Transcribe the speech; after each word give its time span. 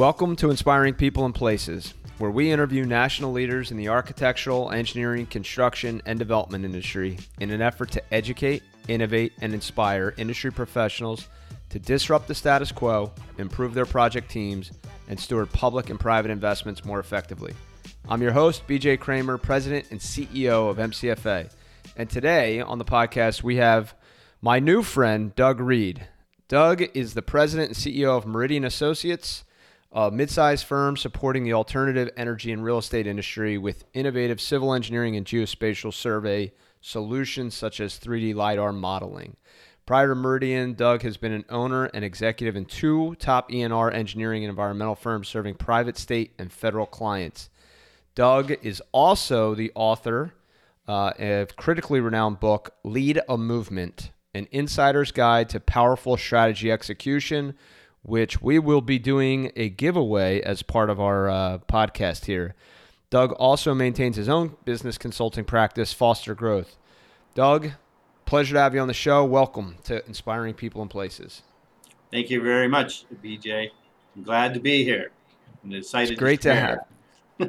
Welcome 0.00 0.34
to 0.36 0.48
Inspiring 0.48 0.94
People 0.94 1.26
and 1.26 1.34
Places, 1.34 1.92
where 2.16 2.30
we 2.30 2.50
interview 2.50 2.86
national 2.86 3.32
leaders 3.32 3.70
in 3.70 3.76
the 3.76 3.90
architectural, 3.90 4.70
engineering, 4.70 5.26
construction, 5.26 6.00
and 6.06 6.18
development 6.18 6.64
industry 6.64 7.18
in 7.38 7.50
an 7.50 7.60
effort 7.60 7.90
to 7.90 8.02
educate, 8.14 8.62
innovate, 8.88 9.34
and 9.42 9.52
inspire 9.52 10.14
industry 10.16 10.50
professionals 10.50 11.28
to 11.68 11.78
disrupt 11.78 12.28
the 12.28 12.34
status 12.34 12.72
quo, 12.72 13.12
improve 13.36 13.74
their 13.74 13.84
project 13.84 14.30
teams, 14.30 14.72
and 15.08 15.20
steward 15.20 15.52
public 15.52 15.90
and 15.90 16.00
private 16.00 16.30
investments 16.30 16.82
more 16.82 16.98
effectively. 16.98 17.52
I'm 18.08 18.22
your 18.22 18.32
host, 18.32 18.66
BJ 18.66 18.98
Kramer, 18.98 19.36
President 19.36 19.90
and 19.90 20.00
CEO 20.00 20.70
of 20.70 20.78
MCFA. 20.78 21.52
And 21.98 22.08
today 22.08 22.62
on 22.62 22.78
the 22.78 22.86
podcast, 22.86 23.42
we 23.42 23.56
have 23.56 23.94
my 24.40 24.60
new 24.60 24.82
friend, 24.82 25.34
Doug 25.34 25.60
Reed. 25.60 26.06
Doug 26.48 26.84
is 26.94 27.12
the 27.12 27.20
president 27.20 27.68
and 27.68 27.76
CEO 27.76 28.16
of 28.16 28.24
Meridian 28.24 28.64
Associates 28.64 29.44
a 29.92 30.10
mid-sized 30.10 30.64
firm 30.64 30.96
supporting 30.96 31.44
the 31.44 31.52
alternative 31.52 32.10
energy 32.16 32.52
and 32.52 32.62
real 32.62 32.78
estate 32.78 33.06
industry 33.06 33.58
with 33.58 33.84
innovative 33.92 34.40
civil 34.40 34.72
engineering 34.72 35.16
and 35.16 35.26
geospatial 35.26 35.92
survey 35.92 36.52
solutions 36.80 37.54
such 37.54 37.80
as 37.80 37.98
3D 37.98 38.34
LiDAR 38.34 38.72
modeling. 38.72 39.36
Prior 39.86 40.08
to 40.08 40.14
Meridian, 40.14 40.74
Doug 40.74 41.02
has 41.02 41.16
been 41.16 41.32
an 41.32 41.44
owner 41.48 41.86
and 41.86 42.04
executive 42.04 42.54
in 42.54 42.64
two 42.64 43.16
top 43.16 43.50
ENR 43.50 43.92
engineering 43.92 44.44
and 44.44 44.50
environmental 44.50 44.94
firms 44.94 45.26
serving 45.26 45.54
private, 45.54 45.98
state, 45.98 46.32
and 46.38 46.52
federal 46.52 46.86
clients. 46.86 47.50
Doug 48.14 48.52
is 48.62 48.80
also 48.92 49.54
the 49.54 49.72
author 49.74 50.34
uh, 50.86 51.12
of 51.18 51.56
critically 51.56 51.98
renowned 51.98 52.38
book 52.38 52.74
Lead 52.84 53.20
a 53.28 53.36
Movement: 53.36 54.12
An 54.32 54.46
Insider's 54.52 55.10
Guide 55.10 55.48
to 55.48 55.58
Powerful 55.58 56.16
Strategy 56.16 56.70
Execution 56.70 57.54
which 58.02 58.40
we 58.40 58.58
will 58.58 58.80
be 58.80 58.98
doing 58.98 59.52
a 59.56 59.68
giveaway 59.68 60.40
as 60.40 60.62
part 60.62 60.90
of 60.90 61.00
our 61.00 61.28
uh, 61.28 61.58
podcast 61.68 62.24
here. 62.24 62.54
Doug 63.10 63.32
also 63.32 63.74
maintains 63.74 64.16
his 64.16 64.28
own 64.28 64.56
business 64.64 64.96
consulting 64.96 65.44
practice, 65.44 65.92
Foster 65.92 66.34
Growth. 66.34 66.76
Doug, 67.34 67.72
pleasure 68.24 68.54
to 68.54 68.60
have 68.60 68.74
you 68.74 68.80
on 68.80 68.88
the 68.88 68.94
show. 68.94 69.24
Welcome 69.24 69.76
to 69.84 70.06
Inspiring 70.06 70.54
People 70.54 70.80
and 70.80 70.90
Places. 70.90 71.42
Thank 72.10 72.30
you 72.30 72.42
very 72.42 72.68
much, 72.68 73.04
BJ. 73.22 73.70
I'm 74.16 74.22
glad 74.22 74.54
to 74.54 74.60
be 74.60 74.84
here. 74.84 75.10
I'm 75.62 75.72
excited. 75.72 76.12
It's 76.12 76.18
great 76.18 76.40
to, 76.42 76.50
to 76.50 76.54
have. 76.54 76.78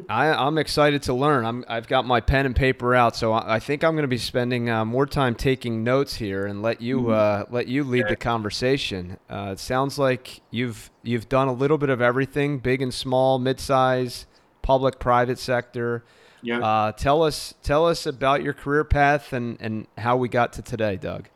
I, 0.10 0.48
am 0.48 0.58
excited 0.58 1.04
to 1.04 1.14
learn. 1.14 1.46
I'm, 1.46 1.66
I've 1.68 1.88
got 1.88 2.06
my 2.06 2.22
pen 2.22 2.46
and 2.46 2.56
paper 2.56 2.96
out, 2.96 3.16
so 3.16 3.34
I, 3.34 3.56
I 3.56 3.60
think 3.60 3.84
I'm 3.84 3.94
going 3.94 4.04
to 4.04 4.08
be 4.08 4.18
spending 4.18 4.70
uh, 4.70 4.86
more 4.86 5.06
time 5.06 5.36
taking 5.36 5.84
notes 5.84 6.16
here 6.16 6.46
and 6.46 6.62
let 6.62 6.82
you 6.82 7.02
mm-hmm. 7.02 7.12
uh, 7.12 7.44
let 7.50 7.68
you 7.68 7.84
lead 7.84 8.08
the 8.08 8.16
conversation. 8.16 9.18
Uh, 9.30 9.50
it 9.54 9.60
sounds 9.60 9.98
like 9.98 10.42
you've 10.52 10.90
you've 11.04 11.30
done 11.30 11.48
a 11.48 11.54
little 11.54 11.78
bit 11.78 11.90
of 11.90 12.02
everything, 12.02 12.60
big 12.60 12.82
and 12.82 12.94
small, 12.94 13.40
mid-size, 13.40 14.26
public, 14.62 15.00
private 15.00 15.40
sector. 15.40 16.04
Yeah. 16.42 16.60
Uh, 16.60 16.92
tell 16.92 17.24
us 17.24 17.54
tell 17.62 17.86
us 17.86 18.06
about 18.06 18.44
your 18.44 18.54
career 18.54 18.84
path 18.84 19.34
and, 19.34 19.58
and 19.60 19.88
how 19.98 20.18
we 20.18 20.30
got 20.30 20.54
to 20.54 20.62
today, 20.62 20.96
Doug. 20.96 21.30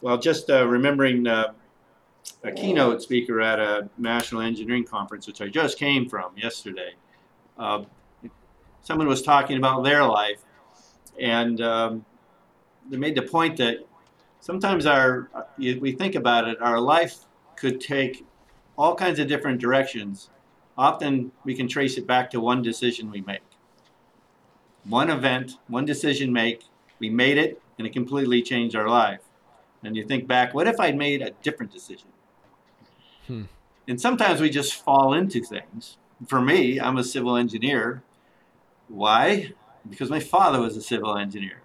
Well, 0.00 0.18
just 0.18 0.50
uh, 0.50 0.66
remembering 0.66 1.26
uh, 1.26 1.52
a 2.42 2.52
keynote 2.52 3.00
speaker 3.00 3.40
at 3.40 3.58
a 3.58 3.88
national 3.96 4.42
engineering 4.42 4.84
conference, 4.84 5.26
which 5.26 5.40
I 5.40 5.48
just 5.48 5.78
came 5.78 6.08
from 6.08 6.36
yesterday 6.36 6.92
uh, 7.58 7.84
someone 8.82 9.06
was 9.06 9.22
talking 9.22 9.56
about 9.56 9.82
their 9.82 10.04
life, 10.04 10.40
and 11.20 11.60
um, 11.60 12.04
they 12.90 12.96
made 12.96 13.14
the 13.14 13.22
point 13.22 13.56
that 13.56 13.78
sometimes 14.40 14.86
our 14.86 15.28
we 15.58 15.92
think 15.92 16.14
about 16.14 16.48
it, 16.48 16.60
our 16.60 16.80
life 16.80 17.24
could 17.56 17.80
take 17.80 18.24
all 18.76 18.94
kinds 18.94 19.18
of 19.18 19.28
different 19.28 19.60
directions. 19.60 20.30
Often 20.76 21.32
we 21.44 21.54
can 21.54 21.68
trace 21.68 21.96
it 21.96 22.06
back 22.06 22.30
to 22.30 22.40
one 22.40 22.62
decision 22.62 23.10
we 23.10 23.20
make. 23.20 23.40
One 24.84 25.08
event, 25.08 25.52
one 25.68 25.84
decision 25.84 26.32
make, 26.32 26.64
we 26.98 27.08
made 27.08 27.38
it 27.38 27.62
and 27.78 27.86
it 27.86 27.92
completely 27.92 28.42
changed 28.42 28.76
our 28.76 28.88
life. 28.88 29.20
And 29.82 29.96
you 29.96 30.04
think 30.04 30.26
back, 30.26 30.52
what 30.52 30.66
if 30.66 30.80
I'd 30.80 30.96
made 30.96 31.22
a 31.22 31.30
different 31.42 31.72
decision? 31.72 32.08
Hmm. 33.26 33.42
And 33.86 34.00
sometimes 34.00 34.40
we 34.40 34.50
just 34.50 34.74
fall 34.74 35.14
into 35.14 35.40
things 35.42 35.98
for 36.26 36.40
me, 36.40 36.80
I'm 36.80 36.96
a 36.96 37.04
civil 37.04 37.36
engineer. 37.36 38.02
Why? 38.88 39.52
Because 39.88 40.10
my 40.10 40.20
father 40.20 40.60
was 40.60 40.76
a 40.76 40.82
civil 40.82 41.16
engineer. 41.16 41.60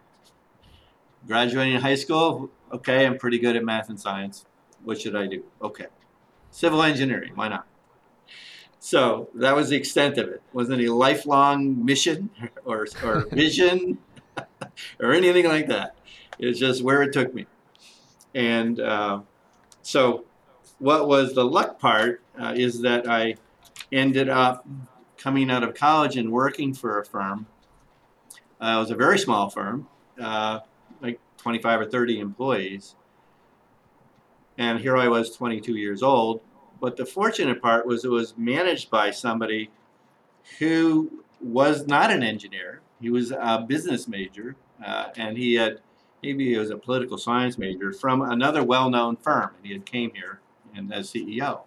Graduating 1.27 1.81
high 1.81 1.95
school, 1.95 2.49
okay, 2.71 3.05
I'm 3.05 3.17
pretty 3.17 3.39
good 3.39 3.55
at 3.55 3.63
math 3.63 3.89
and 3.89 3.99
science. 3.99 4.45
What 4.83 4.99
should 5.01 5.15
I 5.15 5.27
do? 5.27 5.43
Okay. 5.61 5.87
Civil 6.51 6.81
engineering, 6.81 7.33
why 7.35 7.49
not? 7.49 7.67
So 8.79 9.29
that 9.35 9.55
was 9.55 9.69
the 9.69 9.75
extent 9.75 10.17
of 10.17 10.29
it. 10.29 10.41
Wasn't 10.53 10.81
a 10.81 10.87
lifelong 10.87 11.83
mission 11.83 12.29
or, 12.65 12.87
or 13.03 13.25
vision 13.31 13.97
or 14.99 15.13
anything 15.13 15.45
like 15.45 15.67
that. 15.67 15.95
It's 16.39 16.57
just 16.57 16.81
where 16.81 17.03
it 17.03 17.11
took 17.11 17.33
me. 17.33 17.45
And 18.33 18.79
uh, 18.79 19.21
so, 19.81 20.25
what 20.77 21.07
was 21.07 21.33
the 21.33 21.43
luck 21.43 21.79
part 21.79 22.21
uh, 22.39 22.53
is 22.55 22.81
that 22.81 23.09
I 23.09 23.35
ended 23.91 24.29
up 24.29 24.67
coming 25.17 25.49
out 25.51 25.63
of 25.63 25.73
college 25.73 26.15
and 26.17 26.31
working 26.31 26.73
for 26.73 26.99
a 26.99 27.05
firm. 27.05 27.47
Uh, 28.61 28.75
it 28.77 28.79
was 28.79 28.91
a 28.91 28.95
very 28.95 29.17
small 29.17 29.49
firm, 29.49 29.87
uh, 30.21 30.59
like 31.01 31.19
25 31.37 31.81
or 31.81 31.85
30 31.85 32.19
employees. 32.19 32.95
And 34.57 34.79
here 34.79 34.97
I 34.97 35.07
was 35.07 35.35
22 35.35 35.75
years 35.75 36.03
old. 36.03 36.41
But 36.81 36.95
the 36.95 37.05
fortunate 37.05 37.61
part 37.61 37.85
was 37.85 38.05
it 38.05 38.09
was 38.09 38.37
managed 38.37 38.89
by 38.89 39.11
somebody 39.11 39.69
who 40.59 41.23
was 41.41 41.87
not 41.87 42.11
an 42.11 42.23
engineer. 42.23 42.81
He 43.01 43.09
was 43.09 43.31
a 43.31 43.65
business 43.67 44.07
major, 44.07 44.55
uh, 44.83 45.09
and 45.15 45.37
he 45.37 45.55
had 45.55 45.81
maybe 46.23 46.49
he 46.49 46.57
was 46.57 46.69
a 46.69 46.77
political 46.77 47.17
science 47.17 47.57
major 47.57 47.91
from 47.93 48.21
another 48.21 48.63
well-known 48.63 49.17
firm, 49.17 49.51
and 49.57 49.65
he 49.65 49.73
had 49.73 49.85
came 49.85 50.11
here 50.13 50.39
and 50.75 50.93
as 50.93 51.11
CEO. 51.11 51.61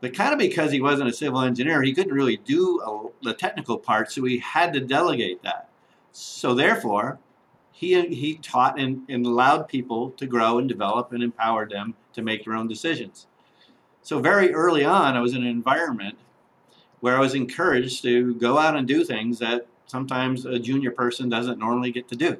But 0.00 0.14
kind 0.14 0.32
of 0.32 0.38
because 0.38 0.72
he 0.72 0.80
wasn't 0.80 1.08
a 1.08 1.12
civil 1.12 1.40
engineer, 1.40 1.82
he 1.82 1.94
couldn't 1.94 2.12
really 2.12 2.36
do 2.36 2.80
a, 2.82 3.24
the 3.24 3.34
technical 3.34 3.78
part, 3.78 4.12
so 4.12 4.24
he 4.24 4.38
had 4.38 4.72
to 4.74 4.80
delegate 4.80 5.42
that. 5.42 5.70
So 6.12 6.54
therefore, 6.54 7.18
he, 7.72 8.00
he 8.14 8.36
taught 8.36 8.78
and, 8.78 9.02
and 9.08 9.24
allowed 9.24 9.68
people 9.68 10.10
to 10.12 10.26
grow 10.26 10.58
and 10.58 10.68
develop 10.68 11.12
and 11.12 11.22
empowered 11.22 11.70
them 11.70 11.94
to 12.14 12.22
make 12.22 12.44
their 12.44 12.54
own 12.54 12.68
decisions. 12.68 13.26
So 14.02 14.20
very 14.20 14.52
early 14.52 14.84
on, 14.84 15.16
I 15.16 15.20
was 15.20 15.34
in 15.34 15.42
an 15.42 15.48
environment 15.48 16.18
where 17.00 17.16
I 17.16 17.20
was 17.20 17.34
encouraged 17.34 18.02
to 18.02 18.34
go 18.34 18.58
out 18.58 18.76
and 18.76 18.86
do 18.86 19.04
things 19.04 19.38
that 19.40 19.66
sometimes 19.86 20.44
a 20.46 20.58
junior 20.58 20.90
person 20.90 21.28
doesn't 21.28 21.58
normally 21.58 21.90
get 21.90 22.08
to 22.08 22.16
do. 22.16 22.38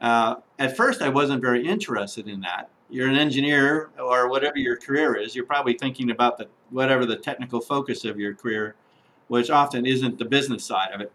Uh, 0.00 0.36
at 0.58 0.76
first, 0.76 1.02
I 1.02 1.08
wasn't 1.08 1.42
very 1.42 1.66
interested 1.66 2.28
in 2.28 2.40
that 2.40 2.70
you're 2.90 3.08
an 3.08 3.16
engineer 3.16 3.90
or 3.98 4.28
whatever 4.28 4.58
your 4.58 4.76
career 4.76 5.16
is, 5.16 5.34
you're 5.34 5.46
probably 5.46 5.74
thinking 5.74 6.10
about 6.10 6.38
the 6.38 6.48
whatever 6.70 7.06
the 7.06 7.16
technical 7.16 7.60
focus 7.60 8.04
of 8.04 8.18
your 8.18 8.34
career, 8.34 8.74
which 9.28 9.50
often 9.50 9.86
isn't 9.86 10.18
the 10.18 10.24
business 10.24 10.64
side 10.64 10.92
of 10.92 11.00
it. 11.00 11.12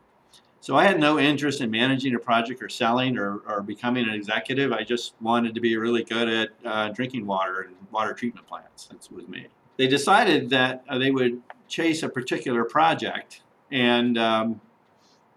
So 0.65 0.75
I 0.75 0.85
had 0.85 0.99
no 0.99 1.19
interest 1.19 1.61
in 1.61 1.69
managing 1.69 2.15
a 2.15 2.19
project 2.19 2.63
or 2.63 2.69
selling 2.69 3.19
or, 3.19 3.37
or 3.47 3.61
becoming 3.61 4.07
an 4.07 4.15
executive. 4.15 4.73
I 4.73 4.83
just 4.83 5.13
wanted 5.21 5.53
to 5.53 5.61
be 5.61 5.77
really 5.77 6.03
good 6.03 6.27
at 6.27 6.49
uh, 6.65 6.89
drinking 6.89 7.27
water 7.27 7.67
and 7.67 7.75
water 7.91 8.13
treatment 8.13 8.47
plants. 8.47 8.87
That's 8.89 9.11
was 9.11 9.27
me. 9.27 9.45
They 9.77 9.87
decided 9.87 10.49
that 10.49 10.83
uh, 10.89 10.97
they 10.97 11.11
would 11.11 11.39
chase 11.67 12.01
a 12.01 12.09
particular 12.09 12.63
project, 12.63 13.43
and 13.71 14.17
um, 14.17 14.59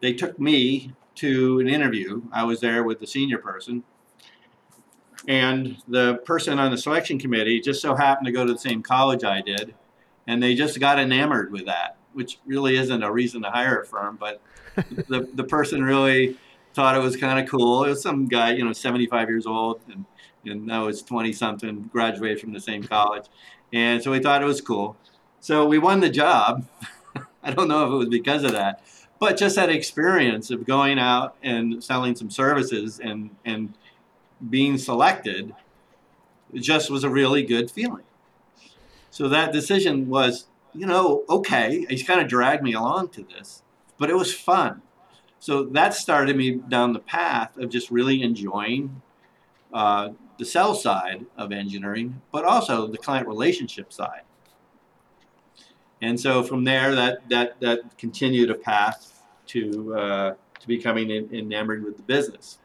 they 0.01 0.15
took 0.15 0.41
me 0.41 0.93
to 1.17 1.61
an 1.61 1.69
interview. 1.69 2.23
I 2.33 2.45
was 2.45 2.61
there 2.61 2.83
with 2.85 3.01
the 3.01 3.07
senior 3.07 3.39
person, 3.39 3.83
and 5.29 5.77
the 5.87 6.17
person 6.25 6.59
on 6.59 6.71
the 6.71 6.79
selection 6.79 7.19
committee 7.19 7.61
just 7.61 7.83
so 7.83 7.95
happened 7.95 8.27
to 8.27 8.33
go 8.33 8.47
to 8.47 8.53
the 8.55 8.59
same 8.59 8.83
college 8.83 9.23
I 9.23 9.43
did, 9.43 9.75
and 10.27 10.43
they 10.43 10.55
just 10.55 10.81
got 10.81 10.99
enamored 10.99 11.53
with 11.53 11.67
that, 11.67 11.99
which 12.15 12.39
really 12.47 12.77
isn't 12.77 13.03
a 13.03 13.13
reason 13.13 13.43
to 13.43 13.51
hire 13.51 13.83
a 13.83 13.87
firm, 13.87 14.17
but 14.19 14.41
the, 14.75 15.29
the 15.35 15.45
person 15.45 15.85
really 15.85 16.39
thought 16.73 16.97
it 16.97 17.01
was 17.01 17.15
kind 17.17 17.39
of 17.39 17.49
cool. 17.49 17.85
It 17.85 17.91
was 17.91 18.03
some 18.03 18.27
guy, 18.27 18.53
you 18.55 18.65
know, 18.65 18.73
75 18.73 19.29
years 19.29 19.47
old, 19.47 19.81
and, 19.93 20.07
and 20.47 20.73
I 20.73 20.83
was 20.83 21.03
20 21.03 21.33
something, 21.35 21.91
graduated 21.93 22.41
from 22.41 22.55
the 22.55 22.61
same 22.61 22.83
college. 22.83 23.27
And 23.71 24.03
so 24.03 24.11
we 24.11 24.21
thought 24.21 24.41
it 24.41 24.47
was 24.47 24.63
cool. 24.63 24.97
So 25.41 25.67
we 25.67 25.79
won 25.79 26.01
the 26.01 26.09
job. 26.09 26.67
I 27.43 27.53
don't 27.53 27.69
know 27.69 27.87
if 27.87 27.93
it 27.93 27.97
was 27.97 28.09
because 28.09 28.45
of 28.45 28.53
that, 28.53 28.83
but 29.19 29.37
just 29.37 29.57
that 29.57 29.69
experience 29.69 30.51
of 30.51 30.65
going 30.65 30.99
out 30.99 31.37
and 31.43 31.85
selling 31.85 32.17
some 32.17 32.31
services 32.31 32.99
and, 32.99 33.31
and 33.45 33.75
being 34.49 34.79
selected 34.79 35.55
just 36.55 36.91
was 36.91 37.05
a 37.05 37.11
really 37.11 37.43
good 37.43 37.71
feeling. 37.71 38.05
So 39.11 39.29
that 39.29 39.53
decision 39.53 40.09
was, 40.09 40.47
you 40.75 40.87
know, 40.87 41.25
okay. 41.29 41.87
He's 41.89 42.03
kind 42.03 42.21
of 42.21 42.29
dragged 42.29 42.63
me 42.63 42.73
along 42.73 43.09
to 43.11 43.23
this, 43.23 43.63
but 43.99 44.11
it 44.11 44.15
was 44.15 44.35
fun. 44.35 44.83
So 45.41 45.65
that 45.65 45.95
started 45.95 46.37
me 46.37 46.53
down 46.53 46.93
the 46.93 47.01
path 47.01 47.57
of 47.57 47.71
just 47.71 47.91
really 47.91 48.23
enjoying 48.23 49.03
uh, 49.73 50.11
the 50.39 50.45
sell 50.45 50.75
side 50.75 51.27
of 51.37 51.53
engineering, 51.53 52.21
but 52.33 52.45
also 52.45 52.87
the 52.87 52.99
client 52.99 53.29
relationship 53.29 53.93
side. 53.93 54.23
And 56.01 56.19
so 56.21 56.43
from 56.43 56.65
there, 56.65 56.95
that 56.95 57.29
that 57.29 57.61
that 57.61 57.99
continued 57.99 58.51
a 58.51 58.55
path 58.55 59.23
to 59.49 59.95
uh, 59.95 60.35
to 60.61 60.67
becoming 60.67 61.11
enamored 61.11 61.85
with 61.85 61.97
the 61.97 62.03
business. 62.03 62.59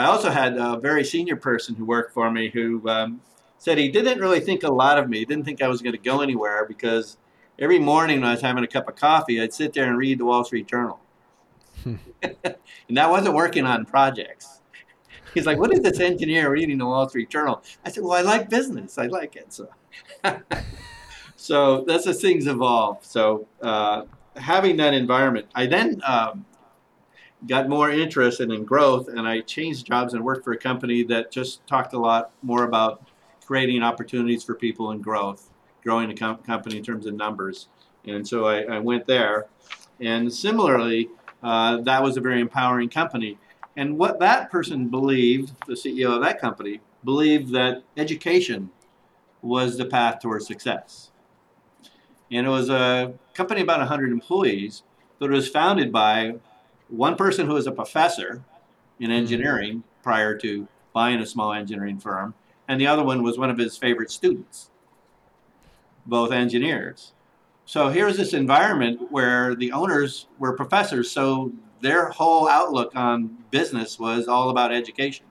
I 0.00 0.06
also 0.06 0.30
had 0.30 0.56
a 0.56 0.78
very 0.78 1.04
senior 1.04 1.36
person 1.36 1.74
who 1.74 1.84
worked 1.84 2.14
for 2.14 2.30
me 2.30 2.48
who 2.48 2.88
um, 2.88 3.20
said 3.58 3.76
he 3.76 3.90
didn't 3.90 4.18
really 4.18 4.40
think 4.40 4.62
a 4.62 4.72
lot 4.72 4.98
of 4.98 5.10
me, 5.10 5.26
didn't 5.26 5.44
think 5.44 5.60
I 5.60 5.68
was 5.68 5.82
going 5.82 5.92
to 5.92 6.00
go 6.00 6.22
anywhere 6.22 6.64
because 6.66 7.18
every 7.58 7.78
morning 7.78 8.20
when 8.20 8.30
I 8.30 8.32
was 8.32 8.40
having 8.40 8.64
a 8.64 8.66
cup 8.66 8.88
of 8.88 8.96
coffee, 8.96 9.42
I'd 9.42 9.52
sit 9.52 9.74
there 9.74 9.84
and 9.84 9.98
read 9.98 10.18
the 10.18 10.24
Wall 10.24 10.42
Street 10.42 10.66
Journal. 10.66 10.98
and 11.84 12.96
that 12.96 13.10
wasn't 13.10 13.34
working 13.34 13.66
on 13.66 13.84
projects. 13.84 14.62
He's 15.34 15.44
like, 15.44 15.58
"What 15.58 15.72
is 15.72 15.80
this 15.80 16.00
engineer 16.00 16.50
reading 16.50 16.78
the 16.78 16.86
Wall 16.86 17.06
Street 17.08 17.28
Journal?" 17.28 17.62
I 17.84 17.90
said, 17.90 18.02
"Well, 18.02 18.14
I 18.14 18.22
like 18.22 18.48
business. 18.48 18.96
I 18.96 19.06
like 19.06 19.36
it." 19.36 19.52
So, 19.52 19.68
so 21.36 21.84
that's 21.84 22.06
as 22.06 22.22
things 22.22 22.46
evolve. 22.46 23.04
So, 23.04 23.46
uh, 23.60 24.04
having 24.36 24.78
that 24.78 24.94
environment, 24.94 25.46
I 25.54 25.66
then 25.66 26.00
um, 26.06 26.46
got 27.46 27.68
more 27.68 27.90
interested 27.90 28.50
in 28.50 28.64
growth, 28.64 29.08
and 29.08 29.26
I 29.26 29.40
changed 29.40 29.86
jobs 29.86 30.14
and 30.14 30.24
worked 30.24 30.44
for 30.44 30.52
a 30.52 30.58
company 30.58 31.02
that 31.04 31.30
just 31.30 31.66
talked 31.66 31.94
a 31.94 31.98
lot 31.98 32.32
more 32.42 32.64
about 32.64 33.06
creating 33.44 33.82
opportunities 33.82 34.44
for 34.44 34.54
people 34.54 34.90
and 34.90 35.02
growth, 35.02 35.50
growing 35.82 36.08
the 36.08 36.14
com- 36.14 36.38
company 36.38 36.76
in 36.76 36.84
terms 36.84 37.06
of 37.06 37.14
numbers. 37.14 37.68
And 38.06 38.26
so 38.26 38.46
I, 38.46 38.62
I 38.62 38.78
went 38.78 39.06
there, 39.06 39.46
and 40.00 40.32
similarly, 40.32 41.08
uh, 41.42 41.78
that 41.78 42.02
was 42.02 42.16
a 42.16 42.20
very 42.20 42.40
empowering 42.40 42.88
company 42.88 43.38
and 43.76 43.96
what 43.96 44.18
that 44.20 44.50
person 44.50 44.88
believed, 44.88 45.52
the 45.66 45.74
CEO 45.74 46.14
of 46.14 46.22
that 46.22 46.40
company, 46.40 46.80
believed 47.04 47.52
that 47.52 47.82
education 47.96 48.70
was 49.42 49.78
the 49.78 49.86
path 49.86 50.20
towards 50.20 50.46
success. 50.46 51.10
And 52.30 52.46
it 52.46 52.50
was 52.50 52.68
a 52.68 53.14
company 53.32 53.62
about 53.62 53.78
100 53.78 54.12
employees, 54.12 54.82
but 55.18 55.30
it 55.30 55.34
was 55.34 55.48
founded 55.48 55.92
by 55.92 56.34
one 56.90 57.16
person 57.16 57.46
who 57.46 57.54
was 57.54 57.66
a 57.66 57.72
professor 57.72 58.42
in 58.98 59.10
engineering 59.10 59.82
prior 60.02 60.36
to 60.38 60.66
buying 60.92 61.20
a 61.20 61.26
small 61.26 61.52
engineering 61.52 61.98
firm, 61.98 62.34
and 62.68 62.80
the 62.80 62.86
other 62.86 63.02
one 63.02 63.22
was 63.22 63.38
one 63.38 63.50
of 63.50 63.58
his 63.58 63.76
favorite 63.76 64.10
students, 64.10 64.70
both 66.06 66.32
engineers. 66.32 67.12
So 67.64 67.88
here's 67.88 68.16
this 68.16 68.34
environment 68.34 69.10
where 69.10 69.54
the 69.54 69.72
owners 69.72 70.26
were 70.38 70.54
professors, 70.54 71.10
so 71.10 71.52
their 71.80 72.08
whole 72.08 72.48
outlook 72.48 72.92
on 72.96 73.38
business 73.50 73.98
was 73.98 74.28
all 74.28 74.50
about 74.50 74.72
education. 74.72 75.26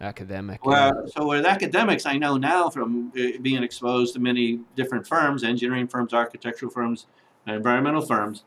Academic. 0.00 0.64
Well, 0.64 1.08
so 1.08 1.26
with 1.26 1.46
academics, 1.46 2.04
I 2.04 2.18
know 2.18 2.36
now 2.36 2.68
from 2.68 3.10
uh, 3.16 3.38
being 3.40 3.62
exposed 3.62 4.12
to 4.14 4.20
many 4.20 4.60
different 4.76 5.06
firms, 5.06 5.42
engineering 5.42 5.88
firms, 5.88 6.12
architectural 6.12 6.70
firms, 6.70 7.06
environmental 7.46 8.02
firms, 8.02 8.44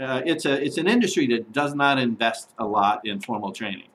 uh, 0.00 0.22
it's 0.24 0.44
a 0.44 0.62
it's 0.62 0.78
an 0.78 0.88
industry 0.88 1.26
that 1.28 1.52
does 1.52 1.74
not 1.74 1.98
invest 1.98 2.50
a 2.58 2.66
lot 2.66 3.06
in 3.06 3.20
formal 3.20 3.52
training. 3.52 3.88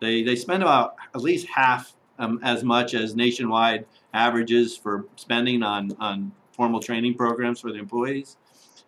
They 0.00 0.22
they 0.22 0.36
spend 0.36 0.62
about 0.62 0.96
at 1.14 1.20
least 1.20 1.46
half 1.48 1.94
um, 2.18 2.40
as 2.42 2.62
much 2.62 2.94
as 2.94 3.14
nationwide 3.16 3.86
averages 4.12 4.76
for 4.76 5.06
spending 5.16 5.62
on 5.62 5.96
on 6.00 6.32
formal 6.52 6.80
training 6.80 7.14
programs 7.14 7.60
for 7.60 7.72
the 7.72 7.78
employees. 7.78 8.36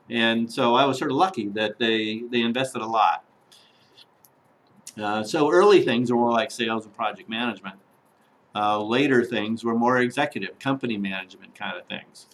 And 0.09 0.53
so 0.53 0.75
I 0.75 0.85
was 0.85 0.99
sort 0.99 1.11
of 1.11 1.17
lucky 1.17 1.49
that 1.49 1.79
they, 1.79 2.23
they 2.31 2.41
invested 2.41 2.81
a 2.83 2.87
lot. 2.87 3.25
Uh, 5.01 5.23
so 5.23 5.51
early 5.51 5.83
things 5.83 6.11
were 6.11 6.19
more 6.19 6.31
like 6.31 6.51
sales 6.51 6.85
and 6.85 6.95
project 6.95 7.29
management. 7.29 7.77
Uh, 8.55 8.83
later 8.83 9.25
things 9.25 9.63
were 9.63 9.75
more 9.75 9.99
executive, 9.99 10.59
company 10.59 10.97
management 10.97 11.55
kind 11.55 11.77
of 11.77 11.85
things. 11.87 12.27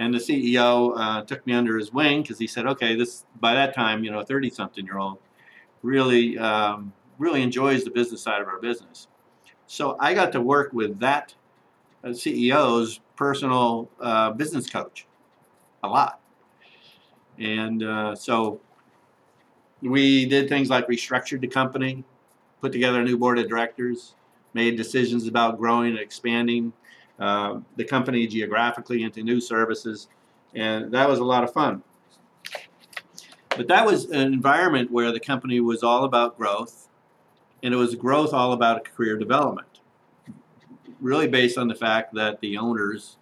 And 0.00 0.14
the 0.14 0.18
CEO 0.18 0.94
uh, 0.96 1.22
took 1.24 1.46
me 1.46 1.52
under 1.52 1.76
his 1.76 1.92
wing 1.92 2.22
because 2.22 2.38
he 2.38 2.46
said, 2.46 2.66
okay, 2.66 2.96
this 2.96 3.26
by 3.38 3.52
that 3.52 3.74
time, 3.74 4.02
you 4.02 4.10
know, 4.10 4.20
a 4.20 4.24
30 4.24 4.48
something 4.48 4.86
year 4.86 4.96
old 4.96 5.18
really, 5.82 6.38
um, 6.38 6.94
really 7.18 7.42
enjoys 7.42 7.84
the 7.84 7.90
business 7.90 8.22
side 8.22 8.40
of 8.40 8.48
our 8.48 8.58
business. 8.58 9.08
So 9.66 9.98
I 10.00 10.14
got 10.14 10.32
to 10.32 10.40
work 10.40 10.72
with 10.72 10.98
that 11.00 11.34
uh, 12.02 12.08
CEO's 12.08 13.00
personal 13.14 13.90
uh, 14.00 14.30
business 14.30 14.70
coach 14.70 15.06
a 15.82 15.88
lot. 15.88 16.18
And 17.38 17.82
uh, 17.82 18.14
so 18.14 18.58
we 19.82 20.24
did 20.24 20.48
things 20.48 20.70
like 20.70 20.88
restructured 20.88 21.42
the 21.42 21.46
company, 21.46 22.04
put 22.62 22.72
together 22.72 23.02
a 23.02 23.04
new 23.04 23.18
board 23.18 23.38
of 23.38 23.50
directors, 23.50 24.14
made 24.54 24.78
decisions 24.78 25.26
about 25.26 25.58
growing 25.58 25.90
and 25.90 25.98
expanding 25.98 26.72
uh, 27.20 27.60
the 27.76 27.84
company 27.84 28.26
geographically 28.26 29.02
into 29.02 29.22
new 29.22 29.40
services, 29.40 30.08
and 30.54 30.90
that 30.92 31.08
was 31.08 31.18
a 31.18 31.24
lot 31.24 31.44
of 31.44 31.52
fun. 31.52 31.82
But 33.56 33.68
that 33.68 33.84
was 33.84 34.06
an 34.06 34.32
environment 34.32 34.90
where 34.90 35.12
the 35.12 35.20
company 35.20 35.60
was 35.60 35.82
all 35.82 36.04
about 36.04 36.38
growth, 36.38 36.88
and 37.62 37.74
it 37.74 37.76
was 37.76 37.94
growth 37.94 38.32
all 38.32 38.52
about 38.52 38.84
career 38.84 39.18
development, 39.18 39.80
really 41.00 41.28
based 41.28 41.58
on 41.58 41.68
the 41.68 41.74
fact 41.74 42.14
that 42.14 42.40
the 42.40 42.56
owners 42.56 43.18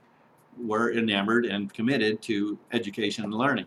were 0.56 0.92
enamored 0.92 1.44
and 1.44 1.72
committed 1.72 2.22
to 2.22 2.58
education 2.72 3.24
and 3.24 3.34
learning. 3.34 3.66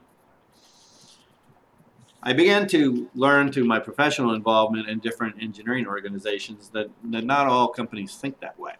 I 2.23 2.33
began 2.33 2.67
to 2.67 3.09
learn 3.15 3.51
through 3.51 3.65
my 3.65 3.79
professional 3.79 4.35
involvement 4.35 4.87
in 4.87 4.99
different 4.99 5.41
engineering 5.41 5.87
organizations 5.87 6.69
that, 6.69 6.89
that 7.05 7.25
not 7.25 7.47
all 7.47 7.67
companies 7.67 8.15
think 8.15 8.39
that 8.41 8.59
way. 8.59 8.75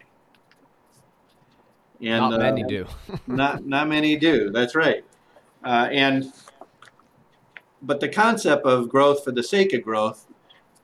And, 2.02 2.30
not 2.30 2.40
many 2.40 2.64
uh, 2.64 2.68
do. 2.68 2.86
not 3.26 3.64
not 3.64 3.88
many 3.88 4.16
do. 4.16 4.50
That's 4.50 4.74
right. 4.74 5.04
Uh, 5.64 5.88
and 5.90 6.32
but 7.80 8.00
the 8.00 8.08
concept 8.08 8.66
of 8.66 8.88
growth 8.88 9.24
for 9.24 9.32
the 9.32 9.42
sake 9.42 9.72
of 9.72 9.82
growth 9.82 10.26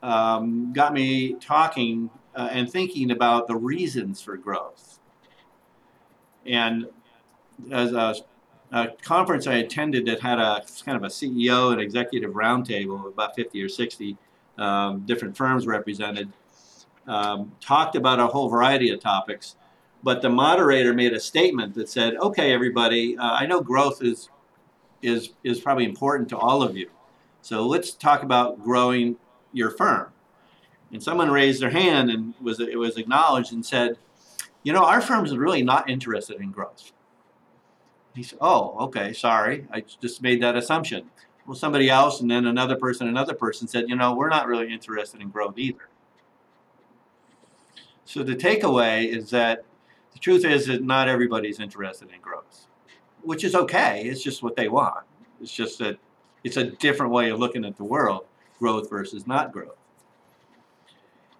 um, 0.01 0.71
got 0.73 0.93
me 0.93 1.33
talking 1.35 2.09
uh, 2.35 2.49
and 2.51 2.71
thinking 2.71 3.11
about 3.11 3.47
the 3.47 3.55
reasons 3.55 4.21
for 4.21 4.37
growth. 4.37 4.99
And 6.45 6.87
as 7.71 7.91
a 7.91 8.15
a 8.71 8.89
conference 9.01 9.47
I 9.47 9.55
attended 9.55 10.05
that 10.05 10.19
had 10.19 10.39
a 10.39 10.61
kind 10.85 10.95
of 10.95 11.03
a 11.03 11.07
CEO 11.07 11.71
and 11.71 11.81
executive 11.81 12.31
roundtable, 12.31 13.07
about 13.07 13.35
50 13.35 13.61
or 13.63 13.69
60 13.69 14.17
um, 14.57 14.99
different 15.05 15.35
firms 15.35 15.65
represented, 15.65 16.31
um, 17.07 17.51
talked 17.61 17.95
about 17.95 18.19
a 18.19 18.27
whole 18.27 18.49
variety 18.49 18.91
of 18.91 18.99
topics. 18.99 19.55
But 20.01 20.21
the 20.21 20.29
moderator 20.29 20.93
made 20.93 21.13
a 21.13 21.19
statement 21.19 21.75
that 21.75 21.89
said, 21.89 22.15
"Okay, 22.17 22.53
everybody, 22.53 23.17
uh, 23.17 23.31
I 23.33 23.45
know 23.45 23.61
growth 23.61 24.01
is 24.03 24.29
is 25.01 25.31
is 25.43 25.59
probably 25.59 25.85
important 25.85 26.29
to 26.29 26.37
all 26.37 26.63
of 26.63 26.77
you, 26.77 26.89
so 27.41 27.65
let's 27.65 27.91
talk 27.91 28.23
about 28.23 28.61
growing 28.63 29.17
your 29.53 29.71
firm." 29.71 30.11
And 30.91 31.03
someone 31.03 31.29
raised 31.29 31.61
their 31.61 31.69
hand 31.69 32.09
and 32.09 32.33
was 32.41 32.59
it 32.59 32.77
was 32.77 32.97
acknowledged 32.97 33.51
and 33.53 33.65
said, 33.65 33.97
"You 34.63 34.73
know, 34.73 34.85
our 34.85 35.01
firm 35.01 35.25
is 35.25 35.35
really 35.35 35.63
not 35.63 35.89
interested 35.89 36.39
in 36.39 36.51
growth." 36.51 36.91
He 38.15 38.23
said, 38.23 38.39
oh, 38.41 38.75
okay, 38.85 39.13
sorry. 39.13 39.65
I 39.71 39.83
just 40.01 40.21
made 40.21 40.41
that 40.41 40.55
assumption. 40.55 41.09
Well, 41.45 41.55
somebody 41.55 41.89
else 41.89 42.21
and 42.21 42.29
then 42.29 42.47
another 42.47 42.75
person, 42.75 43.07
another 43.07 43.33
person 43.33 43.67
said, 43.67 43.85
you 43.87 43.95
know, 43.95 44.13
we're 44.13 44.29
not 44.29 44.47
really 44.47 44.71
interested 44.71 45.21
in 45.21 45.29
growth 45.29 45.57
either. 45.57 45.87
So 48.05 48.23
the 48.23 48.35
takeaway 48.35 49.07
is 49.07 49.29
that 49.29 49.63
the 50.13 50.19
truth 50.19 50.45
is 50.45 50.65
that 50.67 50.83
not 50.83 51.07
everybody's 51.07 51.59
interested 51.59 52.09
in 52.11 52.21
growth, 52.21 52.67
which 53.21 53.43
is 53.43 53.55
okay. 53.55 54.03
It's 54.05 54.23
just 54.23 54.43
what 54.43 54.55
they 54.55 54.67
want. 54.67 55.05
It's 55.41 55.53
just 55.53 55.79
that 55.79 55.97
it's 56.43 56.57
a 56.57 56.65
different 56.65 57.11
way 57.11 57.29
of 57.29 57.39
looking 57.39 57.65
at 57.65 57.77
the 57.77 57.83
world, 57.83 58.25
growth 58.59 58.89
versus 58.89 59.27
not 59.27 59.51
growth. 59.51 59.77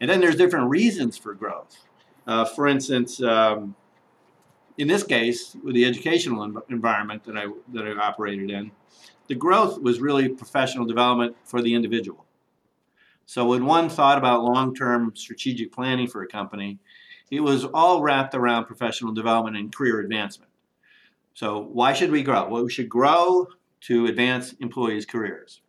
And 0.02 0.10
then 0.10 0.22
there's 0.22 0.36
different 0.36 0.70
reasons 0.70 1.18
for 1.18 1.34
growth. 1.34 1.78
Uh, 2.26 2.46
for 2.46 2.68
instance, 2.68 3.22
um, 3.22 3.76
in 4.78 4.88
this 4.88 5.04
case, 5.04 5.58
with 5.64 5.76
the 5.76 5.86
educational 5.86 6.44
environment 6.70 7.24
that 7.26 7.38
I, 7.38 7.48
that 7.74 7.86
I 7.86 7.92
operated 7.92 8.50
in, 8.50 8.72
the 9.28 9.36
growth 9.36 9.82
was 9.82 10.00
really 10.00 10.30
professional 10.30 10.86
development 10.86 11.36
for 11.44 11.62
the 11.62 11.74
individual. 11.74 12.26
So 13.26 13.46
when 13.46 13.66
one 13.66 13.90
thought 13.90 14.18
about 14.18 14.44
long-term 14.44 15.14
strategic 15.16 15.72
planning 15.72 16.08
for 16.08 16.24
a 16.24 16.28
company, 16.28 16.80
it 17.32 17.42
was 17.42 17.66
all 17.66 18.02
wrapped 18.02 18.36
around 18.36 18.66
professional 18.66 19.14
development 19.14 19.58
and 19.58 19.74
career 19.74 20.00
advancement. 20.00 20.52
So 21.34 21.62
why 21.62 21.94
should 21.94 22.12
we 22.12 22.24
grow? 22.24 22.48
Well, 22.50 22.64
we 22.64 22.72
should 22.72 22.90
grow 22.90 23.48
to 23.82 24.08
advance 24.08 24.54
employees' 24.60 25.06
careers. 25.06 25.62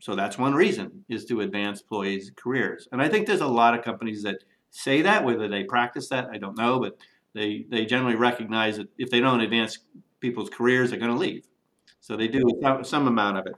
So 0.00 0.14
that's 0.14 0.36
one 0.36 0.54
reason 0.54 1.04
is 1.08 1.24
to 1.26 1.40
advance 1.40 1.80
employees' 1.80 2.30
careers. 2.36 2.88
And 2.92 3.00
I 3.00 3.08
think 3.08 3.26
there's 3.26 3.40
a 3.40 3.46
lot 3.46 3.78
of 3.78 3.84
companies 3.84 4.22
that 4.24 4.44
say 4.70 5.00
that, 5.02 5.24
whether 5.24 5.48
they 5.48 5.64
practice 5.64 6.08
that, 6.08 6.28
I 6.30 6.36
don't 6.36 6.58
know, 6.58 6.78
but 6.78 6.98
they 7.32 7.64
they 7.70 7.86
generally 7.86 8.16
recognize 8.16 8.76
that 8.76 8.88
if 8.98 9.08
they 9.08 9.20
don't 9.20 9.40
advance 9.40 9.78
people's 10.20 10.50
careers, 10.50 10.90
they're 10.90 10.98
going 10.98 11.10
to 11.10 11.18
leave. 11.18 11.46
So 12.00 12.16
they 12.16 12.28
do 12.28 12.42
some, 12.60 12.84
some 12.84 13.06
amount 13.06 13.38
of 13.38 13.46
it. 13.46 13.54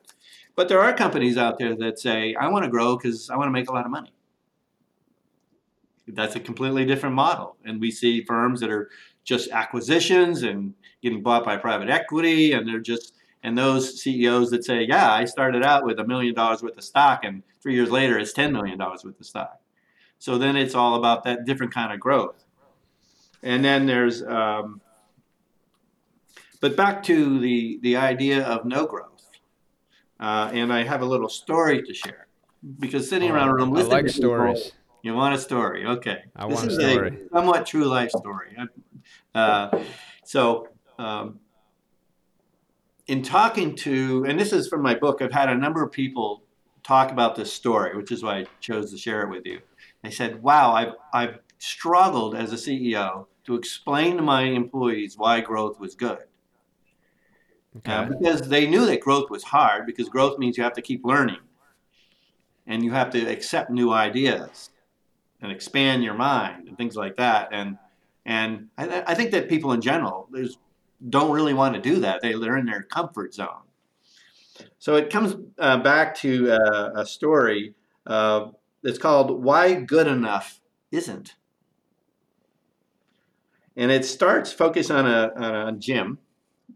But 0.54 0.68
there 0.68 0.80
are 0.80 0.92
companies 0.92 1.36
out 1.36 1.58
there 1.58 1.74
that 1.76 1.98
say, 1.98 2.36
I 2.36 2.48
want 2.48 2.64
to 2.64 2.70
grow 2.70 2.96
because 2.96 3.28
I 3.28 3.36
want 3.36 3.48
to 3.48 3.52
make 3.52 3.68
a 3.68 3.72
lot 3.72 3.84
of 3.84 3.90
money. 3.90 4.12
That's 6.08 6.36
a 6.36 6.40
completely 6.40 6.84
different 6.84 7.14
model. 7.14 7.56
And 7.64 7.80
we 7.80 7.90
see 7.90 8.22
firms 8.24 8.60
that 8.60 8.70
are 8.70 8.90
just 9.24 9.50
acquisitions 9.50 10.42
and 10.42 10.74
getting 11.02 11.22
bought 11.22 11.44
by 11.44 11.56
private 11.56 11.88
equity, 11.88 12.52
and 12.52 12.66
they're 12.68 12.80
just 12.80 13.14
and 13.42 13.56
those 13.56 14.00
CEOs 14.02 14.50
that 14.50 14.64
say, 14.64 14.82
"Yeah, 14.84 15.12
I 15.12 15.24
started 15.24 15.62
out 15.62 15.84
with 15.84 15.98
a 16.00 16.06
million 16.06 16.34
dollars 16.34 16.62
worth 16.62 16.76
of 16.76 16.84
stock, 16.84 17.24
and 17.24 17.42
three 17.62 17.74
years 17.74 17.90
later 17.90 18.18
it's 18.18 18.32
ten 18.32 18.52
million 18.52 18.78
dollars 18.78 19.04
worth 19.04 19.20
of 19.20 19.26
stock." 19.26 19.60
So 20.18 20.38
then 20.38 20.56
it's 20.56 20.74
all 20.74 20.94
about 20.96 21.24
that 21.24 21.44
different 21.44 21.72
kind 21.74 21.92
of 21.92 22.00
growth. 22.00 22.44
And 23.42 23.64
then 23.64 23.86
there's, 23.86 24.22
um, 24.22 24.80
but 26.60 26.76
back 26.76 27.02
to 27.04 27.38
the 27.38 27.78
the 27.82 27.96
idea 27.96 28.42
of 28.44 28.64
no 28.64 28.86
growth. 28.86 29.28
Uh, 30.18 30.50
and 30.54 30.72
I 30.72 30.82
have 30.84 31.02
a 31.02 31.04
little 31.04 31.28
story 31.28 31.82
to 31.82 31.92
share 31.94 32.26
because 32.80 33.08
sitting 33.08 33.30
around 33.30 33.48
a 33.50 33.54
room 33.54 33.70
I 33.70 33.72
listening 33.74 33.92
like 33.92 34.06
to 34.06 34.12
people- 34.12 34.30
stories. 34.30 34.72
You 35.06 35.14
want 35.14 35.34
a 35.34 35.38
story? 35.38 35.86
Okay. 35.86 36.24
I 36.34 36.48
this 36.48 36.56
want 36.56 36.68
a 36.68 36.70
is 36.70 36.90
story. 36.90 37.08
a 37.08 37.28
somewhat 37.34 37.66
true 37.66 37.84
life 37.84 38.10
story. 38.10 38.56
Uh, 39.34 39.78
so, 40.24 40.68
um, 40.98 41.38
in 43.06 43.22
talking 43.22 43.76
to, 43.76 44.24
and 44.26 44.38
this 44.38 44.52
is 44.52 44.68
from 44.68 44.82
my 44.82 44.94
book, 44.94 45.22
I've 45.22 45.32
had 45.32 45.48
a 45.48 45.54
number 45.54 45.82
of 45.82 45.92
people 45.92 46.42
talk 46.82 47.12
about 47.12 47.36
this 47.36 47.52
story, 47.52 47.96
which 47.96 48.10
is 48.10 48.22
why 48.22 48.38
I 48.38 48.46
chose 48.60 48.90
to 48.90 48.98
share 48.98 49.22
it 49.22 49.30
with 49.30 49.46
you. 49.46 49.60
They 50.02 50.10
said, 50.10 50.42
"Wow, 50.42 50.72
I've 50.72 50.94
I've 51.12 51.38
struggled 51.58 52.34
as 52.34 52.52
a 52.52 52.56
CEO 52.56 53.26
to 53.44 53.54
explain 53.54 54.16
to 54.16 54.22
my 54.22 54.42
employees 54.42 55.16
why 55.16 55.40
growth 55.40 55.78
was 55.78 55.94
good." 55.94 56.24
Uh, 57.84 58.06
because 58.06 58.48
they 58.48 58.66
knew 58.66 58.86
that 58.86 59.00
growth 59.00 59.28
was 59.28 59.44
hard 59.44 59.84
because 59.84 60.08
growth 60.08 60.38
means 60.38 60.56
you 60.56 60.64
have 60.64 60.72
to 60.72 60.80
keep 60.80 61.04
learning 61.04 61.40
and 62.66 62.82
you 62.82 62.90
have 62.90 63.10
to 63.10 63.26
accept 63.26 63.70
new 63.70 63.92
ideas 63.92 64.70
and 65.40 65.52
expand 65.52 66.02
your 66.02 66.14
mind 66.14 66.68
and 66.68 66.76
things 66.76 66.96
like 66.96 67.16
that. 67.16 67.48
And 67.52 67.78
and 68.24 68.68
I, 68.76 69.04
I 69.06 69.14
think 69.14 69.30
that 69.30 69.48
people 69.48 69.72
in 69.72 69.80
general 69.80 70.28
don't 71.08 71.30
really 71.30 71.54
want 71.54 71.74
to 71.74 71.80
do 71.80 72.00
that. 72.00 72.22
They, 72.22 72.32
they're 72.32 72.56
in 72.56 72.66
their 72.66 72.82
comfort 72.82 73.34
zone. 73.34 73.66
So 74.78 74.96
it 74.96 75.10
comes 75.10 75.36
uh, 75.58 75.78
back 75.78 76.14
to 76.16 76.52
uh, 76.52 76.90
a 76.96 77.06
story 77.06 77.74
uh, 78.06 78.48
that's 78.82 78.98
called 78.98 79.42
why 79.42 79.74
good 79.74 80.06
enough 80.06 80.60
isn't. 80.90 81.34
And 83.76 83.90
it 83.90 84.04
starts 84.04 84.52
focus 84.52 84.90
on 84.90 85.06
a, 85.06 85.32
on 85.36 85.74
a 85.74 85.78
Jim. 85.78 86.18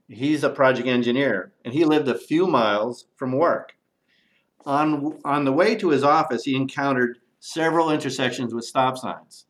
He's 0.09 0.45
a 0.45 0.51
project 0.51 0.87
engineer 0.87 1.53
and 1.65 1.73
he 1.73 1.85
lived 1.85 2.09
a 2.09 2.19
few 2.19 2.47
miles 2.47 3.07
from 3.17 3.33
work. 3.33 3.75
On 4.67 5.19
on 5.25 5.45
the 5.45 5.53
way 5.53 5.75
to 5.77 5.89
his 5.89 6.05
office 6.05 6.45
he 6.45 6.55
encountered 6.55 7.20
several 7.41 7.91
intersections 7.91 8.55
with 8.55 8.65
stop 8.65 8.97
signs 8.97 9.47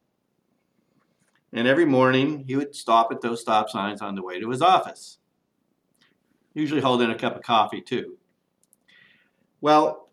and 1.52 1.66
every 1.66 1.84
morning 1.84 2.44
he 2.46 2.56
would 2.56 2.74
stop 2.74 3.10
at 3.12 3.20
those 3.20 3.40
stop 3.40 3.68
signs 3.68 4.00
on 4.00 4.14
the 4.14 4.22
way 4.22 4.40
to 4.40 4.48
his 4.48 4.62
office 4.62 5.18
usually 6.54 6.80
holding 6.80 7.10
a 7.10 7.18
cup 7.18 7.36
of 7.36 7.42
coffee 7.42 7.80
too 7.80 8.16
well 9.60 10.08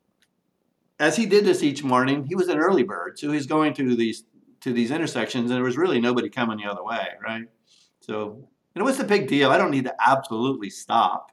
as 1.00 1.15
he 1.15 1.25
did 1.25 1.46
this 1.46 1.63
each 1.63 1.84
morning 1.84 2.25
he 2.25 2.36
was 2.36 2.48
an 2.48 2.57
early 2.57 2.84
bird 2.84 3.17
so 3.17 3.31
he's 3.31 3.48
going 3.48 3.74
to 3.74 3.96
these 3.96 4.25
to 4.60 4.74
these 4.74 4.91
intersections 4.91 5.50
and 5.50 5.57
there 5.57 5.63
was 5.63 5.77
really 5.77 6.01
nobody 6.01 6.29
coming 6.29 6.57
the 6.57 6.65
other 6.65 6.84
way 6.84 7.07
right 7.24 7.48
so 8.01 8.48
and 8.77 8.86
what's 8.86 9.00
the 9.00 9.03
big 9.05 9.27
deal? 9.27 9.50
I 9.50 9.57
don't 9.57 9.72
need 9.72 9.86
to 9.86 9.96
absolutely 10.00 10.69
stop. 10.69 11.31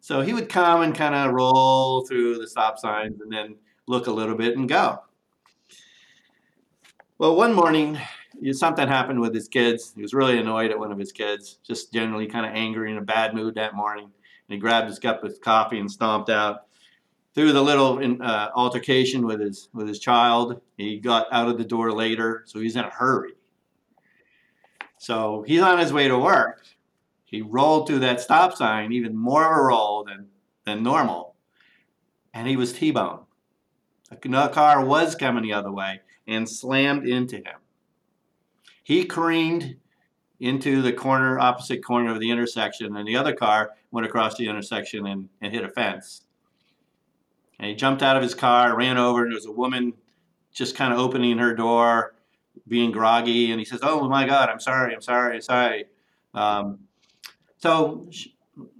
So 0.00 0.22
he 0.22 0.32
would 0.32 0.48
come 0.48 0.80
and 0.80 0.94
kind 0.94 1.14
of 1.14 1.34
roll 1.34 2.06
through 2.06 2.38
the 2.38 2.48
stop 2.48 2.78
signs 2.78 3.20
and 3.20 3.30
then 3.30 3.56
look 3.86 4.06
a 4.06 4.10
little 4.10 4.34
bit 4.34 4.56
and 4.56 4.66
go. 4.66 5.00
Well, 7.22 7.36
one 7.36 7.54
morning, 7.54 8.00
something 8.50 8.88
happened 8.88 9.20
with 9.20 9.32
his 9.32 9.46
kids. 9.46 9.92
He 9.94 10.02
was 10.02 10.12
really 10.12 10.40
annoyed 10.40 10.72
at 10.72 10.78
one 10.80 10.90
of 10.90 10.98
his 10.98 11.12
kids, 11.12 11.60
just 11.62 11.92
generally 11.92 12.26
kind 12.26 12.44
of 12.44 12.50
angry 12.52 12.88
and 12.88 12.96
in 12.96 13.02
a 13.04 13.06
bad 13.06 13.32
mood 13.32 13.54
that 13.54 13.76
morning. 13.76 14.06
And 14.06 14.12
he 14.48 14.56
grabbed 14.56 14.88
his 14.88 14.98
cup 14.98 15.22
of 15.22 15.40
coffee 15.40 15.78
and 15.78 15.88
stomped 15.88 16.30
out. 16.30 16.66
Through 17.32 17.52
the 17.52 17.62
little 17.62 18.00
uh, 18.20 18.48
altercation 18.56 19.24
with 19.24 19.38
his 19.38 19.68
with 19.72 19.86
his 19.86 20.00
child, 20.00 20.62
he 20.76 20.98
got 20.98 21.28
out 21.30 21.46
of 21.46 21.58
the 21.58 21.64
door 21.64 21.92
later, 21.92 22.42
so 22.44 22.58
he's 22.58 22.74
in 22.74 22.84
a 22.84 22.90
hurry. 22.90 23.34
So 24.98 25.44
he's 25.46 25.62
on 25.62 25.78
his 25.78 25.92
way 25.92 26.08
to 26.08 26.18
work. 26.18 26.64
He 27.24 27.40
rolled 27.40 27.86
through 27.86 28.00
that 28.00 28.20
stop 28.20 28.56
sign, 28.56 28.90
even 28.90 29.16
more 29.16 29.44
of 29.44 29.56
a 29.56 29.62
roll 29.62 30.02
than, 30.02 30.26
than 30.64 30.82
normal, 30.82 31.36
and 32.34 32.48
he 32.48 32.56
was 32.56 32.72
T-boned. 32.72 33.20
Another 34.24 34.52
car 34.52 34.84
was 34.84 35.14
coming 35.14 35.44
the 35.44 35.52
other 35.52 35.70
way 35.70 36.00
and 36.26 36.48
slammed 36.48 37.06
into 37.06 37.36
him. 37.36 37.58
He 38.82 39.04
careened 39.04 39.76
into 40.40 40.82
the 40.82 40.92
corner, 40.92 41.38
opposite 41.38 41.84
corner 41.84 42.10
of 42.10 42.18
the 42.18 42.30
intersection, 42.30 42.96
and 42.96 43.06
the 43.06 43.16
other 43.16 43.32
car 43.32 43.70
went 43.92 44.06
across 44.06 44.36
the 44.36 44.48
intersection 44.48 45.06
and, 45.06 45.28
and 45.40 45.52
hit 45.52 45.64
a 45.64 45.68
fence. 45.68 46.22
And 47.58 47.68
he 47.68 47.76
jumped 47.76 48.02
out 48.02 48.16
of 48.16 48.22
his 48.22 48.34
car, 48.34 48.76
ran 48.76 48.98
over, 48.98 49.22
and 49.22 49.30
there 49.30 49.36
was 49.36 49.46
a 49.46 49.52
woman 49.52 49.92
just 50.52 50.74
kind 50.74 50.92
of 50.92 50.98
opening 50.98 51.38
her 51.38 51.54
door 51.54 52.14
being 52.68 52.90
groggy, 52.90 53.50
and 53.50 53.58
he 53.58 53.64
says, 53.64 53.80
"Oh 53.82 54.08
my 54.08 54.26
God, 54.26 54.48
I'm 54.48 54.60
sorry, 54.60 54.94
I'm 54.94 55.00
sorry, 55.00 55.36
I'm 55.36 55.40
sorry." 55.40 55.84
Um, 56.34 56.80
so, 57.58 58.08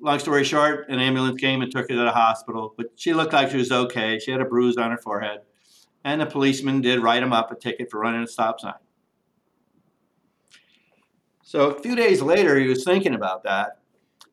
long 0.00 0.18
story 0.18 0.44
short, 0.44 0.88
an 0.88 0.98
ambulance 0.98 1.40
came 1.40 1.62
and 1.62 1.70
took 1.70 1.82
her 1.82 1.96
to 1.96 2.04
the 2.04 2.10
hospital, 2.10 2.74
but 2.76 2.86
she 2.96 3.14
looked 3.14 3.32
like 3.32 3.50
she 3.50 3.56
was 3.56 3.72
okay. 3.72 4.18
She 4.18 4.30
had 4.30 4.40
a 4.40 4.44
bruise 4.44 4.76
on 4.76 4.90
her 4.90 4.98
forehead, 4.98 5.40
and 6.04 6.20
the 6.20 6.26
policeman 6.26 6.80
did 6.80 7.00
write 7.00 7.22
him 7.22 7.32
up 7.32 7.50
a 7.50 7.54
ticket 7.54 7.90
for 7.90 8.00
running 8.00 8.22
a 8.22 8.26
stop 8.26 8.60
sign. 8.60 8.74
So 11.42 11.70
a 11.70 11.80
few 11.80 11.94
days 11.94 12.22
later, 12.22 12.58
he 12.58 12.66
was 12.66 12.84
thinking 12.84 13.14
about 13.14 13.44
that. 13.44 13.78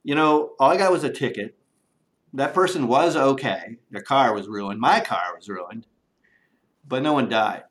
You 0.04 0.16
know, 0.16 0.54
all 0.60 0.72
I 0.72 0.78
got 0.78 0.92
was 0.92 1.04
a 1.04 1.12
ticket. 1.12 1.56
That 2.34 2.54
person 2.54 2.88
was 2.88 3.16
okay. 3.16 3.78
Their 3.92 4.02
car 4.02 4.34
was 4.34 4.48
ruined. 4.48 4.80
My 4.80 5.00
car 5.00 5.36
was 5.36 5.50
ruined, 5.50 5.88
but 6.88 7.04
no 7.04 7.14
one 7.14 7.28
died. 7.28 7.64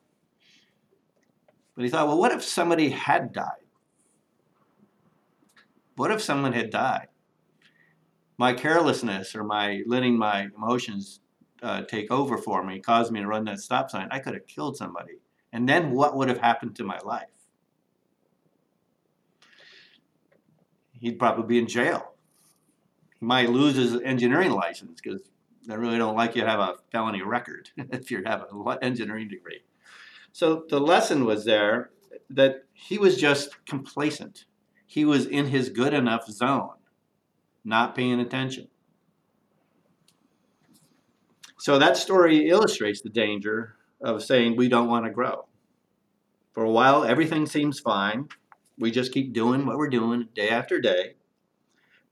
But 1.75 1.85
he 1.85 1.91
thought, 1.91 2.09
well, 2.09 2.19
what 2.19 2.33
if 2.33 2.43
somebody 2.43 2.91
had 2.91 3.33
died? 3.33 3.65
What 5.97 6.11
if 6.11 6.21
someone 6.21 6.53
had 6.53 6.71
died? 6.71 7.09
My 8.37 8.53
carelessness 8.53 9.35
or 9.35 9.45
my 9.45 9.83
letting 9.87 10.19
my 10.19 10.49
emotions 10.57 11.21
uh, 11.63 11.83
take 11.83 12.11
over 12.11 12.39
for 12.39 12.65
me 12.65 12.79
caused 12.79 13.13
me 13.13 13.21
to 13.21 13.27
run 13.27 13.45
that 13.45 13.61
stop 13.61 13.91
sign. 13.91 14.09
I 14.11 14.19
could 14.19 14.35
have 14.35 14.47
killed 14.47 14.77
somebody. 14.77 15.15
And 15.53 15.69
then 15.69 15.93
what 15.93 16.17
would 16.17 16.29
have 16.29 16.39
happened 16.39 16.77
to 16.77 16.85
my 16.85 16.99
life? 17.05 17.29
He'd 20.93 21.19
probably 21.19 21.47
be 21.47 21.59
in 21.59 21.67
jail. 21.67 22.13
He 23.19 23.25
might 23.25 23.51
lose 23.51 23.77
his 23.77 24.01
engineering 24.03 24.51
license 24.51 25.01
because 25.01 25.23
they 25.67 25.77
really 25.77 25.99
don't 25.99 26.17
like 26.17 26.35
you 26.35 26.43
to 26.43 26.49
have 26.49 26.61
a 26.61 26.77
felony 26.91 27.23
record 27.23 27.71
if 27.77 28.11
you 28.11 28.23
have 28.25 28.47
an 28.51 28.79
engineering 28.83 29.29
degree. 29.29 29.61
So 30.33 30.65
the 30.69 30.81
lesson 30.81 31.25
was 31.25 31.45
there 31.45 31.91
that 32.31 32.65
he 32.73 32.99
was 32.99 33.17
just 33.17 33.65
complacent. 33.65 34.45
He 34.87 35.05
was 35.05 35.27
in 35.27 35.47
his 35.47 35.69
good 35.69 35.95
enough 35.95 36.27
zone, 36.29 36.77
not 37.65 37.95
paying 37.95 38.21
attention. 38.21 38.69
So 41.59 41.79
that 41.79 41.97
story 41.97 42.49
illustrates 42.49 43.01
the 43.01 43.09
danger 43.09 43.75
of 44.01 44.23
saying 44.23 44.57
we 44.57 44.69
don't 44.69 44.89
want 44.89 45.05
to 45.07 45.11
grow. 45.11 45.47
For 46.53 46.65
a 46.65 46.71
while, 46.71 47.05
everything 47.05 47.47
seems 47.47 47.81
fine. 47.81 48.29
We 48.79 48.93
just 48.93 49.13
keep 49.13 49.33
doing 49.33 49.67
what 49.67 49.77
we're 49.77 49.89
doing 49.89 50.29
day 50.35 50.51
after 50.51 50.81
day. 50.81 51.17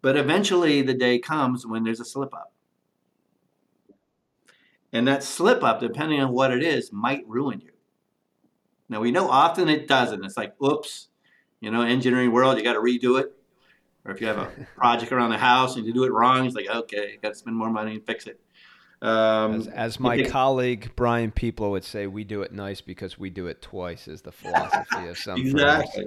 But 0.03 0.17
eventually, 0.17 0.83
the 0.83 0.95
day 0.95 1.19
comes 1.21 1.67
when 1.67 1.85
there's 1.85 2.01
a 2.01 2.05
slip 2.05 2.35
up. 2.35 2.53
And 4.93 5.07
that 5.07 5.23
slip 5.23 5.63
up, 5.63 5.81
depending 5.81 6.21
on 6.21 6.33
what 6.33 6.53
it 6.53 6.63
is, 6.63 6.93
might 6.93 7.27
ruin 7.27 7.61
you. 7.61 7.73
Now, 8.89 9.01
we 9.01 9.11
know 9.11 9.29
often 9.29 9.69
it 9.69 9.89
doesn't. 9.89 10.25
It's 10.25 10.37
like, 10.37 10.55
oops, 10.63 11.09
you 11.61 11.71
know, 11.71 11.83
engineering 11.83 12.33
world, 12.33 12.57
you 12.59 12.65
got 12.65 12.75
to 12.75 12.81
redo 12.81 13.21
it. 13.21 13.33
Or 14.05 14.13
if 14.13 14.21
you 14.21 14.27
have 14.27 14.39
a 14.39 14.51
project 14.77 15.13
around 15.13 15.31
the 15.31 15.39
house 15.39 15.77
and 15.77 15.87
you 15.87 15.93
do 15.93 16.05
it 16.05 16.13
wrong, 16.13 16.47
it's 16.47 16.55
like, 16.55 16.69
okay, 16.69 17.13
you 17.13 17.19
got 17.21 17.31
to 17.31 17.35
spend 17.35 17.57
more 17.57 17.71
money 17.71 17.95
and 17.95 18.07
fix 18.07 18.27
it. 18.27 18.41
Um, 19.07 19.55
As, 19.55 19.69
as 19.69 20.01
my 20.01 20.17
think- 20.17 20.31
colleague 20.31 20.91
Brian 20.97 21.31
People 21.31 21.71
would 21.71 21.85
say, 21.85 22.09
we 22.09 22.25
do 22.25 22.43
it 22.43 22.53
nice 22.53 22.81
because 22.81 23.17
we 23.17 23.31
do 23.31 23.47
it 23.47 23.63
twice. 23.63 24.09
Is 24.09 24.23
the 24.23 24.33
philosophy 24.43 25.07
of 25.07 25.17
some 25.17 25.39
exactly. 25.39 26.07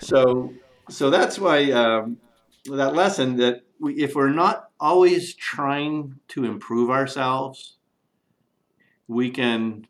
So, 0.00 0.54
so 0.88 1.10
that's 1.10 1.38
why 1.38 1.70
um, 1.72 2.16
that 2.64 2.94
lesson 2.94 3.36
that 3.36 3.64
we, 3.78 3.96
if 3.96 4.14
we're 4.14 4.30
not 4.30 4.70
always 4.80 5.34
trying 5.34 6.20
to 6.28 6.46
improve 6.46 6.88
ourselves, 6.88 7.76
we 9.08 9.28
can 9.30 9.86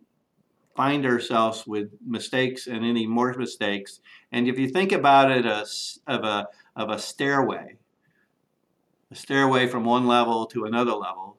find 0.75 1.07
ourselves 1.07 1.65
with 1.65 1.91
mistakes 2.05 2.67
and 2.67 2.85
any 2.85 3.07
more 3.07 3.35
mistakes. 3.35 4.01
And 4.33 4.49
if 4.49 4.59
you 4.59 4.69
think 4.69 4.91
about 4.91 5.31
it 5.31 5.47
as 5.47 6.01
of 6.09 6.25
a 6.25 6.49
of 6.75 6.91
a 6.91 6.99
stairway, 6.99 7.77
a 9.13 9.15
stairway 9.15 9.69
from 9.69 9.85
one 9.85 10.09
level 10.09 10.47
to 10.47 10.65
another 10.65 10.93
level, 10.95 11.32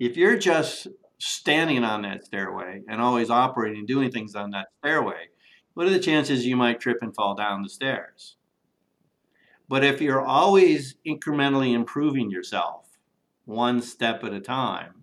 if 0.00 0.16
you're 0.16 0.38
just 0.38 0.88
standing 1.18 1.84
on 1.84 2.02
that 2.02 2.24
stairway 2.24 2.82
and 2.88 3.00
always 3.00 3.30
operating, 3.30 3.84
doing 3.86 4.10
things 4.10 4.34
on 4.34 4.50
that 4.50 4.68
stairway, 4.78 5.28
what 5.74 5.86
are 5.86 5.90
the 5.90 6.00
chances 6.00 6.44
you 6.46 6.56
might 6.56 6.80
trip 6.80 6.98
and 7.02 7.14
fall 7.14 7.34
down 7.34 7.62
the 7.62 7.68
stairs? 7.68 8.36
But 9.68 9.84
if 9.84 10.00
you're 10.00 10.24
always 10.24 10.96
incrementally 11.06 11.74
improving 11.74 12.30
yourself, 12.30 12.88
one 13.44 13.80
step 13.82 14.24
at 14.24 14.32
a 14.32 14.40
time, 14.40 14.94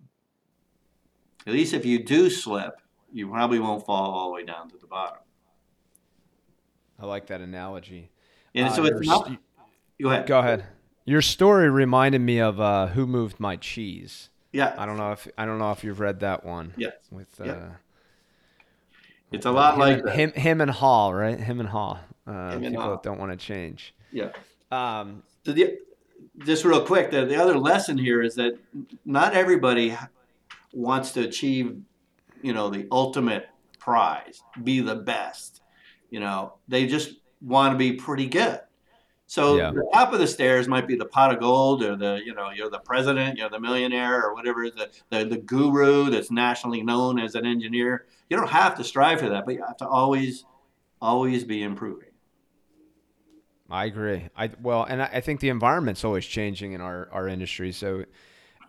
at 1.46 1.52
least 1.54 1.72
if 1.72 1.86
you 1.86 2.04
do 2.04 2.28
slip, 2.28 2.74
you 3.10 3.28
probably 3.30 3.58
won't 3.60 3.86
fall 3.86 4.10
all 4.10 4.28
the 4.28 4.34
way 4.34 4.44
down 4.44 4.68
to 4.68 4.76
the 4.76 4.86
bottom. 4.86 5.20
I 6.98 7.06
like 7.06 7.28
that 7.28 7.40
analogy. 7.40 8.10
And 8.54 8.66
Uh, 8.68 8.72
so 8.72 8.84
it's 8.84 9.06
not. 9.06 9.26
st- 9.26 9.38
Go 10.02 10.10
ahead. 10.10 10.26
Go 10.26 10.38
ahead. 10.40 10.66
Your 11.04 11.22
story 11.22 11.70
reminded 11.70 12.20
me 12.20 12.38
of 12.38 12.60
uh, 12.60 12.88
Who 12.88 13.06
Moved 13.06 13.40
My 13.40 13.56
Cheese. 13.56 14.28
Yeah, 14.52 14.74
I 14.78 14.86
don't 14.86 14.96
know 14.96 15.12
if 15.12 15.28
I 15.36 15.44
don't 15.44 15.58
know 15.58 15.72
if 15.72 15.84
you've 15.84 16.00
read 16.00 16.20
that 16.20 16.44
one. 16.44 16.72
Yes. 16.76 16.94
With 17.10 17.40
uh, 17.40 17.44
Yeah. 17.44 17.68
it's 19.32 19.46
a 19.46 19.50
lot 19.50 19.74
him, 19.74 19.80
like 19.80 20.04
that. 20.04 20.14
him, 20.14 20.32
Hem 20.32 20.60
and 20.60 20.70
Haw, 20.70 21.10
right? 21.10 21.38
Hem 21.38 21.60
and 21.60 21.68
Haw. 21.68 21.98
Uh, 22.26 22.50
Him 22.52 22.64
and 22.64 22.66
people 22.74 22.82
Hall. 22.82 22.90
that 22.92 23.02
don't 23.02 23.18
want 23.18 23.30
to 23.32 23.36
change. 23.36 23.94
Yeah. 24.12 24.30
Um, 24.70 25.22
So 25.44 25.52
the, 25.52 25.78
just 26.44 26.64
real 26.64 26.84
quick, 26.84 27.10
the, 27.10 27.24
the 27.24 27.36
other 27.36 27.58
lesson 27.58 27.96
here 27.98 28.22
is 28.22 28.34
that 28.36 28.54
not 29.04 29.34
everybody 29.34 29.96
wants 30.72 31.12
to 31.12 31.22
achieve, 31.22 31.78
you 32.42 32.52
know, 32.52 32.68
the 32.68 32.86
ultimate 32.92 33.48
prize, 33.78 34.42
be 34.62 34.80
the 34.80 34.94
best. 34.96 35.62
You 36.10 36.20
know, 36.20 36.54
they 36.68 36.86
just 36.86 37.14
want 37.40 37.72
to 37.72 37.78
be 37.78 37.92
pretty 37.92 38.26
good. 38.26 38.60
So 39.30 39.58
Yeah. 39.58 39.72
the 39.72 39.86
top 39.92 40.14
of 40.14 40.20
the 40.20 40.26
stairs 40.26 40.68
might 40.68 40.88
be 40.88 40.96
the 40.96 41.04
pot 41.04 41.32
of 41.32 41.38
gold, 41.38 41.82
or 41.82 41.96
the 41.96 42.22
you 42.24 42.34
know 42.34 42.48
you're 42.50 42.70
the 42.70 42.78
president, 42.78 43.36
you're 43.36 43.50
the 43.50 43.60
millionaire, 43.60 44.24
or 44.24 44.34
whatever 44.34 44.70
the 44.70 44.88
the, 45.10 45.26
the 45.26 45.36
guru 45.36 46.08
that's 46.08 46.30
nationally 46.30 46.82
known 46.82 47.20
as 47.20 47.34
an 47.34 47.44
engineer. 47.44 48.06
You 48.30 48.38
don't 48.38 48.48
have 48.48 48.74
to 48.76 48.84
strive 48.84 49.20
for 49.20 49.28
that, 49.28 49.44
but 49.44 49.54
you 49.54 49.62
have 49.66 49.76
to 49.78 49.86
always, 49.86 50.46
always 51.00 51.44
be 51.44 51.62
improving. 51.62 52.08
I 53.68 53.84
agree. 53.84 54.30
I 54.34 54.50
well, 54.62 54.84
and 54.84 55.02
I, 55.02 55.10
I 55.12 55.20
think 55.20 55.40
the 55.40 55.50
environment's 55.50 56.04
always 56.04 56.24
changing 56.24 56.72
in 56.72 56.80
our 56.80 57.10
our 57.12 57.28
industry. 57.28 57.72
So, 57.72 58.06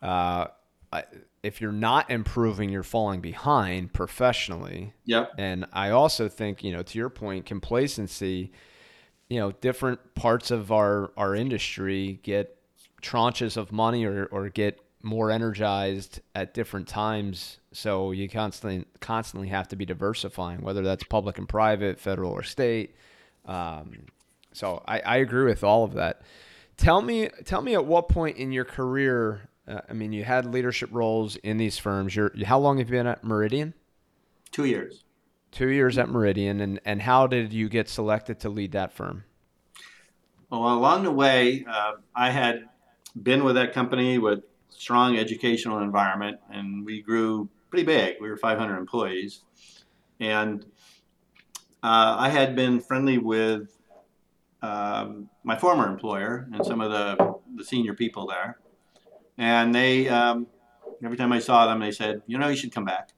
uh, 0.02 0.48
I, 0.92 1.04
if 1.42 1.62
you're 1.62 1.72
not 1.72 2.12
improving, 2.12 2.70
you're 2.70 2.84
falling 2.84 3.22
behind 3.22 3.94
professionally. 3.94 4.94
Yep. 5.06 5.32
And 5.38 5.68
I 5.72 5.92
also 5.92 6.28
think, 6.28 6.66
you 6.66 6.74
know, 6.74 6.84
to 6.84 6.98
your 6.98 7.10
point, 7.10 7.46
complacency, 7.46 8.52
you 9.30 9.40
know, 9.40 9.52
different 9.52 10.16
parts 10.16 10.52
of 10.52 10.72
our, 10.72 11.12
our 11.16 11.36
industry 11.36 12.20
get 12.24 12.58
tranches 13.02 13.58
of 13.58 13.72
money 13.72 14.04
or, 14.06 14.26
or 14.26 14.50
get 14.50 14.82
more 15.02 15.32
energized 15.32 16.20
at 16.36 16.54
different 16.54 16.88
times. 16.88 17.60
So 17.72 18.12
you 18.12 18.28
constantly 18.28 18.86
constantly 19.00 19.48
have 19.50 19.68
to 19.70 19.76
be 19.76 19.86
diversifying, 19.86 20.62
whether 20.62 20.82
that's 20.82 21.04
public 21.04 21.38
and 21.38 21.48
private, 21.48 22.00
federal 22.00 22.32
or 22.32 22.44
state. 22.44 22.96
Um, 23.46 24.08
so 24.52 24.84
I, 24.88 25.00
I 25.00 25.18
agree 25.18 25.46
with 25.46 25.64
all 25.64 25.84
of 25.84 25.94
that. 25.94 26.22
Tell 26.76 27.02
me, 27.02 27.30
tell 27.46 27.62
me 27.62 27.76
at 27.76 27.86
what 27.86 28.10
point 28.10 28.38
in 28.38 28.52
your 28.52 28.66
career, 28.66 29.50
uh, 29.68 29.82
I 29.90 29.94
mean, 29.94 30.12
you 30.12 30.24
had 30.24 30.46
leadership 30.46 30.90
roles 30.92 31.36
in 31.38 31.58
these 31.58 31.78
firms. 31.78 32.16
You're, 32.16 32.32
how 32.46 32.60
long 32.60 32.80
have 32.80 32.90
you 32.90 32.98
been 32.98 33.08
at 33.08 33.24
Meridian? 33.24 33.74
Two 34.52 34.66
years. 34.66 35.04
Two 35.52 35.70
years 35.70 35.98
at 35.98 36.10
Meridian, 36.10 36.60
and, 36.62 36.80
and 36.86 37.02
how 37.02 37.28
did 37.28 37.54
you 37.54 37.70
get 37.70 37.90
selected 37.90 38.40
to 38.42 38.50
lead 38.50 38.72
that 38.74 38.94
firm? 38.94 39.24
Well, 40.50 40.74
along 40.74 41.04
the 41.04 41.12
way, 41.12 41.66
uh, 41.68 41.94
I 42.16 42.30
had 42.30 42.70
been 43.22 43.44
with 43.44 43.56
that 43.56 43.74
company 43.74 44.18
with 44.18 44.44
strong 44.70 45.18
educational 45.18 45.80
environment, 45.80 46.40
and 46.52 46.86
we 46.86 47.02
grew 47.02 47.50
pretty 47.70 47.86
big. 47.86 48.16
We 48.22 48.30
were 48.30 48.38
500 48.38 48.78
employees, 48.78 49.42
and 50.20 50.64
uh, 51.84 52.16
I 52.20 52.30
had 52.30 52.56
been 52.56 52.80
friendly 52.80 53.18
with 53.18 53.76
um, 54.62 55.30
my 55.44 55.58
former 55.58 55.88
employer 55.88 56.48
and 56.54 56.66
some 56.66 56.82
of 56.82 56.92
the 56.92 57.40
the 57.56 57.64
senior 57.64 57.94
people 57.94 58.28
there, 58.28 58.60
and 59.38 59.74
they 59.74 60.08
um, 60.10 60.48
every 61.04 61.18
time 61.18 61.32
I 61.32 61.40
saw 61.40 61.66
them, 61.66 61.80
they 61.80 61.92
said, 61.92 62.22
"You 62.28 62.38
know, 62.38 62.48
you 62.50 62.56
should 62.56 62.74
come 62.74 62.86
back." 62.86 63.10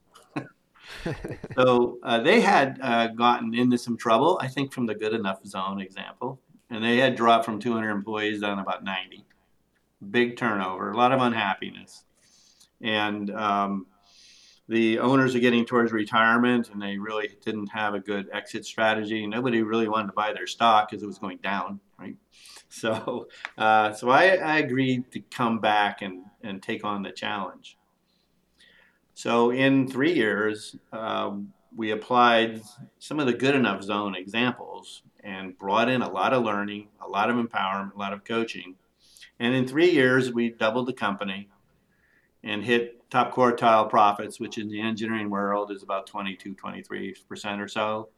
so 1.56 1.98
uh, 2.04 2.20
they 2.20 2.42
had 2.42 2.80
uh, 2.82 3.08
gotten 3.08 3.54
into 3.54 3.78
some 3.78 3.98
trouble, 3.98 4.40
I 4.42 4.48
think, 4.48 4.74
from 4.74 4.86
the 4.86 4.96
good 4.96 5.14
enough 5.14 5.46
zone 5.46 5.82
example 5.82 6.40
and 6.72 6.84
they 6.84 6.98
had 6.98 7.16
dropped 7.16 7.46
from 7.46 7.60
200 7.60 7.92
employees 7.92 8.40
down 8.40 8.58
about 8.58 8.84
90. 8.84 9.26
Big 10.10 10.38
turnover, 10.38 10.92
a 10.92 10.98
lot 10.98 11.12
of 11.12 11.22
unhappiness, 11.22 12.06
and 12.82 13.30
um, 13.30 13.86
the 14.68 14.98
owners 14.98 15.36
are 15.36 15.40
getting 15.40 15.64
towards 15.64 15.92
retirement, 15.92 16.70
and 16.72 16.82
they 16.82 16.98
really 16.98 17.30
didn't 17.46 17.68
have 17.68 17.94
a 17.94 18.00
good 18.00 18.28
exit 18.34 18.66
strategy. 18.66 19.28
Nobody 19.28 19.62
really 19.62 19.88
wanted 19.88 20.08
to 20.08 20.14
buy 20.14 20.34
their 20.34 20.48
stock 20.48 20.90
because 20.90 21.04
it 21.04 21.06
was 21.06 21.20
going 21.20 21.38
down, 21.44 21.80
right? 22.00 22.16
So, 22.70 23.28
uh, 23.58 23.92
so 23.92 24.10
I, 24.10 24.38
I 24.38 24.58
agreed 24.60 25.12
to 25.12 25.20
come 25.20 25.60
back 25.60 26.02
and 26.02 26.24
and 26.42 26.64
take 26.64 26.86
on 26.86 27.04
the 27.04 27.12
challenge. 27.12 27.78
So 29.14 29.52
in 29.52 29.88
three 29.88 30.14
years, 30.14 30.76
um, 30.92 31.54
we 31.76 31.92
applied 31.92 32.62
some 33.00 33.20
of 33.20 33.28
the 33.28 33.34
good 33.34 33.56
enough 33.56 33.84
zone 33.84 34.16
examples 34.16 35.04
and 35.24 35.58
brought 35.58 35.90
in 35.90 36.02
a 36.02 36.10
lot 36.10 36.34
of 36.34 36.44
learning, 36.44 36.88
a 37.02 37.08
lot 37.08 37.30
of 37.30 37.36
empowerment, 37.38 37.94
a 37.96 37.98
lot 38.00 38.14
of 38.14 38.24
coaching. 38.24 38.76
And 39.40 39.54
in 39.56 39.68
three 39.68 39.90
years, 39.90 40.32
we 40.32 40.50
doubled 40.50 40.88
the 40.88 40.94
company 40.94 41.50
and 42.44 42.64
hit 42.64 43.10
top 43.10 43.34
quartile 43.34 43.90
profits, 43.90 44.40
which 44.40 44.58
in 44.58 44.70
the 44.70 44.82
engineering 44.82 45.30
world 45.30 45.72
is 45.72 45.84
about 45.84 46.08
22, 46.08 46.56
23% 46.56 47.60
or 47.60 47.68
so. 47.68 48.10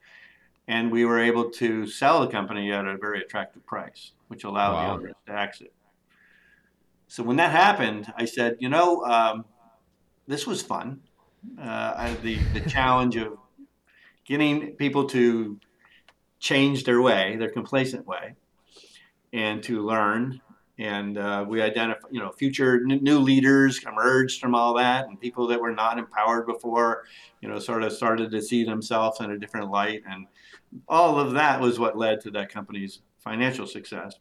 And 0.67 0.91
we 0.91 1.03
were 1.03 1.19
able 1.19 1.49
to 1.51 1.85
sell 1.87 2.21
the 2.21 2.27
company 2.27 2.71
at 2.71 2.85
a 2.85 2.97
very 2.97 3.21
attractive 3.21 3.65
price, 3.65 4.13
which 4.29 4.45
allowed 4.45 4.73
Wow. 4.73 4.81
the 4.81 5.03
owners 5.03 5.15
to 5.27 5.37
exit. 5.37 5.73
So 7.07 7.21
when 7.21 7.35
that 7.35 7.51
happened, 7.51 8.11
I 8.17 8.25
said, 8.25 8.57
you 8.59 8.69
know, 8.69 9.03
um, 9.03 9.45
this 10.27 10.47
was 10.47 10.61
fun. 10.61 11.01
Uh, 11.59 11.93
I, 11.95 12.17
the, 12.21 12.37
the 12.53 12.61
challenge 12.61 13.15
of 13.17 13.37
getting 14.25 14.71
people 14.71 15.05
to 15.09 15.59
change 16.39 16.83
their 16.83 17.01
way, 17.01 17.35
their 17.37 17.49
complacent 17.49 18.05
way, 18.07 18.35
and 19.33 19.61
to 19.63 19.81
learn. 19.81 20.41
And 20.79 21.17
uh, 21.17 21.45
we 21.47 21.61
identify, 21.61 22.07
you 22.09 22.19
know, 22.19 22.31
future 22.31 22.83
new 22.83 23.19
leaders 23.19 23.81
emerged 23.85 24.41
from 24.41 24.55
all 24.55 24.73
that, 24.75 25.07
and 25.07 25.19
people 25.19 25.47
that 25.47 25.61
were 25.61 25.71
not 25.71 25.99
empowered 25.99 26.47
before, 26.47 27.03
you 27.41 27.47
know, 27.47 27.59
sort 27.59 27.83
of 27.83 27.93
started 27.93 28.31
to 28.31 28.41
see 28.41 28.63
themselves 28.63 29.19
in 29.19 29.31
a 29.31 29.37
different 29.37 29.69
light. 29.69 30.01
And 30.09 30.25
all 30.87 31.19
of 31.19 31.33
that 31.33 31.61
was 31.61 31.77
what 31.77 31.97
led 31.97 32.21
to 32.21 32.31
that 32.31 32.49
company's 32.51 33.01
financial 33.19 33.67
success. 33.67 34.15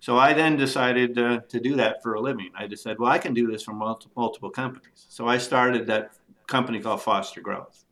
So 0.00 0.18
I 0.18 0.32
then 0.32 0.56
decided 0.56 1.18
uh, 1.18 1.40
to 1.48 1.60
do 1.60 1.74
that 1.76 2.02
for 2.02 2.14
a 2.14 2.20
living. 2.20 2.50
I 2.56 2.66
just 2.66 2.82
said, 2.82 2.98
well, 2.98 3.10
I 3.10 3.18
can 3.18 3.34
do 3.34 3.50
this 3.50 3.62
for 3.62 3.72
multi- 3.72 4.08
multiple 4.16 4.50
companies. 4.50 5.06
So 5.08 5.26
I 5.26 5.38
started 5.38 5.86
that 5.86 6.16
company 6.46 6.80
called 6.80 7.02
Foster 7.02 7.40
Growth. 7.40 7.84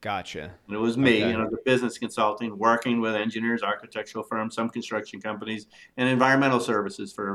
Gotcha. 0.00 0.52
And 0.66 0.76
it 0.76 0.78
was 0.78 0.96
me, 0.96 1.22
Okay. 1.22 1.30
you 1.30 1.38
know, 1.38 1.48
the 1.50 1.58
business 1.64 1.98
consulting, 1.98 2.56
working 2.56 3.00
with 3.00 3.14
engineers, 3.14 3.62
architectural 3.62 4.22
firms, 4.24 4.54
some 4.54 4.68
construction 4.68 5.20
companies, 5.20 5.66
and 5.96 6.08
environmental 6.08 6.60
services 6.60 7.12
for 7.12 7.34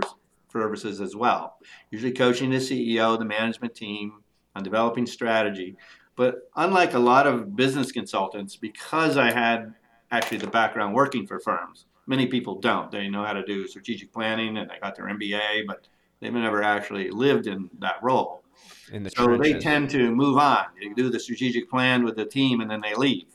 services 0.51 1.01
as 1.01 1.15
well. 1.15 1.57
Usually 1.89 2.11
coaching 2.13 2.49
the 2.51 2.57
CEO, 2.57 3.17
the 3.17 3.25
management 3.25 3.73
team 3.75 4.21
on 4.55 4.63
developing 4.63 5.05
strategy. 5.05 5.75
But 6.15 6.49
unlike 6.55 6.93
a 6.93 6.99
lot 6.99 7.25
of 7.25 7.55
business 7.55 7.91
consultants, 7.91 8.55
because 8.55 9.17
I 9.17 9.31
had 9.31 9.73
actually 10.11 10.37
the 10.37 10.47
background 10.47 10.93
working 10.93 11.25
for 11.25 11.39
firms, 11.39 11.85
many 12.11 12.27
people 12.27 12.59
don't. 12.59 12.91
They 12.91 13.07
know 13.07 13.23
how 13.23 13.33
to 13.33 13.43
do 13.43 13.65
strategic 13.67 14.11
planning 14.13 14.57
and 14.57 14.69
they 14.69 14.77
got 14.79 14.95
their 14.95 15.05
MBA, 15.05 15.65
but 15.65 15.87
they've 16.19 16.31
never 16.31 16.61
actually 16.61 17.09
lived 17.09 17.47
in 17.47 17.69
that 17.79 17.95
role. 18.03 18.43
In 18.91 19.03
the 19.03 19.09
So 19.09 19.25
trenches. 19.25 19.53
they 19.53 19.59
tend 19.59 19.89
to 19.91 20.11
move 20.13 20.37
on. 20.37 20.65
They 20.79 20.89
do 20.89 21.09
the 21.09 21.19
strategic 21.19 21.69
plan 21.69 22.03
with 22.03 22.17
the 22.17 22.25
team, 22.25 22.59
and 22.59 22.69
then 22.69 22.81
they 22.81 22.93
leave. 22.93 23.27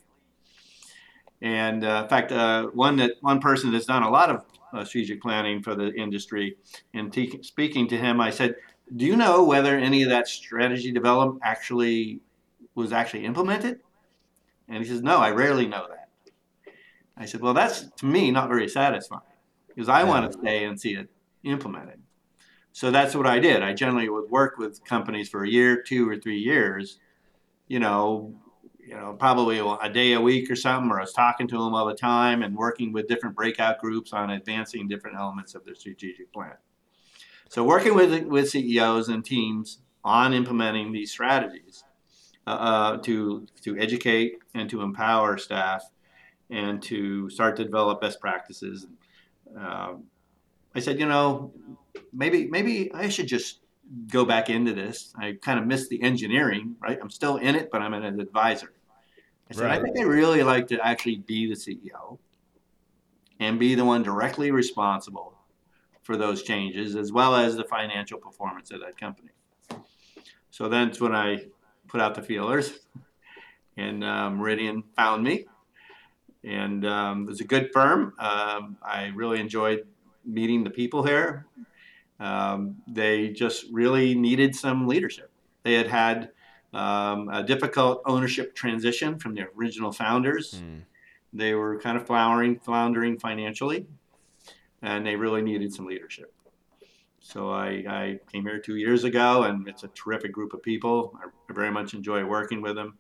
And 1.41 1.85
uh, 1.85 2.03
in 2.03 2.09
fact, 2.09 2.31
uh, 2.33 2.67
one 2.67 2.97
that 2.97 3.13
one 3.23 3.41
person 3.41 3.73
that's 3.73 3.87
done 3.87 4.03
a 4.03 4.11
lot 4.11 4.29
of 4.31 4.45
uh, 4.73 4.85
strategic 4.85 5.23
planning 5.23 5.63
for 5.63 5.75
the 5.75 5.93
industry, 5.95 6.57
and 6.93 7.11
te- 7.13 7.43
speaking 7.43 7.89
to 7.89 7.97
him, 7.97 8.21
I 8.21 8.31
said, 8.31 8.57
"Do 8.95 9.07
you 9.07 9.17
know 9.17 9.45
whether 9.45 9.77
any 9.79 10.03
of 10.03 10.11
that 10.11 10.29
strategy 10.29 10.93
development 10.93 11.41
actually 11.43 12.21
was 12.75 12.93
actually 12.93 13.25
implemented?" 13.25 13.81
And 14.69 14.83
he 14.83 14.89
says, 14.89 15.03
"No, 15.03 15.17
I 15.19 15.31
rarely 15.31 15.67
know 15.67 15.87
that." 15.89 16.06
I 17.17 17.25
said, 17.25 17.41
"Well, 17.41 17.55
that's 17.55 17.91
to 17.99 18.07
me 18.07 18.31
not 18.31 18.49
very 18.49 18.69
satisfying 18.69 19.23
because 19.69 19.89
I 19.89 20.01
Yeah. 20.01 20.09
want 20.09 20.31
to 20.31 20.39
stay 20.39 20.65
and 20.65 20.81
see 20.81 20.95
it 20.95 21.11
implemented." 21.43 22.03
So 22.73 22.91
that's 22.91 23.15
what 23.15 23.27
I 23.27 23.39
did. 23.39 23.63
I 23.63 23.73
generally 23.73 24.09
would 24.09 24.31
work 24.31 24.59
with 24.59 24.85
companies 24.85 25.31
for 25.31 25.45
a 25.45 25.49
year, 25.49 25.83
two 25.83 26.09
or 26.09 26.17
three 26.17 26.39
years, 26.39 26.99
you 27.69 27.79
know, 27.79 28.35
you 28.79 28.95
know, 28.95 29.15
probably 29.19 29.59
a 29.59 29.91
day 29.91 30.13
a 30.13 30.21
week 30.21 30.51
or 30.51 30.57
something, 30.57 30.91
or 30.91 30.99
I 30.99 31.03
was 31.03 31.13
talking 31.13 31.49
to 31.49 31.57
them 31.57 31.75
all 31.75 31.87
the 31.87 31.95
time 31.95 32.43
and 32.43 32.55
working 32.55 32.93
with 32.93 33.09
different 33.09 33.35
breakout 33.35 33.81
groups 33.81 34.13
on 34.13 34.31
advancing 34.31 34.87
different 34.87 35.17
elements 35.17 35.55
of 35.55 35.65
their 35.65 35.75
strategic 35.75 36.33
plan. 36.33 36.55
So 37.49 37.65
working 37.65 37.95
with 37.95 38.25
with 38.25 38.51
CEOs 38.51 39.09
and 39.09 39.25
teams 39.25 39.81
on 40.05 40.33
implementing 40.35 40.93
these 40.93 41.11
strategies 41.11 41.85
uh, 42.47 42.51
uh, 42.51 42.97
to 42.99 43.47
to 43.63 43.79
educate 43.79 44.35
and 44.55 44.69
to 44.71 44.83
empower 44.83 45.39
staff 45.39 45.83
and 46.51 46.83
to 46.83 47.29
start 47.31 47.57
to 47.57 47.65
develop 47.65 48.01
best 48.01 48.21
practices. 48.21 48.87
Um, 49.57 50.05
I 50.75 50.81
said, 50.81 50.99
you 51.01 51.07
know, 51.07 51.53
maybe 52.13 52.47
maybe 52.47 52.93
I 52.93 53.09
should 53.09 53.27
just 53.27 53.61
go 54.09 54.25
back 54.25 54.51
into 54.51 54.75
this. 54.75 55.13
I 55.17 55.39
kind 55.41 55.59
of 55.59 55.67
missed 55.67 55.91
the 55.91 56.03
engineering, 56.03 56.77
right? 56.81 56.99
I'm 57.01 57.11
still 57.11 57.37
in 57.37 57.55
it, 57.55 57.71
but 57.71 57.83
I'm 57.83 57.95
an 57.95 58.21
advisor. 58.21 58.73
I 59.51 59.55
said, 59.55 59.65
right. 59.65 59.81
I 59.81 59.83
think 59.83 59.99
I 59.99 60.03
really 60.03 60.43
like 60.43 60.67
to 60.69 60.85
actually 60.85 61.19
be 61.19 61.47
the 61.47 61.55
CEO 61.55 62.19
and 63.39 63.59
be 63.59 63.75
the 63.75 63.85
one 63.85 64.03
directly 64.03 64.51
responsible 64.51 65.35
for 66.03 66.17
those 66.17 66.43
changes, 66.43 66.97
as 66.97 67.13
well 67.13 67.35
as 67.35 67.57
the 67.57 67.65
financial 67.65 68.19
performance 68.19 68.71
of 68.71 68.81
that 68.81 68.99
company. 68.99 69.31
So 70.51 70.69
that's 70.69 71.01
when 71.01 71.15
I 71.15 71.47
put 71.89 72.01
out 72.01 72.15
the 72.15 72.23
feelers, 72.23 72.79
and 73.77 74.03
uh, 74.03 74.31
Meridian 74.31 74.83
found 74.97 75.23
me. 75.23 75.47
And 76.47 76.87
um, 76.87 77.25
it 77.25 77.27
was 77.27 77.41
a 77.41 77.45
good 77.45 77.71
firm. 77.73 78.15
Um, 78.19 78.77
I 78.83 79.13
really 79.15 79.41
enjoyed 79.41 79.85
meeting 80.25 80.65
the 80.65 80.71
people 80.71 81.03
here. 81.03 81.47
Um, 82.21 82.77
they 82.87 83.31
just 83.31 83.67
really 83.71 84.15
needed 84.15 84.55
some 84.55 84.87
leadership. 84.87 85.31
They 85.65 85.75
had 85.75 85.89
had 85.89 86.31
um, 86.73 87.29
a 87.29 87.43
difficult 87.43 88.03
ownership 88.07 88.55
transition 88.55 89.19
from 89.19 89.35
the 89.35 89.49
original 89.57 89.93
founders. 89.93 90.63
Mm. 90.63 90.83
They 91.33 91.55
were 91.55 91.79
kind 91.81 91.97
of 91.97 92.07
flowering, 92.07 92.59
floundering 92.61 93.19
financially, 93.19 93.87
and 94.83 95.07
they 95.07 95.17
really 95.17 95.43
needed 95.43 95.75
some 95.75 95.87
leadership. 95.87 96.33
So 97.21 97.51
I, 97.51 97.85
I, 97.89 98.21
came 98.31 98.45
here 98.45 98.61
two 98.61 98.77
years 98.77 99.03
ago, 99.03 99.43
and 99.43 99.67
it's 99.67 99.83
a 99.83 99.89
terrific 99.89 100.31
group 100.31 100.55
of 100.55 100.63
people. 100.63 101.19
I 101.21 101.53
very 101.53 101.73
much 101.73 101.93
enjoy 101.93 102.25
working 102.25 102.63
with 102.63 102.77
them. 102.77 102.97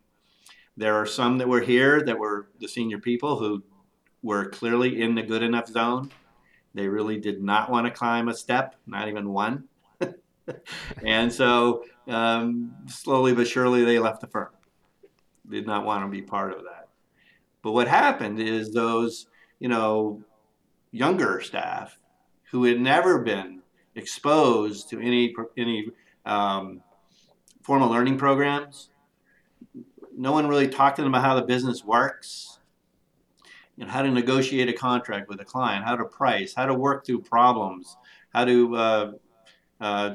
There 0.76 0.94
are 0.94 1.06
some 1.06 1.38
that 1.38 1.48
were 1.48 1.60
here 1.60 2.02
that 2.02 2.18
were 2.18 2.48
the 2.60 2.68
senior 2.68 2.98
people 2.98 3.38
who 3.38 3.62
were 4.22 4.46
clearly 4.46 5.00
in 5.00 5.14
the 5.14 5.22
good 5.22 5.42
enough 5.42 5.68
zone. 5.68 6.10
They 6.74 6.88
really 6.88 7.18
did 7.18 7.42
not 7.42 7.70
want 7.70 7.86
to 7.86 7.90
climb 7.90 8.28
a 8.28 8.34
step, 8.34 8.74
not 8.86 9.08
even 9.08 9.30
one. 9.30 9.64
and 11.02 11.32
so 11.32 11.84
um, 12.06 12.74
slowly 12.86 13.34
but 13.34 13.46
surely 13.46 13.84
they 13.84 13.98
left 13.98 14.20
the 14.20 14.26
firm. 14.26 14.50
Did 15.48 15.66
not 15.66 15.86
want 15.86 16.04
to 16.04 16.10
be 16.10 16.22
part 16.22 16.52
of 16.52 16.64
that. 16.64 16.88
But 17.62 17.72
what 17.72 17.88
happened 17.88 18.40
is 18.40 18.72
those, 18.72 19.26
you 19.58 19.68
know, 19.68 20.22
younger 20.90 21.40
staff 21.40 21.98
who 22.50 22.64
had 22.64 22.80
never 22.80 23.20
been 23.20 23.62
exposed 23.94 24.90
to 24.90 25.00
any 25.00 25.34
any 25.56 25.88
um, 26.24 26.82
formal 27.62 27.88
learning 27.88 28.18
programs. 28.18 28.90
No 30.16 30.32
one 30.32 30.48
really 30.48 30.68
talked 30.68 30.96
to 30.96 31.02
them 31.02 31.12
about 31.12 31.24
how 31.24 31.34
the 31.34 31.42
business 31.42 31.84
works, 31.84 32.58
you 33.76 33.84
know, 33.84 33.90
how 33.90 34.02
to 34.02 34.10
negotiate 34.10 34.68
a 34.68 34.72
contract 34.72 35.28
with 35.28 35.40
a 35.40 35.44
client, 35.44 35.84
how 35.84 35.96
to 35.96 36.04
price, 36.04 36.54
how 36.54 36.66
to 36.66 36.74
work 36.74 37.04
through 37.04 37.20
problems, 37.22 37.96
how 38.32 38.44
to 38.46 38.76
uh, 38.76 39.12
uh, 39.80 40.14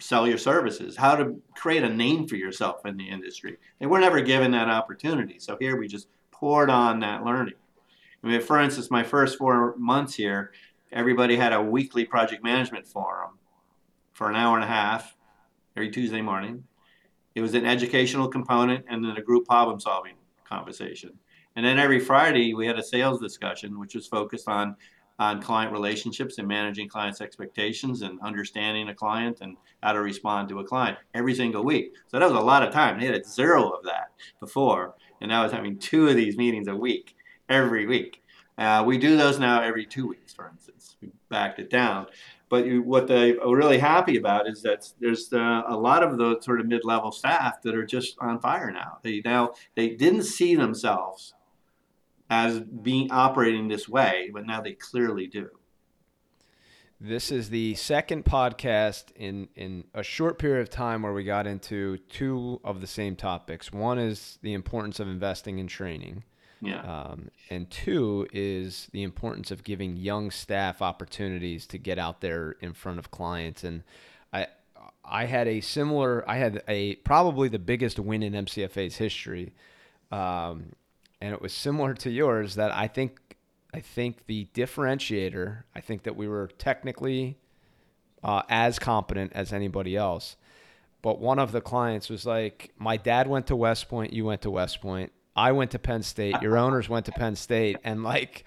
sell 0.00 0.26
your 0.26 0.38
services, 0.38 0.96
how 0.96 1.14
to 1.14 1.40
create 1.54 1.84
a 1.84 1.88
name 1.88 2.26
for 2.26 2.36
yourself 2.36 2.84
in 2.84 2.96
the 2.96 3.08
industry. 3.08 3.56
They 3.78 3.86
were 3.86 4.00
never 4.00 4.20
given 4.20 4.50
that 4.52 4.68
opportunity. 4.68 5.38
So 5.38 5.56
here 5.60 5.76
we 5.76 5.88
just 5.88 6.08
poured 6.30 6.70
on 6.70 7.00
that 7.00 7.24
learning. 7.24 7.54
I 8.22 8.26
mean, 8.26 8.40
for 8.40 8.60
instance, 8.60 8.90
my 8.90 9.04
first 9.04 9.38
four 9.38 9.76
months 9.76 10.14
here, 10.14 10.52
everybody 10.90 11.36
had 11.36 11.52
a 11.52 11.62
weekly 11.62 12.04
project 12.04 12.42
management 12.42 12.86
forum 12.86 13.38
for 14.12 14.28
an 14.28 14.36
hour 14.36 14.56
and 14.56 14.64
a 14.64 14.68
half 14.68 15.16
every 15.76 15.90
Tuesday 15.90 16.22
morning. 16.22 16.64
It 17.38 17.42
was 17.42 17.54
an 17.54 17.64
educational 17.64 18.26
component 18.26 18.84
and 18.88 19.04
then 19.04 19.16
a 19.16 19.22
group 19.22 19.46
problem 19.46 19.78
solving 19.78 20.14
conversation. 20.44 21.12
And 21.54 21.64
then 21.64 21.78
every 21.78 22.00
Friday 22.00 22.52
we 22.52 22.66
had 22.66 22.80
a 22.80 22.82
sales 22.82 23.20
discussion, 23.20 23.78
which 23.78 23.94
was 23.94 24.08
focused 24.08 24.48
on 24.48 24.74
on 25.20 25.40
client 25.40 25.72
relationships 25.72 26.38
and 26.38 26.48
managing 26.48 26.88
clients' 26.88 27.20
expectations 27.20 28.02
and 28.02 28.20
understanding 28.22 28.88
a 28.88 28.94
client 28.94 29.38
and 29.40 29.56
how 29.82 29.92
to 29.92 30.00
respond 30.00 30.48
to 30.48 30.58
a 30.58 30.64
client 30.64 30.98
every 31.14 31.34
single 31.34 31.64
week. 31.64 31.92
So 32.08 32.18
that 32.18 32.28
was 32.28 32.38
a 32.38 32.44
lot 32.44 32.64
of 32.64 32.72
time. 32.72 32.98
They 32.98 33.06
had 33.06 33.24
zero 33.24 33.68
of 33.70 33.84
that 33.84 34.10
before, 34.40 34.94
and 35.20 35.28
now 35.28 35.40
I 35.40 35.44
was 35.44 35.52
having 35.52 35.78
two 35.78 36.08
of 36.08 36.16
these 36.16 36.36
meetings 36.36 36.66
a 36.66 36.74
week, 36.74 37.16
every 37.48 37.86
week. 37.86 38.22
Uh, 38.58 38.82
we 38.84 38.98
do 38.98 39.16
those 39.16 39.38
now 39.38 39.62
every 39.62 39.86
two 39.86 40.08
weeks, 40.08 40.32
for 40.32 40.48
instance. 40.48 40.96
We 41.00 41.10
backed 41.28 41.60
it 41.60 41.70
down. 41.70 42.06
But 42.48 42.66
you, 42.66 42.82
what 42.82 43.06
they 43.06 43.36
are 43.36 43.54
really 43.54 43.78
happy 43.78 44.16
about 44.16 44.48
is 44.48 44.62
that 44.62 44.90
there's 45.00 45.32
uh, 45.32 45.62
a 45.66 45.76
lot 45.76 46.02
of 46.02 46.16
the 46.16 46.40
sort 46.40 46.60
of 46.60 46.66
mid-level 46.66 47.12
staff 47.12 47.60
that 47.62 47.74
are 47.74 47.84
just 47.84 48.16
on 48.20 48.40
fire 48.40 48.70
now. 48.70 48.98
They 49.02 49.20
now 49.24 49.52
they 49.74 49.90
didn't 49.90 50.22
see 50.22 50.54
themselves 50.54 51.34
as 52.30 52.60
being 52.60 53.10
operating 53.10 53.68
this 53.68 53.88
way, 53.88 54.30
but 54.32 54.46
now 54.46 54.60
they 54.60 54.72
clearly 54.72 55.26
do. 55.26 55.48
This 57.00 57.30
is 57.30 57.50
the 57.50 57.74
second 57.74 58.24
podcast 58.24 59.12
in 59.14 59.48
in 59.54 59.84
a 59.94 60.02
short 60.02 60.38
period 60.38 60.62
of 60.62 60.70
time 60.70 61.02
where 61.02 61.12
we 61.12 61.24
got 61.24 61.46
into 61.46 61.98
two 62.08 62.60
of 62.64 62.80
the 62.80 62.86
same 62.86 63.14
topics. 63.14 63.72
One 63.72 63.98
is 63.98 64.38
the 64.42 64.54
importance 64.54 64.98
of 64.98 65.06
investing 65.06 65.58
in 65.58 65.66
training 65.66 66.24
yeah. 66.60 66.80
Um, 66.80 67.30
and 67.50 67.70
two 67.70 68.26
is 68.32 68.88
the 68.92 69.02
importance 69.02 69.50
of 69.50 69.64
giving 69.64 69.96
young 69.96 70.30
staff 70.30 70.82
opportunities 70.82 71.66
to 71.68 71.78
get 71.78 71.98
out 71.98 72.20
there 72.20 72.56
in 72.60 72.72
front 72.72 72.98
of 72.98 73.10
clients. 73.10 73.62
And 73.64 73.84
I, 74.32 74.48
I 75.04 75.26
had 75.26 75.46
a 75.46 75.60
similar, 75.60 76.28
I 76.28 76.36
had 76.36 76.62
a 76.66 76.96
probably 76.96 77.48
the 77.48 77.58
biggest 77.58 77.98
win 77.98 78.22
in 78.22 78.32
MCFA's 78.32 78.96
history, 78.96 79.52
um, 80.10 80.72
and 81.20 81.32
it 81.32 81.40
was 81.40 81.52
similar 81.52 81.94
to 81.94 82.10
yours. 82.10 82.56
That 82.56 82.72
I 82.72 82.88
think, 82.88 83.36
I 83.72 83.80
think 83.80 84.26
the 84.26 84.48
differentiator, 84.52 85.62
I 85.74 85.80
think 85.80 86.02
that 86.04 86.16
we 86.16 86.26
were 86.26 86.50
technically 86.58 87.38
uh, 88.24 88.42
as 88.48 88.78
competent 88.78 89.32
as 89.34 89.52
anybody 89.52 89.96
else. 89.96 90.36
But 91.00 91.20
one 91.20 91.38
of 91.38 91.52
the 91.52 91.60
clients 91.60 92.08
was 92.08 92.26
like, 92.26 92.72
"My 92.76 92.96
dad 92.96 93.28
went 93.28 93.46
to 93.46 93.56
West 93.56 93.88
Point. 93.88 94.12
You 94.12 94.24
went 94.24 94.42
to 94.42 94.50
West 94.50 94.80
Point 94.80 95.12
I 95.38 95.52
went 95.52 95.70
to 95.70 95.78
Penn 95.78 96.02
State, 96.02 96.42
your 96.42 96.58
owners 96.64 96.88
went 96.88 97.06
to 97.06 97.12
Penn 97.12 97.36
State, 97.36 97.76
and 97.84 98.02
like 98.02 98.44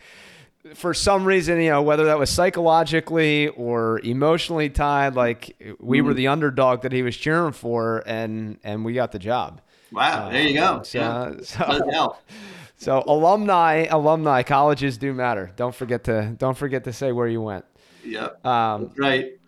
for 0.76 0.94
some 0.94 1.26
reason, 1.26 1.60
you 1.62 1.70
know, 1.70 1.82
whether 1.82 2.06
that 2.06 2.20
was 2.20 2.30
psychologically 2.30 3.48
or 3.50 4.00
emotionally 4.04 4.70
tied, 4.70 5.16
like 5.16 5.56
we 5.80 6.00
mm 6.00 6.06
were 6.06 6.14
the 6.14 6.28
underdog 6.28 6.82
that 6.82 6.92
he 6.92 7.02
was 7.02 7.16
cheering 7.16 7.54
for, 7.54 8.04
and 8.06 8.60
and 8.64 8.84
we 8.84 8.94
got 8.94 9.12
the 9.12 9.20
job. 9.20 9.62
Wow, 9.92 10.30
there 10.30 10.42
you 10.42 10.54
go. 10.54 10.84
So, 10.84 11.00
yeah. 11.00 11.44
so, 11.44 12.18
so 12.78 13.04
alumni, 13.08 13.86
alumni, 13.90 14.44
colleges 14.44 14.98
do 14.98 15.14
matter. 15.14 15.52
Don't 15.56 15.76
forget 15.76 16.04
to 16.06 16.36
don't 16.38 16.58
forget 16.58 16.84
to 16.84 16.94
say 16.94 17.12
where 17.12 17.28
you 17.28 17.42
went. 17.42 17.66
Yeah, 18.04 18.30
um, 18.44 18.92
right. 18.98 19.40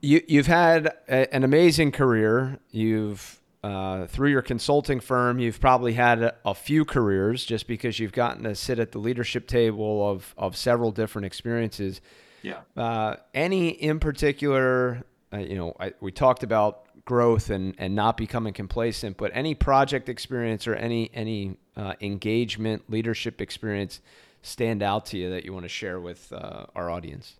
You 0.00 0.22
you've 0.26 0.46
had 0.46 0.86
a, 1.08 1.32
an 1.34 1.44
amazing 1.44 1.92
career. 1.92 2.58
You've 2.70 3.40
uh, 3.64 4.06
through 4.08 4.28
your 4.28 4.42
consulting 4.42 5.00
firm, 5.00 5.38
you've 5.38 5.58
probably 5.58 5.94
had 5.94 6.22
a, 6.22 6.34
a, 6.44 6.54
few 6.54 6.84
careers 6.84 7.46
just 7.46 7.66
because 7.66 7.98
you've 7.98 8.12
gotten 8.12 8.42
to 8.44 8.54
sit 8.54 8.78
at 8.78 8.92
the 8.92 8.98
leadership 8.98 9.46
table 9.46 10.06
of, 10.06 10.34
of 10.36 10.54
several 10.54 10.92
different 10.92 11.24
experiences. 11.24 12.02
Yeah. 12.42 12.60
Uh, 12.76 13.16
any 13.32 13.70
in 13.70 14.00
particular, 14.00 15.02
uh, 15.32 15.38
you 15.38 15.54
know, 15.56 15.74
I, 15.80 15.94
we 16.02 16.12
talked 16.12 16.42
about 16.42 16.88
growth 17.06 17.48
and, 17.48 17.74
and 17.78 17.94
not 17.94 18.18
becoming 18.18 18.52
complacent, 18.52 19.16
but 19.16 19.30
any 19.32 19.54
project 19.54 20.10
experience 20.10 20.66
or 20.66 20.74
any 20.74 21.10
any 21.14 21.56
uh, 21.74 21.94
engagement 22.02 22.90
leadership 22.90 23.40
experience 23.40 24.02
stand 24.42 24.82
out 24.82 25.06
to 25.06 25.16
you 25.16 25.30
that 25.30 25.46
you 25.46 25.54
want 25.54 25.64
to 25.64 25.70
share 25.70 25.98
with 26.00 26.30
uh, 26.34 26.66
our 26.74 26.90
audience? 26.90 27.36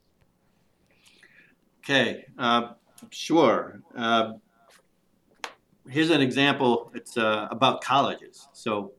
Okay, 1.80 2.24
sure 3.10 3.82
here's 5.88 6.10
an 6.10 6.20
example. 6.20 6.90
It's 6.94 7.16
uh, 7.16 7.48
about 7.50 7.82
colleges. 7.82 8.48
So 8.52 8.92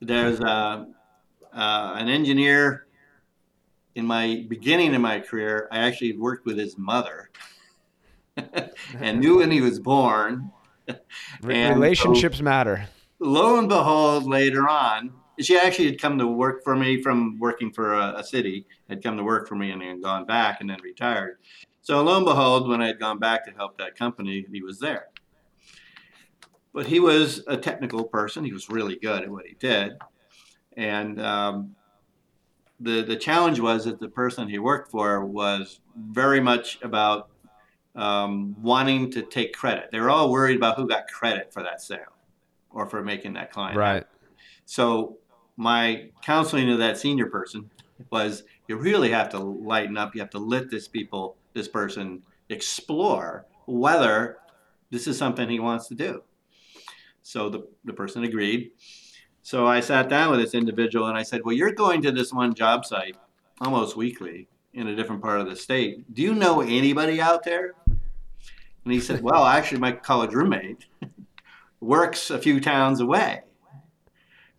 there's 0.00 0.40
uh, 0.40 0.84
uh, 1.52 1.94
an 1.96 2.08
engineer 2.08 2.86
in 3.94 4.06
my 4.06 4.44
beginning 4.48 4.94
of 4.94 5.00
my 5.00 5.20
career. 5.20 5.68
I 5.70 5.78
actually 5.78 6.16
worked 6.16 6.46
with 6.46 6.58
his 6.58 6.76
mother 6.76 7.30
and 8.98 9.20
knew 9.20 9.38
when 9.38 9.50
he 9.50 9.60
was 9.60 9.78
born. 9.78 10.50
Relationships 11.42 12.38
so, 12.38 12.44
matter. 12.44 12.86
Lo 13.20 13.58
and 13.58 13.68
behold, 13.68 14.24
later 14.24 14.68
on, 14.68 15.12
she 15.38 15.56
actually 15.56 15.86
had 15.86 16.00
come 16.00 16.18
to 16.18 16.26
work 16.26 16.64
for 16.64 16.74
me 16.74 17.00
from 17.00 17.38
working 17.38 17.72
for 17.72 17.94
a, 17.94 18.14
a 18.18 18.24
city, 18.24 18.66
had 18.88 19.02
come 19.02 19.16
to 19.16 19.22
work 19.22 19.48
for 19.48 19.54
me 19.54 19.70
and 19.70 19.80
then 19.80 20.00
gone 20.00 20.26
back 20.26 20.60
and 20.60 20.68
then 20.68 20.78
retired. 20.82 21.38
So 21.82 22.02
lo 22.02 22.16
and 22.16 22.26
behold, 22.26 22.68
when 22.68 22.82
I 22.82 22.88
had 22.88 22.98
gone 22.98 23.18
back 23.18 23.44
to 23.46 23.52
help 23.52 23.78
that 23.78 23.96
company, 23.96 24.44
he 24.50 24.62
was 24.62 24.78
there. 24.78 25.06
But 26.72 26.86
he 26.86 27.00
was 27.00 27.44
a 27.46 27.56
technical 27.56 28.04
person. 28.04 28.44
He 28.44 28.52
was 28.52 28.68
really 28.70 28.96
good 28.96 29.22
at 29.22 29.30
what 29.30 29.46
he 29.46 29.54
did. 29.54 29.92
And 30.76 31.20
um, 31.20 31.74
the, 32.80 33.02
the 33.02 33.16
challenge 33.16 33.60
was 33.60 33.84
that 33.84 34.00
the 34.00 34.08
person 34.08 34.48
he 34.48 34.58
worked 34.58 34.90
for 34.90 35.24
was 35.24 35.80
very 35.96 36.40
much 36.40 36.78
about 36.82 37.28
um, 37.94 38.56
wanting 38.62 39.10
to 39.12 39.22
take 39.22 39.52
credit. 39.52 39.90
They 39.92 40.00
were 40.00 40.10
all 40.10 40.30
worried 40.30 40.56
about 40.56 40.76
who 40.76 40.88
got 40.88 41.08
credit 41.08 41.52
for 41.52 41.62
that 41.62 41.82
sale 41.82 42.16
or 42.70 42.86
for 42.86 43.02
making 43.02 43.34
that 43.34 43.52
client. 43.52 43.76
Right. 43.76 44.04
So 44.64 45.18
my 45.56 46.08
counseling 46.22 46.66
to 46.68 46.76
that 46.78 46.98
senior 46.98 47.26
person 47.26 47.70
was 48.10 48.44
you 48.66 48.76
really 48.76 49.10
have 49.10 49.28
to 49.30 49.38
lighten 49.38 49.98
up. 49.98 50.14
You 50.14 50.20
have 50.22 50.30
to 50.30 50.38
let 50.38 50.70
this 50.70 50.88
people, 50.88 51.36
this 51.52 51.68
person 51.68 52.22
explore 52.48 53.46
whether 53.66 54.38
this 54.90 55.06
is 55.06 55.18
something 55.18 55.48
he 55.48 55.60
wants 55.60 55.88
to 55.88 55.94
do. 55.94 56.22
So 57.22 57.48
the, 57.48 57.66
the 57.84 57.92
person 57.92 58.24
agreed. 58.24 58.72
So 59.42 59.66
I 59.66 59.80
sat 59.80 60.08
down 60.08 60.30
with 60.30 60.40
this 60.40 60.54
individual 60.54 61.06
and 61.06 61.18
I 61.18 61.22
said, 61.22 61.42
Well, 61.44 61.54
you're 61.54 61.72
going 61.72 62.02
to 62.02 62.12
this 62.12 62.32
one 62.32 62.54
job 62.54 62.84
site 62.84 63.16
almost 63.60 63.96
weekly 63.96 64.48
in 64.72 64.86
a 64.88 64.96
different 64.96 65.22
part 65.22 65.40
of 65.40 65.48
the 65.48 65.56
state. 65.56 66.12
Do 66.14 66.22
you 66.22 66.34
know 66.34 66.60
anybody 66.60 67.20
out 67.20 67.44
there? 67.44 67.74
And 68.84 68.92
he 68.92 69.00
said, 69.00 69.22
Well, 69.22 69.44
actually, 69.44 69.80
my 69.80 69.92
college 69.92 70.32
roommate 70.32 70.86
works 71.80 72.30
a 72.30 72.38
few 72.38 72.60
towns 72.60 73.00
away 73.00 73.42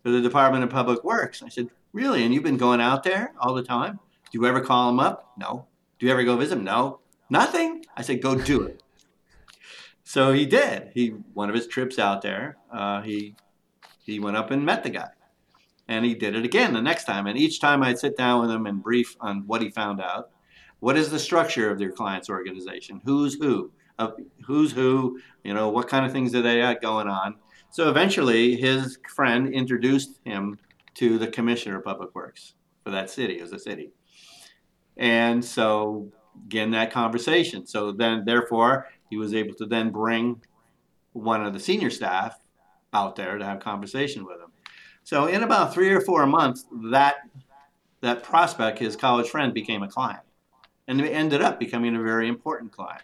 for 0.02 0.10
the 0.10 0.20
Department 0.20 0.64
of 0.64 0.70
Public 0.70 1.02
Works. 1.02 1.42
I 1.42 1.48
said, 1.48 1.68
Really? 1.92 2.24
And 2.24 2.34
you've 2.34 2.42
been 2.42 2.56
going 2.56 2.80
out 2.80 3.04
there 3.04 3.32
all 3.40 3.54
the 3.54 3.62
time? 3.62 3.98
Do 4.30 4.38
you 4.38 4.46
ever 4.46 4.60
call 4.60 4.90
him 4.90 5.00
up? 5.00 5.32
No. 5.38 5.66
Do 5.98 6.06
you 6.06 6.12
ever 6.12 6.24
go 6.24 6.36
visit 6.36 6.58
him? 6.58 6.64
No. 6.64 7.00
Nothing? 7.30 7.84
I 7.96 8.02
said, 8.02 8.20
Go 8.20 8.34
do 8.34 8.62
it. 8.62 8.82
So 10.04 10.32
he 10.32 10.44
did. 10.46 10.90
He 10.94 11.08
one 11.32 11.48
of 11.48 11.54
his 11.54 11.66
trips 11.66 11.98
out 11.98 12.22
there, 12.22 12.58
uh, 12.72 13.00
he 13.00 13.34
he 14.04 14.20
went 14.20 14.36
up 14.36 14.50
and 14.50 14.64
met 14.64 14.82
the 14.82 14.90
guy, 14.90 15.08
and 15.88 16.04
he 16.04 16.14
did 16.14 16.36
it 16.36 16.44
again 16.44 16.74
the 16.74 16.82
next 16.82 17.04
time. 17.04 17.26
And 17.26 17.38
each 17.38 17.58
time 17.60 17.82
I'd 17.82 17.98
sit 17.98 18.16
down 18.16 18.42
with 18.42 18.50
him 18.50 18.66
and 18.66 18.82
brief 18.82 19.16
on 19.20 19.46
what 19.46 19.62
he 19.62 19.70
found 19.70 20.00
out. 20.00 20.30
What 20.80 20.98
is 20.98 21.10
the 21.10 21.18
structure 21.18 21.70
of 21.70 21.78
their 21.78 21.90
client's 21.90 22.28
organization? 22.28 23.00
Who's 23.04 23.34
who? 23.34 23.72
Uh, 23.98 24.10
who's 24.44 24.72
who? 24.72 25.18
You 25.42 25.54
know, 25.54 25.70
what 25.70 25.88
kind 25.88 26.04
of 26.04 26.12
things 26.12 26.32
do 26.32 26.42
they 26.42 26.60
got 26.60 26.82
going 26.82 27.08
on? 27.08 27.36
So 27.70 27.88
eventually, 27.88 28.56
his 28.56 28.98
friend 29.08 29.52
introduced 29.52 30.20
him 30.24 30.58
to 30.96 31.18
the 31.18 31.28
commissioner 31.28 31.78
of 31.78 31.84
public 31.84 32.14
works 32.14 32.54
for 32.84 32.90
that 32.90 33.08
city. 33.08 33.38
It 33.38 33.42
was 33.42 33.52
a 33.52 33.58
city, 33.58 33.92
and 34.98 35.42
so 35.42 36.12
again 36.46 36.72
that 36.72 36.92
conversation. 36.92 37.66
So 37.66 37.92
then, 37.92 38.24
therefore, 38.26 38.88
he 39.10 39.16
was 39.16 39.34
able 39.34 39.54
to 39.54 39.66
then 39.66 39.90
bring 39.90 40.40
one 41.12 41.44
of 41.44 41.52
the 41.52 41.60
senior 41.60 41.90
staff 41.90 42.38
out 42.92 43.16
there 43.16 43.38
to 43.38 43.44
have 43.44 43.60
conversation 43.60 44.24
with 44.24 44.40
him. 44.40 44.50
So 45.02 45.26
in 45.26 45.42
about 45.42 45.74
three 45.74 45.90
or 45.90 46.00
four 46.00 46.26
months, 46.26 46.66
that 46.90 47.16
that 48.00 48.22
prospect, 48.22 48.78
his 48.78 48.96
college 48.96 49.28
friend, 49.28 49.54
became 49.54 49.82
a 49.82 49.88
client, 49.88 50.20
and 50.86 51.00
ended 51.00 51.40
up 51.40 51.58
becoming 51.58 51.96
a 51.96 52.02
very 52.02 52.28
important 52.28 52.70
client. 52.70 53.02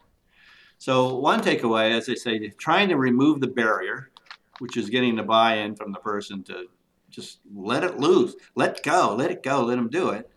So 0.77 1.17
one 1.17 1.41
takeaway, 1.41 1.97
as 1.97 2.09
I 2.09 2.15
say, 2.15 2.49
trying 2.51 2.89
to 2.91 2.97
remove 2.97 3.41
the 3.41 3.47
barrier, 3.47 4.11
which 4.59 4.77
is 4.77 4.91
getting 4.91 5.17
the 5.17 5.23
buy-in 5.23 5.75
from 5.77 5.93
the 5.93 5.99
person 5.99 6.43
to 6.45 6.67
just 7.11 7.41
let 7.55 7.83
it 7.83 7.99
loose, 7.99 8.35
let 8.55 8.83
go, 8.83 9.15
let 9.17 9.31
it 9.31 9.43
go, 9.43 9.65
let 9.65 9.77
them 9.77 9.89
do 9.89 10.11
it. 10.11 10.31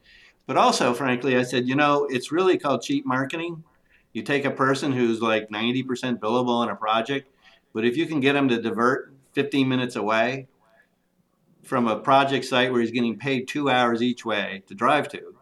But 0.45 0.57
also, 0.57 0.93
frankly, 0.93 1.37
I 1.37 1.43
said, 1.43 1.67
you 1.67 1.75
know, 1.75 2.05
it's 2.09 2.31
really 2.31 2.57
called 2.57 2.81
cheap 2.81 3.05
marketing 3.05 3.63
you 4.13 4.21
take 4.21 4.45
a 4.45 4.51
person 4.51 4.91
who's 4.91 5.21
like 5.21 5.49
90% 5.49 5.85
billable 6.19 6.49
on 6.49 6.69
a 6.69 6.75
project, 6.75 7.29
but 7.73 7.83
if 7.83 7.97
you 7.97 8.05
can 8.05 8.19
get 8.19 8.33
them 8.33 8.47
to 8.49 8.61
divert 8.61 9.13
15 9.33 9.67
minutes 9.67 9.95
away 9.95 10.47
from 11.63 11.87
a 11.87 11.99
project 11.99 12.45
site 12.45 12.71
where 12.71 12.81
he's 12.81 12.91
getting 12.91 13.17
paid 13.17 13.47
two 13.47 13.69
hours 13.69 14.01
each 14.01 14.23
way 14.23 14.63
to 14.67 14.75
drive 14.75 15.09
to, 15.09 15.35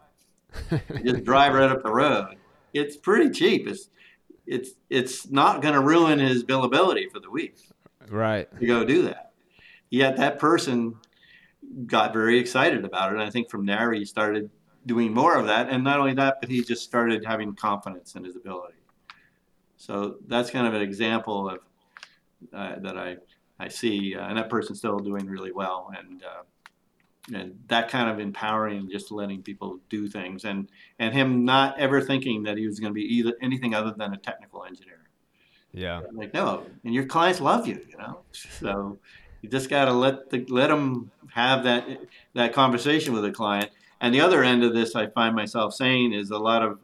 just 1.04 1.24
drive 1.24 1.54
right 1.54 1.70
up 1.70 1.84
the 1.84 1.92
road, 1.92 2.38
it's 2.74 2.96
pretty 2.96 3.30
cheap. 3.30 3.68
It's 3.68 3.90
it's 4.48 4.72
it's 4.90 5.30
not 5.30 5.62
going 5.62 5.74
to 5.74 5.82
ruin 5.82 6.20
his 6.20 6.44
billability 6.44 7.10
for 7.12 7.20
the 7.20 7.30
week. 7.30 7.56
Right. 8.10 8.50
To 8.60 8.66
go 8.66 8.84
do 8.84 9.04
that. 9.04 9.32
Yet 9.90 10.18
that 10.18 10.40
person 10.40 10.96
got 11.86 12.14
very 12.14 12.40
excited 12.40 12.84
about 12.84 13.10
it. 13.12 13.14
And 13.14 13.24
I 13.24 13.30
think 13.30 13.50
from 13.50 13.66
there 13.66 13.94
he 13.94 14.06
started 14.06 14.50
doing 14.86 15.14
more 15.14 15.38
of 15.38 15.48
that. 15.48 15.70
And 15.70 15.84
not 15.84 16.00
only 16.00 16.14
that, 16.16 16.38
but 16.42 16.50
he 16.50 16.64
just 16.64 16.84
started 16.84 17.24
having 17.26 17.54
confidence 17.56 18.16
in 18.16 18.24
his 18.24 18.36
ability. 18.36 18.76
So 19.78 20.18
that's 20.28 20.50
kind 20.52 20.68
of 20.68 20.74
an 20.74 20.82
example 20.82 21.50
of 21.50 21.60
uh, 22.54 22.80
that 22.80 22.98
I 22.98 23.18
I 23.60 23.68
see, 23.68 24.16
uh, 24.16 24.28
and 24.28 24.38
that 24.38 24.50
person's 24.50 24.80
still 24.80 24.98
doing 24.98 25.28
really 25.28 25.52
well, 25.52 25.92
and 25.98 26.24
uh, 26.24 27.36
and 27.36 27.60
that 27.68 27.90
kind 27.90 28.10
of 28.10 28.20
empowering, 28.20 28.90
just 28.90 29.12
letting 29.12 29.44
people 29.44 29.80
do 29.90 30.08
things, 30.08 30.46
and 30.46 30.68
and 31.00 31.14
him 31.14 31.46
not 31.46 31.80
ever 31.80 32.02
thinking 32.02 32.44
that 32.44 32.58
he 32.58 32.66
was 32.66 32.80
going 32.80 32.92
to 32.92 32.96
be 32.96 33.04
either 33.16 33.34
anything 33.42 33.76
other 33.76 33.94
than 33.96 34.14
a 34.14 34.18
technical 34.18 34.66
engineer. 34.66 35.02
Yeah. 35.72 36.02
Like 36.12 36.34
no, 36.34 36.66
and 36.84 36.94
your 36.94 37.06
clients 37.06 37.40
love 37.40 37.68
you, 37.68 37.80
you 37.88 37.98
know. 37.98 38.22
So 38.32 38.98
you 39.42 39.50
just 39.50 39.70
got 39.70 39.86
to 39.86 39.94
let 39.94 40.30
the 40.30 40.46
let 40.46 40.68
them 40.68 41.12
have 41.32 41.64
that 41.64 41.88
that 42.34 42.54
conversation 42.54 43.14
with 43.14 43.24
the 43.24 43.32
client 43.32 43.72
and 44.02 44.14
the 44.14 44.20
other 44.20 44.44
end 44.44 44.64
of 44.64 44.74
this, 44.74 44.96
I 44.96 45.08
find 45.08 45.36
myself 45.36 45.76
saying, 45.76 46.12
is 46.12 46.32
a 46.32 46.38
lot 46.38 46.64
of 46.64 46.80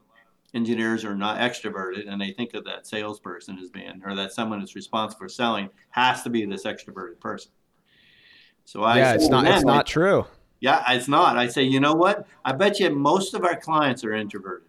engineers 0.53 1.03
are 1.03 1.15
not 1.15 1.39
extroverted 1.39 2.07
and 2.07 2.21
they 2.21 2.31
think 2.31 2.53
of 2.53 2.63
that 2.65 2.87
salesperson 2.87 3.57
as 3.57 3.69
being, 3.69 4.01
or 4.05 4.15
that 4.15 4.31
someone 4.31 4.59
that's 4.59 4.75
responsible 4.75 5.19
for 5.19 5.29
selling 5.29 5.69
has 5.89 6.21
to 6.23 6.29
be 6.29 6.45
this 6.45 6.63
extroverted 6.63 7.19
person. 7.19 7.51
So 8.65 8.83
I 8.83 8.97
yeah, 8.97 9.13
it's 9.13 9.29
not, 9.29 9.47
it's 9.47 9.65
not 9.65 9.87
true. 9.87 10.25
Yeah, 10.59 10.83
it's 10.89 11.07
not. 11.07 11.37
I 11.37 11.47
say, 11.47 11.63
you 11.63 11.79
know 11.79 11.93
what? 11.93 12.27
I 12.45 12.51
bet 12.53 12.79
you 12.79 12.89
most 12.91 13.33
of 13.33 13.43
our 13.43 13.55
clients 13.55 14.03
are 14.03 14.13
introverted. 14.13 14.67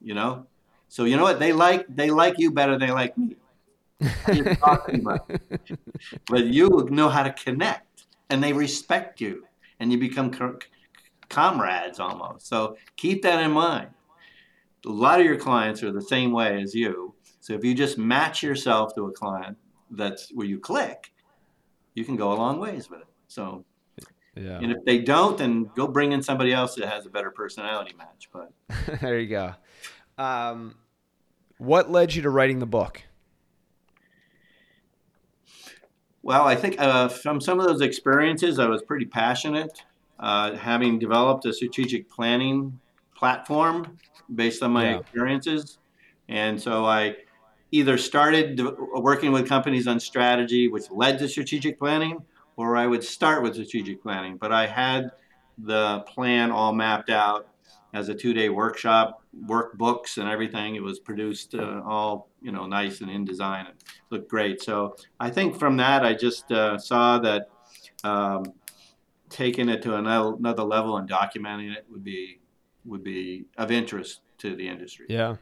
You 0.00 0.14
know, 0.14 0.46
so 0.88 1.04
you 1.04 1.16
know 1.16 1.22
what? 1.22 1.38
They 1.38 1.52
like 1.52 1.86
they 1.88 2.10
like 2.10 2.38
you 2.38 2.50
better. 2.50 2.78
They 2.78 2.90
like 2.90 3.16
me. 3.18 3.36
but 6.28 6.44
you 6.44 6.88
know 6.90 7.08
how 7.08 7.22
to 7.22 7.32
connect, 7.32 8.06
and 8.30 8.42
they 8.42 8.52
respect 8.52 9.20
you, 9.20 9.46
and 9.78 9.92
you 9.92 9.98
become 9.98 10.30
comrades 11.30 11.98
almost. 11.98 12.46
So 12.46 12.76
keep 12.96 13.22
that 13.22 13.42
in 13.42 13.52
mind. 13.52 13.88
A 14.84 14.90
lot 14.90 15.20
of 15.20 15.26
your 15.26 15.36
clients 15.36 15.82
are 15.82 15.92
the 15.92 16.02
same 16.02 16.32
way 16.32 16.60
as 16.60 16.74
you. 16.74 17.14
So 17.40 17.54
if 17.54 17.64
you 17.64 17.74
just 17.74 17.96
match 17.96 18.42
yourself 18.42 18.94
to 18.96 19.06
a 19.06 19.12
client 19.12 19.56
that's 19.90 20.30
where 20.30 20.46
you 20.46 20.58
click, 20.58 21.12
you 21.94 22.04
can 22.04 22.16
go 22.16 22.32
a 22.32 22.34
long 22.34 22.58
ways 22.60 22.90
with 22.90 23.00
it. 23.00 23.06
So 23.28 23.64
yeah. 24.36 24.58
And 24.58 24.70
if 24.70 24.84
they 24.86 24.98
don't, 24.98 25.36
then 25.36 25.70
go 25.74 25.86
bring 25.88 26.12
in 26.12 26.22
somebody 26.22 26.52
else 26.52 26.74
that 26.76 26.88
has 26.88 27.04
a 27.04 27.10
better 27.10 27.30
personality 27.30 27.94
match. 27.96 28.30
But 28.32 28.52
there 29.00 29.18
you 29.18 29.28
go. 29.28 29.54
Um, 30.16 30.76
what 31.58 31.90
led 31.90 32.14
you 32.14 32.22
to 32.22 32.30
writing 32.30 32.58
the 32.58 32.66
book? 32.66 33.02
Well, 36.22 36.44
I 36.44 36.54
think 36.54 36.76
uh, 36.78 37.08
from 37.08 37.40
some 37.40 37.60
of 37.60 37.66
those 37.66 37.80
experiences, 37.80 38.58
I 38.58 38.66
was 38.66 38.82
pretty 38.82 39.06
passionate 39.06 39.82
uh, 40.20 40.54
having 40.54 40.98
developed 40.98 41.46
a 41.46 41.52
strategic 41.52 42.08
planning 42.08 42.78
platform 43.16 43.98
based 44.34 44.62
on 44.62 44.70
my 44.72 44.90
yeah. 44.90 44.98
experiences. 44.98 45.78
And 46.28 46.60
so 46.60 46.84
I 46.84 47.16
either 47.72 47.98
started 47.98 48.60
working 48.94 49.32
with 49.32 49.48
companies 49.48 49.88
on 49.88 49.98
strategy, 49.98 50.68
which 50.68 50.90
led 50.90 51.18
to 51.18 51.28
strategic 51.28 51.78
planning, 51.78 52.18
or 52.56 52.76
I 52.76 52.86
would 52.86 53.02
start 53.02 53.42
with 53.42 53.54
strategic 53.54 54.02
planning. 54.02 54.36
But 54.36 54.52
I 54.52 54.66
had 54.66 55.10
the 55.58 56.00
plan 56.00 56.50
all 56.50 56.72
mapped 56.72 57.10
out 57.10 57.48
as 57.92 58.08
a 58.08 58.14
two-day 58.14 58.48
workshop, 58.48 59.22
workbooks 59.46 60.18
and 60.18 60.28
everything. 60.28 60.76
It 60.76 60.82
was 60.82 60.98
produced 61.00 61.54
uh, 61.54 61.82
all 61.84 62.28
you 62.40 62.52
know 62.52 62.66
nice 62.66 63.00
and 63.00 63.10
InDesign 63.10 63.68
It 63.68 63.82
looked 64.10 64.28
great. 64.28 64.62
So 64.62 64.96
I 65.18 65.30
think 65.30 65.58
from 65.58 65.76
that 65.78 66.04
I 66.04 66.14
just 66.14 66.50
uh, 66.52 66.78
saw 66.78 67.18
that 67.18 67.48
um, 68.04 68.44
taking 69.30 69.68
it 69.68 69.82
to 69.82 69.94
another 69.94 70.62
level 70.64 70.96
and 70.96 71.08
documenting 71.08 71.72
it 71.72 71.86
would 71.90 72.04
be 72.04 72.40
would 72.84 73.04
be 73.04 73.44
of 73.56 73.70
interest 73.70 74.20
to 74.38 74.56
the 74.56 74.68
industry. 74.68 75.06
Yeah. 75.08 75.36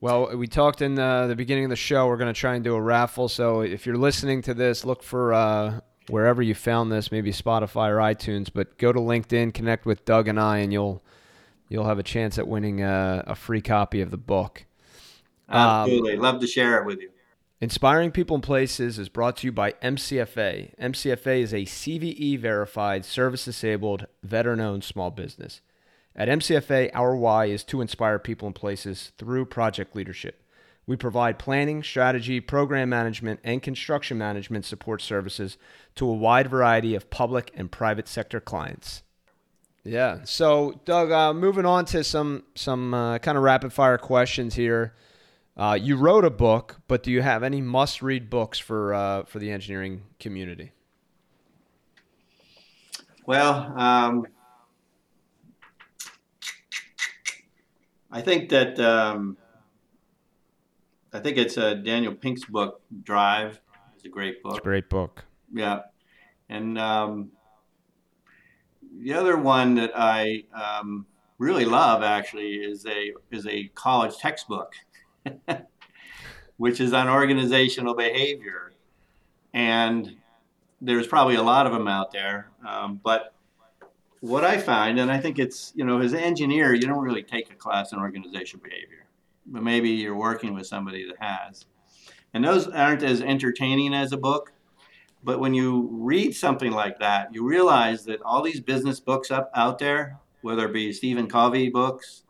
Well, 0.00 0.36
we 0.36 0.46
talked 0.46 0.80
in 0.80 0.94
the, 0.94 1.26
the 1.26 1.34
beginning 1.34 1.64
of 1.64 1.70
the 1.70 1.76
show. 1.76 2.06
We're 2.06 2.18
going 2.18 2.32
to 2.32 2.38
try 2.38 2.54
and 2.54 2.62
do 2.62 2.74
a 2.74 2.80
raffle. 2.80 3.28
So 3.28 3.62
if 3.62 3.84
you're 3.84 3.96
listening 3.96 4.42
to 4.42 4.54
this, 4.54 4.84
look 4.84 5.02
for 5.02 5.32
uh, 5.32 5.80
wherever 6.08 6.40
you 6.40 6.54
found 6.54 6.92
this, 6.92 7.10
maybe 7.10 7.32
Spotify 7.32 7.88
or 7.88 7.96
iTunes. 7.96 8.48
But 8.52 8.78
go 8.78 8.92
to 8.92 9.00
LinkedIn, 9.00 9.54
connect 9.54 9.86
with 9.86 10.04
Doug 10.04 10.28
and 10.28 10.38
I, 10.38 10.58
and 10.58 10.72
you'll 10.72 11.02
you'll 11.68 11.86
have 11.86 11.98
a 11.98 12.02
chance 12.04 12.38
at 12.38 12.46
winning 12.46 12.82
a, 12.82 13.24
a 13.26 13.34
free 13.34 13.60
copy 13.60 14.00
of 14.00 14.10
the 14.10 14.16
book. 14.16 14.64
Absolutely, 15.48 16.14
um, 16.14 16.20
love 16.20 16.40
to 16.40 16.46
share 16.46 16.80
it 16.80 16.86
with 16.86 17.00
you. 17.00 17.10
Inspiring 17.60 18.12
People 18.12 18.36
and 18.36 18.42
Places 18.42 19.00
is 19.00 19.08
brought 19.08 19.38
to 19.38 19.48
you 19.48 19.52
by 19.52 19.72
MCFA. 19.82 20.76
MCFA 20.78 21.42
is 21.42 21.52
a 21.52 21.62
CVE 21.62 22.38
verified, 22.38 23.04
service 23.04 23.46
disabled, 23.46 24.06
veteran 24.22 24.60
owned 24.60 24.84
small 24.84 25.10
business. 25.10 25.60
At 26.14 26.28
MCFA, 26.28 26.90
our 26.94 27.16
why 27.16 27.46
is 27.46 27.64
to 27.64 27.80
inspire 27.80 28.20
people 28.20 28.46
and 28.46 28.54
places 28.54 29.10
through 29.18 29.46
project 29.46 29.96
leadership. 29.96 30.40
We 30.86 30.94
provide 30.94 31.40
planning, 31.40 31.82
strategy, 31.82 32.40
program 32.40 32.90
management, 32.90 33.40
and 33.42 33.60
construction 33.60 34.18
management 34.18 34.64
support 34.64 35.02
services 35.02 35.58
to 35.96 36.08
a 36.08 36.14
wide 36.14 36.48
variety 36.48 36.94
of 36.94 37.10
public 37.10 37.50
and 37.56 37.72
private 37.72 38.06
sector 38.06 38.40
clients. 38.40 39.02
Yeah. 39.82 40.20
So, 40.24 40.80
Doug, 40.84 41.10
uh, 41.10 41.34
moving 41.34 41.66
on 41.66 41.86
to 41.86 42.04
some 42.04 42.44
some 42.54 42.94
uh, 42.94 43.18
kind 43.18 43.36
of 43.36 43.42
rapid 43.42 43.72
fire 43.72 43.98
questions 43.98 44.54
here. 44.54 44.94
Uh, 45.58 45.76
you 45.80 45.96
wrote 45.96 46.24
a 46.24 46.30
book, 46.30 46.80
but 46.86 47.02
do 47.02 47.10
you 47.10 47.20
have 47.20 47.42
any 47.42 47.60
must-read 47.60 48.30
books 48.30 48.60
for 48.60 48.94
uh, 48.94 49.24
for 49.24 49.40
the 49.40 49.50
engineering 49.50 50.04
community? 50.20 50.70
Well, 53.26 53.72
um, 53.76 54.26
I 58.10 58.20
think 58.20 58.50
that 58.50 58.78
um, 58.78 59.36
I 61.12 61.18
think 61.18 61.36
it's 61.38 61.58
uh, 61.58 61.74
Daniel 61.74 62.14
Pink's 62.14 62.44
book, 62.44 62.80
Drive. 63.02 63.60
It's 63.96 64.04
a 64.04 64.08
great 64.08 64.42
book. 64.44 64.52
It's 64.52 64.60
a 64.60 64.62
great 64.62 64.88
book. 64.88 65.24
Yeah, 65.52 65.80
and 66.48 66.78
um, 66.78 67.32
the 69.02 69.12
other 69.12 69.36
one 69.36 69.74
that 69.74 69.90
I 69.96 70.44
um, 70.54 71.04
really 71.38 71.64
love 71.64 72.04
actually 72.04 72.54
is 72.54 72.86
a 72.86 73.12
is 73.32 73.46
a 73.46 73.68
college 73.74 74.16
textbook, 74.18 74.74
which 76.56 76.80
is 76.80 76.92
on 76.92 77.08
organizational 77.08 77.94
behavior, 77.94 78.72
and 79.52 80.16
there's 80.80 81.06
probably 81.06 81.36
a 81.36 81.42
lot 81.42 81.66
of 81.66 81.72
them 81.72 81.88
out 81.88 82.12
there, 82.12 82.50
um, 82.66 83.00
but 83.02 83.34
what 84.20 84.44
I 84.44 84.58
find, 84.58 84.98
and 84.98 85.10
I 85.10 85.18
think 85.18 85.38
it's, 85.38 85.72
you 85.76 85.84
know, 85.84 86.00
as 86.00 86.12
an 86.12 86.20
engineer, 86.20 86.74
you 86.74 86.82
don't 86.82 87.04
really 87.04 87.22
take 87.22 87.50
a 87.52 87.54
class 87.54 87.92
in 87.92 87.98
organizational 87.98 88.64
behavior, 88.64 89.06
but 89.46 89.62
maybe 89.62 89.90
you're 89.90 90.16
working 90.16 90.54
with 90.54 90.66
somebody 90.66 91.06
that 91.06 91.16
has. 91.20 91.66
And 92.34 92.44
those 92.44 92.68
aren't 92.68 93.02
as 93.02 93.22
entertaining 93.22 93.94
as 93.94 94.12
a 94.12 94.16
book, 94.16 94.52
but 95.22 95.40
when 95.40 95.54
you 95.54 95.88
read 95.92 96.34
something 96.34 96.72
like 96.72 96.98
that, 96.98 97.32
you 97.32 97.46
realize 97.46 98.04
that 98.04 98.20
all 98.22 98.42
these 98.42 98.60
business 98.60 99.00
books 99.00 99.30
up 99.30 99.50
out 99.54 99.78
there, 99.78 100.18
whether 100.42 100.66
it 100.66 100.72
be 100.72 100.92
Stephen 100.92 101.28
Covey 101.28 101.68
books 101.68 102.24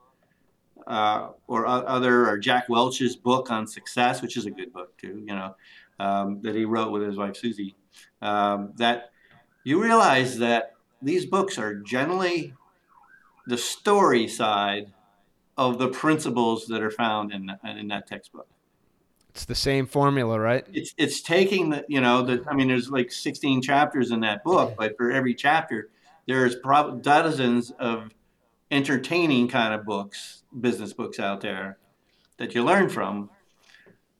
uh, 0.88 1.28
or 1.46 1.66
other, 1.66 2.28
or 2.28 2.38
Jack 2.38 2.68
Welch's 2.68 3.14
book 3.14 3.50
on 3.50 3.66
success, 3.66 4.22
which 4.22 4.36
is 4.36 4.46
a 4.46 4.50
good 4.50 4.72
book 4.72 4.96
too, 4.96 5.22
you 5.26 5.34
know, 5.34 5.54
um, 6.00 6.40
that 6.42 6.54
he 6.54 6.64
wrote 6.64 6.90
with 6.90 7.02
his 7.02 7.16
wife 7.16 7.36
Suzy, 7.36 7.76
um, 8.22 8.72
that 8.76 9.10
you 9.64 9.82
realize 9.82 10.38
that 10.38 10.72
these 11.02 11.26
books 11.26 11.58
are 11.58 11.74
generally 11.74 12.54
the 13.46 13.58
story 13.58 14.26
side 14.26 14.92
of 15.58 15.78
the 15.78 15.88
principles 15.88 16.66
that 16.66 16.82
are 16.82 16.90
found 16.90 17.32
in 17.32 17.52
in 17.64 17.88
that 17.88 18.06
textbook. 18.06 18.48
It's 19.30 19.44
the 19.44 19.54
same 19.54 19.86
formula, 19.86 20.40
right? 20.40 20.66
It's 20.72 20.94
it's 20.96 21.20
taking 21.20 21.70
the 21.70 21.84
you 21.88 22.00
know 22.00 22.22
the 22.22 22.44
I 22.48 22.54
mean 22.54 22.68
there's 22.68 22.90
like 22.90 23.12
16 23.12 23.60
chapters 23.60 24.10
in 24.10 24.20
that 24.20 24.42
book, 24.42 24.74
but 24.78 24.96
for 24.96 25.12
every 25.12 25.34
chapter 25.34 25.90
there's 26.26 26.56
probably 26.56 27.00
dozens 27.00 27.72
of 27.72 28.10
entertaining 28.70 29.48
kind 29.48 29.72
of 29.72 29.84
books, 29.84 30.37
business 30.58 30.92
books 30.92 31.18
out 31.18 31.40
there 31.40 31.78
that 32.38 32.54
you 32.54 32.64
learn 32.64 32.88
from 32.88 33.30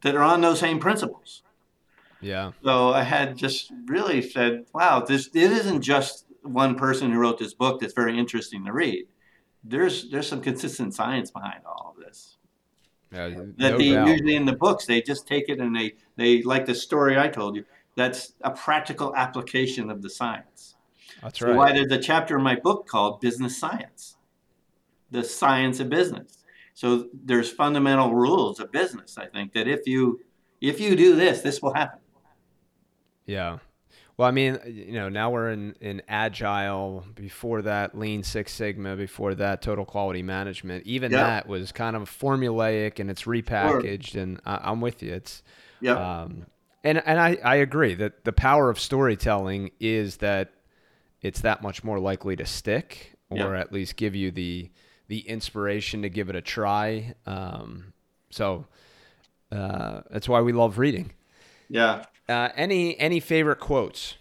that 0.03 0.15
are 0.15 0.23
on 0.23 0.41
those 0.41 0.61
same 0.61 0.79
principles. 0.79 1.43
Yeah. 2.21 2.53
So 2.65 2.91
I 2.91 3.03
had 3.03 3.37
just 3.37 3.73
really 3.87 4.23
said, 4.23 4.67
wow, 4.75 5.01
this 5.01 5.29
it 5.29 5.51
isn't 5.53 5.83
just 5.83 6.27
one 6.43 6.75
person 6.75 7.13
who 7.13 7.19
wrote 7.19 7.39
this 7.39 7.55
book 7.55 7.81
that's 7.81 7.95
very 7.95 8.19
interesting 8.19 8.65
to 8.65 8.73
read. 8.73 9.07
There's 9.65 10.11
there's 10.11 10.29
some 10.29 10.41
consistent 10.41 10.95
science 10.95 11.31
behind 11.31 11.63
all 11.65 11.95
of 11.97 12.05
this. 12.05 12.37
Yeah, 13.13 13.29
that 13.29 13.57
no 13.59 13.79
they 13.79 13.91
doubt. 13.91 14.09
usually 14.09 14.37
in 14.37 14.45
the 14.45 14.53
books 14.57 14.87
they 14.87 15.01
just 15.01 15.27
take 15.27 15.49
it 15.49 15.61
and 15.61 15.75
they 15.75 15.95
they 16.17 16.43
like 16.43 16.67
the 16.67 16.75
story 16.75 17.19
I 17.19 17.29
told 17.29 17.57
you. 17.57 17.65
That's 17.97 18.35
a 18.43 18.51
practical 18.51 19.15
application 19.17 19.91
of 19.91 20.03
the 20.03 20.11
science. 20.11 20.77
That's 21.23 21.39
So 21.39 21.49
right. 21.49 21.57
why 21.57 21.73
there's 21.73 21.91
a 21.91 21.99
chapter 21.99 22.37
in 22.37 22.45
my 22.45 22.55
book 22.55 22.87
called 22.87 23.21
Business 23.21 23.59
Science, 23.59 24.17
the 25.11 25.25
science 25.25 25.81
of 25.81 25.89
business. 25.89 26.45
So 26.75 27.09
there's 27.25 27.51
fundamental 27.51 28.15
rules 28.15 28.61
of 28.61 28.71
business. 28.71 29.19
I 29.19 29.27
think 29.27 29.53
that 29.55 29.67
if 29.67 29.87
you 29.87 30.21
if 30.61 30.81
you 30.81 30.97
do 30.97 31.17
this, 31.17 31.41
this 31.41 31.61
will 31.63 31.75
happen. 31.75 32.01
Yeah. 33.27 33.59
Well, 34.17 34.27
I 34.27 34.33
mean, 34.33 34.59
you 34.67 34.95
know, 34.95 35.09
now 35.09 35.31
we're 35.31 35.51
in, 35.51 35.77
in 35.81 36.03
agile. 36.09 37.05
Before 37.15 37.63
that, 37.63 37.97
Lean 37.97 38.25
Six 38.25 38.53
Sigma. 38.53 38.97
Before 38.97 39.35
that, 39.37 39.63
Total 39.63 39.85
Quality 39.85 40.25
Management. 40.25 40.85
Even 40.87 41.13
that 41.13 41.47
was 41.47 41.71
kind 41.71 41.95
of 41.95 42.11
formulaic 42.11 42.99
and 42.99 43.11
it's 43.11 43.25
repackaged. 43.25 44.21
And 44.21 44.41
I, 44.45 44.59
I'm 44.71 44.81
with 44.81 45.05
you. 45.05 45.15
It's 45.15 45.45
Yeah. 45.81 46.23
um, 46.23 46.47
and 46.83 47.01
and 47.07 47.21
I, 47.21 47.39
I 47.45 47.57
agree 47.57 47.95
that 47.95 48.25
the 48.25 48.33
power 48.33 48.71
of 48.71 48.81
storytelling 48.81 49.71
is 49.79 50.17
that 50.17 50.51
it's 51.23 51.43
that 51.43 51.63
much 51.63 51.85
more 51.85 52.01
likely 52.01 52.35
to 52.37 52.47
stick, 52.47 53.17
or 53.31 53.55
at 53.55 53.73
least 53.73 53.97
give 53.97 54.17
you 54.17 54.33
the 54.33 54.71
the 55.09 55.21
inspiration 55.21 56.03
to 56.03 56.09
give 56.09 56.29
it 56.29 56.37
a 56.37 56.41
try. 56.41 57.15
Um, 57.27 57.93
so 58.31 58.67
uh, 59.51 60.03
that's 60.11 60.29
why 60.29 60.41
we 60.41 60.53
love 60.53 60.79
reading. 60.79 61.13
yeah. 61.69 62.05
Uh, 62.29 62.51
any 62.57 62.99
any 63.01 63.21
favorite 63.21 63.59
quotes? 63.59 64.17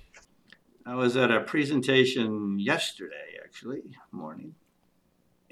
I 0.85 0.95
was 0.95 1.17
at 1.17 1.29
a 1.29 1.41
presentation 1.41 2.57
yesterday, 2.57 3.35
actually, 3.43 3.81
morning, 4.13 4.55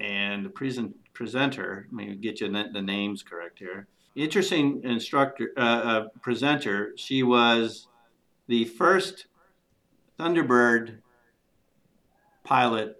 and 0.00 0.42
the 0.42 0.48
present 0.48 0.96
presenter. 1.12 1.86
Let 1.92 2.06
me 2.06 2.14
get 2.14 2.40
you 2.40 2.50
the 2.50 2.80
names 2.80 3.22
correct 3.22 3.58
here. 3.58 3.88
Interesting 4.14 4.80
instructor, 4.84 5.50
uh, 5.58 5.60
uh, 5.60 6.08
presenter. 6.22 6.92
She 6.96 7.22
was 7.22 7.88
the 8.46 8.64
first 8.64 9.26
Thunderbird 10.18 11.00
pilot 12.42 12.96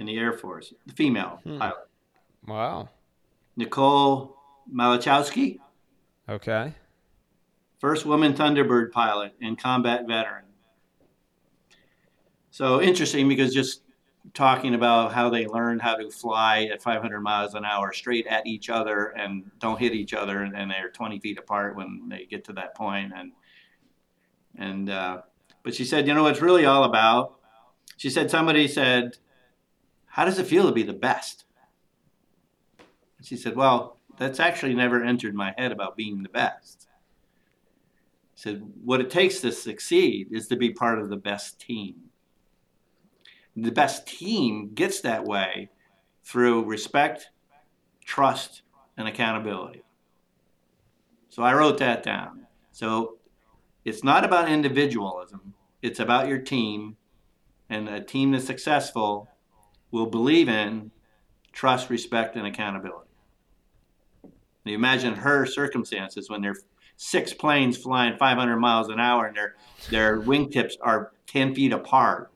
in 0.00 0.06
the 0.06 0.18
Air 0.18 0.32
Force, 0.32 0.72
the 0.86 0.94
female 0.94 1.40
Hmm. 1.44 1.58
pilot, 1.58 1.88
Wow. 2.48 2.88
Nicole 3.56 4.34
Malachowski, 4.72 5.60
Okay. 6.28 6.74
first 7.78 8.06
woman 8.06 8.32
Thunderbird 8.32 8.92
pilot 8.92 9.34
and 9.42 9.58
combat 9.58 10.06
veteran. 10.08 10.44
So 12.50 12.80
interesting 12.80 13.28
because 13.28 13.52
just 13.54 13.82
talking 14.34 14.74
about 14.74 15.12
how 15.12 15.28
they 15.28 15.46
learned 15.46 15.82
how 15.82 15.96
to 15.96 16.10
fly 16.10 16.64
at 16.72 16.82
500 16.82 17.20
miles 17.20 17.54
an 17.54 17.64
hour 17.66 17.92
straight 17.92 18.26
at 18.26 18.46
each 18.46 18.70
other 18.70 19.08
and 19.08 19.50
don't 19.58 19.78
hit 19.78 19.92
each 19.92 20.14
other 20.14 20.42
and, 20.42 20.56
and 20.56 20.70
they're 20.70 20.90
20 20.90 21.18
feet 21.20 21.38
apart 21.38 21.76
when 21.76 22.08
they 22.08 22.24
get 22.26 22.44
to 22.44 22.52
that 22.54 22.74
point 22.74 23.12
and 23.16 23.32
and 24.56 24.90
uh, 24.90 25.22
but 25.62 25.74
she 25.74 25.84
said 25.84 26.06
you 26.06 26.12
know 26.12 26.26
it's 26.26 26.42
really 26.42 26.66
all 26.66 26.84
about 26.84 27.36
she 27.96 28.10
said 28.10 28.30
somebody 28.30 28.68
said 28.68 29.16
how 30.10 30.24
does 30.24 30.38
it 30.38 30.46
feel 30.46 30.66
to 30.66 30.72
be 30.72 30.82
the 30.82 30.92
best 30.92 31.44
she 33.22 33.36
said 33.36 33.56
well 33.56 33.96
that's 34.18 34.40
actually 34.40 34.74
never 34.74 35.02
entered 35.02 35.34
my 35.34 35.54
head 35.56 35.72
about 35.72 35.96
being 35.96 36.22
the 36.22 36.28
best 36.28 36.88
said 38.40 38.62
what 38.82 39.02
it 39.02 39.10
takes 39.10 39.40
to 39.40 39.52
succeed 39.52 40.28
is 40.30 40.48
to 40.48 40.56
be 40.56 40.70
part 40.70 40.98
of 40.98 41.10
the 41.10 41.16
best 41.16 41.60
team. 41.60 41.94
The 43.54 43.70
best 43.70 44.06
team 44.06 44.70
gets 44.72 45.02
that 45.02 45.24
way 45.26 45.68
through 46.24 46.64
respect, 46.64 47.28
trust, 48.02 48.62
and 48.96 49.06
accountability. 49.06 49.82
So 51.28 51.42
I 51.42 51.52
wrote 51.52 51.76
that 51.78 52.02
down. 52.02 52.46
So 52.72 53.18
it's 53.84 54.02
not 54.02 54.24
about 54.24 54.48
individualism, 54.48 55.52
it's 55.82 56.00
about 56.00 56.26
your 56.26 56.38
team, 56.38 56.96
and 57.68 57.90
a 57.90 58.00
team 58.00 58.30
that's 58.30 58.46
successful 58.46 59.28
will 59.90 60.06
believe 60.06 60.48
in 60.48 60.90
trust, 61.52 61.90
respect, 61.90 62.36
and 62.36 62.46
accountability. 62.46 63.08
Now, 64.22 64.30
you 64.72 64.74
imagine 64.74 65.14
her 65.14 65.46
circumstances 65.46 66.28
when 66.28 66.42
there 66.42 66.52
are 66.52 66.56
six 66.96 67.32
planes 67.32 67.76
flying 67.78 68.16
500 68.16 68.56
miles 68.58 68.88
an 68.88 69.00
hour 69.00 69.26
and 69.26 69.36
their 69.36 69.56
their 69.90 70.20
wingtips 70.20 70.74
are 70.82 71.12
10 71.26 71.54
feet 71.54 71.72
apart. 71.72 72.30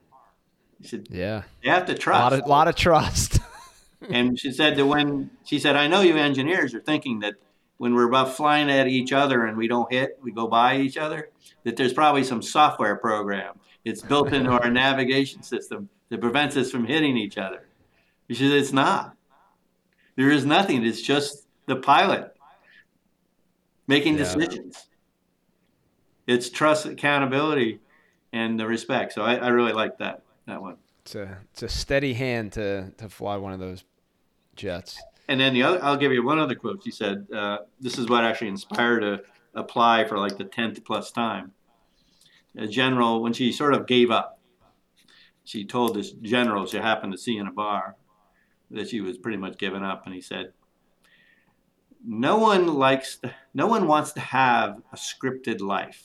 She 0.83 0.89
said 0.89 1.07
Yeah. 1.11 1.43
they 1.63 1.69
have 1.71 1.85
to 1.87 1.93
A 1.93 1.95
lot 1.95 2.01
trust. 2.01 2.35
of 2.43 2.47
lot 2.49 2.69
of 2.69 2.75
trust. 2.77 3.39
and 4.11 4.39
she 4.39 4.51
said 4.53 4.77
that 4.77 4.87
when 4.87 5.31
she 5.45 5.59
said, 5.59 5.77
I 5.77 5.87
know 5.87 6.01
you 6.01 6.17
engineers 6.17 6.75
are 6.75 6.81
thinking 6.81 7.21
that 7.21 7.35
when 7.77 7.95
we're 7.95 8.09
about 8.09 8.35
flying 8.35 8.71
at 8.71 8.87
each 8.89 9.13
other 9.13 9.45
and 9.45 9.57
we 9.59 9.69
don't 9.69 9.91
hit, 9.93 10.19
we 10.23 10.33
go 10.33 10.47
by 10.47 10.77
each 10.79 10.97
other, 10.97 11.31
that 11.65 11.77
there's 11.77 11.93
probably 11.93 12.25
some 12.25 12.41
software 12.41 12.97
program. 12.97 13.55
It's 13.85 14.01
built 14.01 14.33
into 14.33 14.51
our 14.51 14.71
navigation 14.71 15.43
system 15.43 15.91
that 16.11 16.21
prevents 16.21 16.57
us 16.57 16.71
from 16.71 16.87
hitting 16.87 17.17
each 17.17 17.39
other. 17.39 17.67
She 18.29 18.35
said, 18.37 18.53
it's 18.53 18.73
not. 18.73 19.17
There 20.17 20.31
is 20.31 20.45
nothing. 20.47 20.85
It's 20.85 21.03
just 21.03 21.47
the 21.67 21.77
pilot 21.77 22.35
making 23.87 24.15
Yeah. 24.17 24.25
decisions. 24.25 24.87
It's 26.27 26.49
trust, 26.49 26.87
accountability, 26.87 27.81
and 28.33 28.59
the 28.59 28.67
respect. 28.67 29.13
So 29.13 29.23
I, 29.23 29.35
I 29.37 29.49
really 29.49 29.73
like 29.73 29.99
that 29.99 30.23
that 30.47 30.61
one. 30.63 30.77
it's 31.03 31.15
a 31.15 31.39
it's 31.53 31.63
a 31.63 31.69
steady 31.69 32.15
hand 32.15 32.53
to 32.53 32.91
to 32.99 33.09
fly 33.09 33.37
one 33.37 33.53
of 33.53 33.61
those 33.61 33.85
jets. 34.57 35.03
And 35.29 35.41
then 35.41 35.55
the 35.55 35.63
other, 35.63 35.83
I'll 35.83 35.97
give 35.97 36.13
you 36.13 36.23
one 36.25 36.39
other 36.39 36.55
quote. 36.55 36.83
She 36.85 36.91
said, 36.91 37.27
uh, 37.35 37.59
"This 37.81 37.99
is 37.99 38.09
what 38.09 38.25
actually 38.25 38.49
inspired 38.49 39.03
her 39.03 39.17
to 39.19 39.23
apply 39.55 40.05
for 40.05 40.19
like 40.19 40.37
the 40.39 40.45
tenth 40.45 40.83
plus 40.85 41.11
time." 41.11 41.53
A 42.57 42.67
general, 42.69 43.23
when 43.23 43.33
she 43.33 43.51
sort 43.53 43.75
of 43.75 43.87
gave 43.87 44.11
up, 44.11 44.34
she 45.45 45.65
told 45.65 45.95
this 45.95 46.11
general 46.11 46.67
she 46.67 46.79
happened 46.79 47.13
to 47.13 47.19
see 47.19 47.37
in 47.37 47.47
a 47.47 47.53
bar 47.53 47.97
that 48.71 48.89
she 48.89 49.01
was 49.01 49.19
pretty 49.19 49.37
much 49.37 49.59
giving 49.59 49.83
up, 49.83 50.05
and 50.07 50.15
he 50.15 50.21
said, 50.21 50.53
"No 52.05 52.39
one 52.39 52.67
likes, 52.67 53.17
to, 53.17 53.35
no 53.53 53.67
one 53.67 53.87
wants 53.87 54.13
to 54.13 54.21
have 54.21 54.83
a 54.93 54.97
scripted 54.97 55.61
life." 55.61 56.05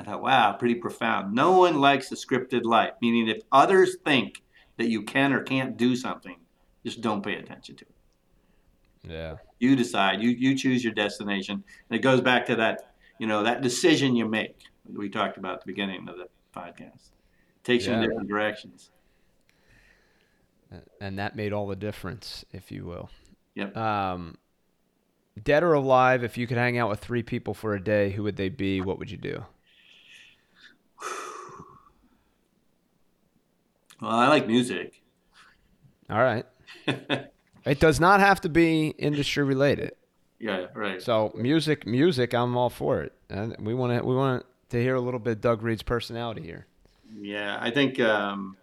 I 0.00 0.02
thought, 0.02 0.22
wow, 0.22 0.52
pretty 0.54 0.76
profound. 0.76 1.34
No 1.34 1.58
one 1.58 1.78
likes 1.78 2.10
a 2.10 2.14
scripted 2.14 2.64
life, 2.64 2.92
meaning 3.02 3.28
if 3.28 3.42
others 3.52 3.98
think 4.02 4.42
that 4.78 4.88
you 4.88 5.02
can 5.02 5.34
or 5.34 5.42
can't 5.42 5.76
do 5.76 5.94
something, 5.94 6.36
just 6.86 7.02
don't 7.02 7.22
pay 7.22 7.34
attention 7.34 7.76
to 7.76 7.84
it. 7.84 9.10
Yeah. 9.10 9.36
You 9.58 9.76
decide. 9.76 10.22
You 10.22 10.30
you 10.30 10.56
choose 10.56 10.82
your 10.82 10.94
destination. 10.94 11.62
And 11.90 11.98
it 11.98 12.02
goes 12.02 12.22
back 12.22 12.46
to 12.46 12.56
that, 12.56 12.94
you 13.18 13.26
know, 13.26 13.42
that 13.42 13.60
decision 13.60 14.16
you 14.16 14.26
make. 14.26 14.56
We 14.96 15.08
talked 15.08 15.36
about 15.36 15.54
at 15.54 15.60
the 15.60 15.66
beginning 15.66 16.08
of 16.08 16.16
the 16.16 16.28
podcast. 16.54 17.10
Takes 17.64 17.86
you 17.86 17.92
in 17.92 18.00
different 18.00 18.28
directions. 18.28 18.90
And 21.00 21.18
that 21.18 21.34
made 21.36 21.52
all 21.52 21.66
the 21.66 21.76
difference, 21.76 22.44
if 22.52 22.70
you 22.70 22.84
will. 22.84 23.10
Yep. 23.54 23.76
Um, 23.76 24.38
dead 25.42 25.62
or 25.62 25.72
alive, 25.72 26.22
if 26.22 26.38
you 26.38 26.46
could 26.46 26.56
hang 26.56 26.78
out 26.78 26.88
with 26.88 27.00
three 27.00 27.22
people 27.22 27.54
for 27.54 27.74
a 27.74 27.82
day, 27.82 28.10
who 28.10 28.22
would 28.22 28.36
they 28.36 28.48
be? 28.48 28.80
What 28.80 28.98
would 28.98 29.10
you 29.10 29.16
do? 29.18 29.44
Well, 34.00 34.10
I 34.12 34.28
like 34.28 34.46
music. 34.46 35.02
All 36.08 36.22
right. 36.22 36.46
It 37.66 37.78
does 37.78 38.00
not 38.00 38.20
have 38.20 38.40
to 38.40 38.48
be 38.48 38.88
industry 38.98 39.44
related. 39.44 39.92
yeah, 40.38 40.68
right. 40.74 41.02
So 41.02 41.30
music, 41.34 41.86
music, 41.86 42.32
I'm 42.32 42.56
all 42.56 42.70
for 42.70 43.02
it. 43.02 43.12
And 43.28 43.54
we 43.60 43.74
want 43.74 43.98
to 43.98 44.02
we 44.06 44.14
want 44.14 44.46
to 44.70 44.80
hear 44.80 44.94
a 44.94 45.00
little 45.00 45.20
bit 45.20 45.32
of 45.32 45.40
Doug 45.40 45.62
Reed's 45.62 45.82
personality 45.82 46.42
here. 46.42 46.66
Yeah, 47.20 47.58
I 47.60 47.70
think. 47.70 48.00
Um, 48.00 48.56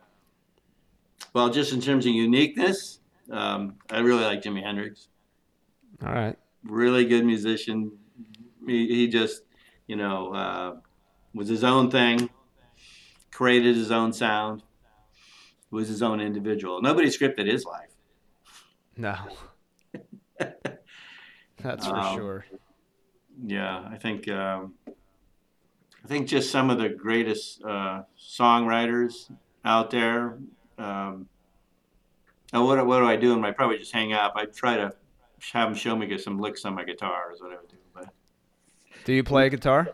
well, 1.34 1.50
just 1.50 1.74
in 1.74 1.82
terms 1.82 2.06
of 2.06 2.12
uniqueness, 2.14 3.00
um, 3.32 3.76
I 3.90 4.00
really 4.00 4.24
like 4.24 4.42
Jimi 4.42 4.64
Hendrix. 4.64 5.10
All 6.06 6.14
right. 6.14 6.38
Really 6.64 7.06
good 7.06 7.26
musician. 7.26 7.92
He, 8.66 8.88
he 8.88 9.08
just, 9.08 9.44
you 9.88 9.96
know, 9.96 10.34
uh, 10.34 10.76
was 11.34 11.48
his 11.48 11.64
own 11.64 11.92
thing. 11.92 12.30
Created 13.32 13.76
his 13.76 13.92
own 13.92 14.14
sound. 14.14 14.64
Was 15.72 15.88
his 15.90 16.02
own 16.02 16.22
individual. 16.22 16.82
Nobody 16.82 17.10
scripted 17.10 17.52
his 17.52 17.66
life. 17.66 17.90
No. 18.96 19.16
That's 21.62 21.86
for 21.88 21.96
Um, 21.96 22.16
sure. 22.16 22.46
Yeah, 23.46 23.88
I 23.92 23.98
think. 23.98 24.28
Um, 24.30 24.74
I 26.04 26.08
think 26.08 26.28
just 26.28 26.52
some 26.52 26.70
of 26.70 26.78
the 26.78 26.90
greatest 26.90 27.64
uh, 27.64 28.04
songwriters 28.18 29.30
out 29.66 29.92
there. 29.92 30.38
Um, 30.78 31.28
what, 32.52 32.86
what 32.86 33.00
do 33.00 33.06
I 33.06 33.16
do? 33.16 33.34
And 33.34 33.46
I 33.46 33.52
probably 33.52 33.78
just 33.78 33.92
hang 33.92 34.14
up. 34.14 34.34
I 34.36 34.46
try 34.46 34.78
to 34.78 34.94
have 35.54 35.70
them 35.70 35.76
show 35.76 35.96
me 35.96 36.08
get 36.08 36.22
some 36.22 36.40
licks 36.40 36.66
on 36.66 36.76
my 36.76 36.84
guitar 36.84 37.32
is 37.34 37.42
what 37.42 37.52
I 37.52 37.56
would 37.56 37.68
do. 37.68 37.78
But 37.94 38.10
Do 39.06 39.14
you 39.14 39.24
play 39.24 39.50
guitar? 39.50 39.90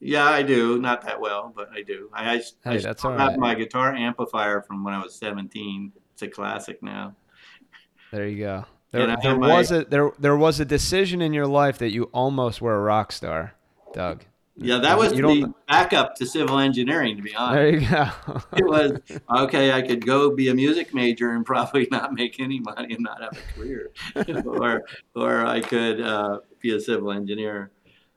yeah, 0.00 0.24
I 0.24 0.42
do. 0.42 0.78
Not 0.78 1.02
that 1.02 1.20
well, 1.20 1.52
but 1.54 1.70
I 1.72 1.82
do. 1.82 2.08
I, 2.12 2.34
I, 2.34 2.42
I 2.64 2.78
that's 2.78 3.00
still 3.00 3.12
have 3.12 3.30
right. 3.30 3.38
my 3.38 3.54
guitar 3.54 3.94
amplifier 3.94 4.62
from 4.62 4.84
when 4.84 4.94
I 4.94 5.02
was 5.02 5.14
17. 5.14 5.92
It's 6.12 6.22
a 6.22 6.28
classic 6.28 6.82
now. 6.82 7.14
There 8.10 8.26
you 8.26 8.44
go. 8.44 8.64
There, 8.90 9.16
there 9.22 9.38
my- 9.38 9.54
was 9.54 9.72
a 9.72 9.84
there 9.86 10.10
there 10.18 10.36
was 10.36 10.60
a 10.60 10.66
decision 10.66 11.22
in 11.22 11.32
your 11.32 11.46
life 11.46 11.78
that 11.78 11.92
you 11.92 12.04
almost 12.12 12.60
were 12.60 12.76
a 12.76 12.80
rock 12.80 13.10
star, 13.10 13.54
Doug. 13.94 14.24
Yeah, 14.56 14.78
that 14.78 14.98
was 14.98 15.14
You 15.14 15.22
the 15.22 15.54
backup 15.66 16.14
to 16.16 16.26
civil 16.26 16.58
engineering, 16.58 17.16
to 17.16 17.22
be 17.22 17.34
honest. 17.34 17.54
There 17.54 17.70
you 17.70 17.88
go. 17.88 18.40
it 18.56 18.66
was 18.66 18.92
okay. 19.34 19.72
I 19.72 19.80
could 19.80 20.04
go 20.04 20.34
be 20.34 20.48
a 20.48 20.54
music 20.54 20.92
major 20.92 21.32
and 21.32 21.44
probably 21.44 21.88
not 21.90 22.12
make 22.12 22.38
any 22.38 22.60
money 22.60 22.94
and 22.94 23.02
not 23.02 23.22
have 23.22 23.32
a 23.36 23.58
career, 23.58 23.90
or 24.44 24.82
or 25.14 25.46
I 25.46 25.60
could 25.60 26.00
uh, 26.00 26.40
be 26.60 26.76
a 26.76 26.80
civil 26.80 27.12
engineer. 27.12 27.70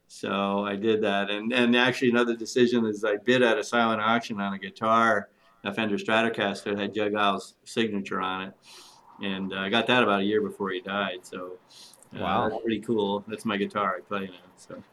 So 0.07 0.65
I 0.65 0.75
did 0.75 1.01
that, 1.03 1.29
and 1.29 1.53
and 1.53 1.75
actually 1.75 2.09
another 2.09 2.35
decision 2.35 2.85
is 2.85 3.03
I 3.05 3.15
bid 3.15 3.41
at 3.41 3.57
a 3.57 3.63
silent 3.63 4.01
auction 4.01 4.39
on 4.41 4.53
a 4.53 4.59
guitar, 4.59 5.29
a 5.63 5.73
Fender 5.73 5.97
Stratocaster 5.97 6.65
that 6.65 6.79
had 6.79 6.93
Jug 6.93 7.13
Al's 7.13 7.55
signature 7.63 8.19
on 8.19 8.47
it, 8.49 8.53
and 9.23 9.53
uh, 9.53 9.57
I 9.59 9.69
got 9.69 9.87
that 9.87 10.03
about 10.03 10.19
a 10.19 10.23
year 10.23 10.41
before 10.41 10.69
he 10.71 10.81
died. 10.81 11.19
So 11.25 11.53
uh, 12.13 12.19
Wow. 12.19 12.49
that's 12.49 12.61
pretty 12.61 12.81
cool. 12.81 13.23
That's 13.27 13.45
my 13.45 13.55
guitar 13.57 13.95
I 13.97 14.01
play 14.01 14.25
now. 14.27 14.51
So. 14.57 14.83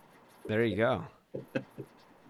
There 0.46 0.64
you 0.64 0.76
go. 0.76 1.04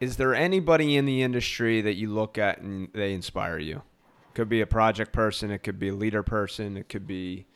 Is 0.00 0.16
there 0.16 0.34
anybody 0.34 0.96
in 0.96 1.04
the 1.04 1.22
industry 1.22 1.80
that 1.80 1.94
you 1.94 2.08
look 2.08 2.36
at 2.38 2.58
and 2.58 2.88
they 2.92 3.12
inspire 3.12 3.58
you? 3.58 3.82
Could 4.34 4.48
be 4.48 4.60
a 4.60 4.66
project 4.66 5.12
person, 5.12 5.50
it 5.50 5.58
could 5.58 5.78
be 5.78 5.88
a 5.88 5.94
leader 5.94 6.22
person, 6.22 6.76
it 6.76 6.88
could 6.88 7.06
be 7.06 7.46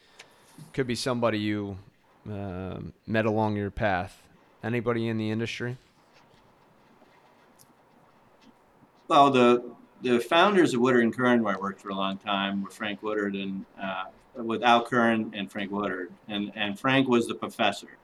could 0.72 0.86
be 0.86 0.94
somebody 0.94 1.38
you 1.38 1.76
um 2.30 2.92
met 3.06 3.26
along 3.26 3.56
your 3.56 3.70
path. 3.70 4.22
Anybody 4.62 5.08
in 5.08 5.18
the 5.18 5.30
industry? 5.30 5.76
Well, 9.08 9.30
the 9.30 9.64
the 10.02 10.20
founders 10.20 10.74
of 10.74 10.80
Woodard 10.80 11.02
and 11.02 11.16
Curran, 11.16 11.42
where 11.42 11.56
I 11.56 11.58
worked 11.58 11.80
for 11.80 11.88
a 11.88 11.94
long 11.94 12.18
time, 12.18 12.62
were 12.62 12.70
Frank 12.70 13.02
Woodard 13.02 13.34
and 13.34 13.64
uh, 13.82 14.04
with 14.34 14.62
Al 14.62 14.84
Curran 14.84 15.32
and 15.34 15.50
Frank 15.50 15.70
Woodard, 15.70 16.12
and 16.28 16.52
and 16.54 16.78
Frank 16.78 17.08
was 17.08 17.26
the 17.26 17.34
professor, 17.34 17.96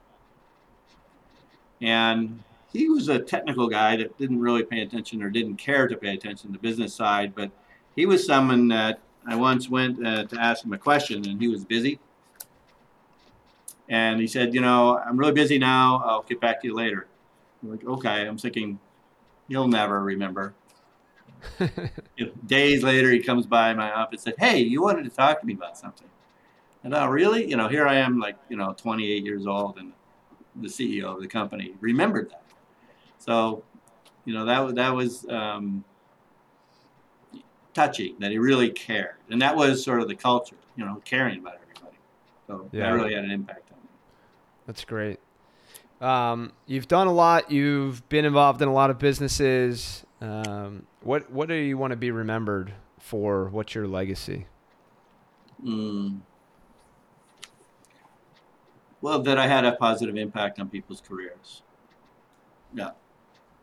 and 1.81 2.43
he 2.73 2.89
was 2.89 3.07
a 3.07 3.19
technical 3.19 3.67
guy 3.67 3.95
that 3.97 4.17
didn't 4.17 4.39
really 4.39 4.63
pay 4.63 4.81
attention 4.81 5.21
or 5.21 5.29
didn't 5.29 5.57
care 5.57 5.87
to 5.87 5.95
pay 5.95 6.13
attention 6.13 6.49
to 6.49 6.53
the 6.53 6.59
business 6.59 6.93
side, 6.93 7.33
but 7.35 7.51
he 7.95 8.05
was 8.05 8.25
someone 8.25 8.67
that 8.69 8.99
I 9.25 9.35
once 9.35 9.69
went 9.69 10.05
uh, 10.05 10.25
to 10.25 10.41
ask 10.41 10.65
him 10.65 10.73
a 10.73 10.77
question, 10.77 11.27
and 11.27 11.39
he 11.39 11.47
was 11.47 11.63
busy. 11.63 11.99
And 13.87 14.19
he 14.19 14.27
said, 14.27 14.53
"You 14.53 14.61
know, 14.61 14.97
I'm 14.97 15.17
really 15.17 15.33
busy 15.33 15.59
now. 15.59 16.01
I'll 16.05 16.23
get 16.23 16.41
back 16.41 16.61
to 16.61 16.67
you 16.67 16.73
later." 16.73 17.07
I'm 17.61 17.71
like, 17.71 17.85
okay. 17.85 18.27
I'm 18.27 18.37
thinking, 18.37 18.79
he'll 19.47 19.67
never 19.67 20.01
remember. 20.01 20.53
You 22.15 22.27
know, 22.27 22.31
days 22.45 22.83
later, 22.83 23.11
he 23.11 23.19
comes 23.19 23.45
by 23.45 23.73
my 23.73 23.91
office 23.91 24.25
and 24.25 24.35
said, 24.35 24.45
"Hey, 24.45 24.59
you 24.59 24.81
wanted 24.81 25.03
to 25.03 25.09
talk 25.09 25.41
to 25.41 25.45
me 25.45 25.53
about 25.53 25.77
something." 25.77 26.07
And 26.83 26.93
oh, 26.93 27.07
really? 27.07 27.49
You 27.49 27.57
know, 27.57 27.67
here 27.67 27.87
I 27.87 27.95
am, 27.95 28.19
like 28.19 28.37
you 28.49 28.55
know, 28.55 28.73
28 28.77 29.23
years 29.25 29.45
old, 29.45 29.77
and 29.77 29.93
the 30.55 30.67
CEO 30.67 31.15
of 31.15 31.21
the 31.21 31.27
company 31.27 31.73
remembered 31.81 32.29
that. 32.31 32.42
So, 33.25 33.63
you 34.25 34.33
know, 34.33 34.45
that 34.45 34.75
that 34.75 34.89
was 34.89 35.25
um, 35.29 35.85
touching 37.73 38.15
that 38.19 38.31
he 38.31 38.37
really 38.37 38.69
cared, 38.69 39.15
and 39.29 39.41
that 39.41 39.55
was 39.55 39.81
sort 39.81 40.01
of 40.01 40.09
the 40.09 40.15
culture, 40.15 40.57
you 40.75 40.83
know, 40.83 41.01
caring 41.05 41.39
about 41.39 41.55
everybody. 41.61 41.97
So 42.47 42.69
Yeah. 42.73 42.83
that 42.83 42.89
really 42.91 43.13
had 43.13 43.23
an 43.23 43.31
impact 43.31 43.71
on 43.71 43.77
me. 43.77 43.89
That's 44.67 44.83
great. 44.83 45.19
Um, 46.01 46.51
you've 46.65 46.89
done 46.89 47.07
a 47.07 47.13
lot. 47.13 47.49
You've 47.49 48.07
been 48.09 48.25
involved 48.25 48.61
in 48.61 48.67
a 48.67 48.73
lot 48.73 48.89
of 48.89 48.99
businesses. 48.99 50.05
Um, 50.19 50.85
what 51.01 51.31
what 51.31 51.47
do 51.47 51.55
you 51.55 51.77
want 51.77 51.91
to 51.91 51.97
be 51.97 52.11
remembered 52.11 52.73
for? 52.99 53.47
What's 53.47 53.73
your 53.73 53.87
legacy? 53.87 54.47
Mm. 55.63 56.19
Well, 58.99 59.21
that 59.21 59.37
I 59.37 59.47
had 59.47 59.63
a 59.63 59.73
positive 59.73 60.17
impact 60.17 60.59
on 60.59 60.67
people's 60.67 60.99
careers. 60.99 61.61
Yeah. 62.73 62.91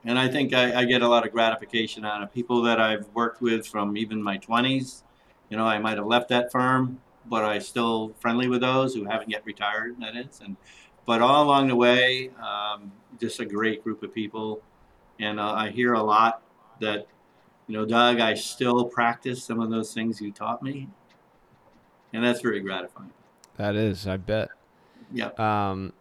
And 0.05 0.19
I 0.19 0.29
think 0.29 0.55
I, 0.55 0.81
I 0.81 0.85
get 0.85 1.03
a 1.03 1.09
lot 1.09 1.27
of 1.27 1.33
gratification 1.33 2.05
out 2.05 2.23
of 2.23 2.33
people 2.33 2.63
that 2.63 2.81
I've 2.81 3.07
worked 3.15 3.43
with 3.43 3.67
from 3.67 3.97
even 3.97 4.23
my 4.23 4.39
20s. 4.39 5.03
You 5.51 5.57
know, 5.57 5.65
I 5.65 5.79
might 5.79 5.99
have 5.99 6.07
left 6.07 6.29
that 6.29 6.51
firm, 6.51 7.01
but 7.27 7.45
I'm 7.45 7.61
still 7.61 8.15
friendly 8.21 8.49
with 8.49 8.63
those 8.63 8.95
who 8.95 9.05
haven't 9.05 9.29
yet 9.29 9.43
retired, 9.45 9.97
that 10.01 10.17
is. 10.17 10.41
And 10.43 10.57
but 11.07 11.21
all 11.21 11.45
along 11.45 11.69
the 11.69 11.77
way, 11.77 12.31
um, 12.41 12.93
just 13.19 13.41
a 13.41 13.45
great 13.45 13.83
group 13.83 14.03
of 14.03 14.15
people. 14.15 14.63
And 15.19 15.41
uh, 15.41 15.53
I 15.53 15.71
hear 15.71 15.95
a 15.95 16.03
lot 16.03 16.43
that, 16.81 17.07
you 17.67 17.77
know, 17.77 17.85
Doug, 17.85 18.21
I 18.21 18.35
still 18.35 18.85
practice 18.85 19.43
some 19.43 19.61
of 19.61 19.71
those 19.71 19.93
things 19.93 20.21
you 20.21 20.31
taught 20.31 20.63
me 20.63 20.89
and 22.13 22.25
that's 22.25 22.41
very 22.41 22.61
gratifying. 22.61 23.11
That 23.57 23.77
is, 23.77 24.07
I 24.07 24.17
bet. 24.17 24.49
Yeah. 25.13 25.31
Um, 25.39 25.93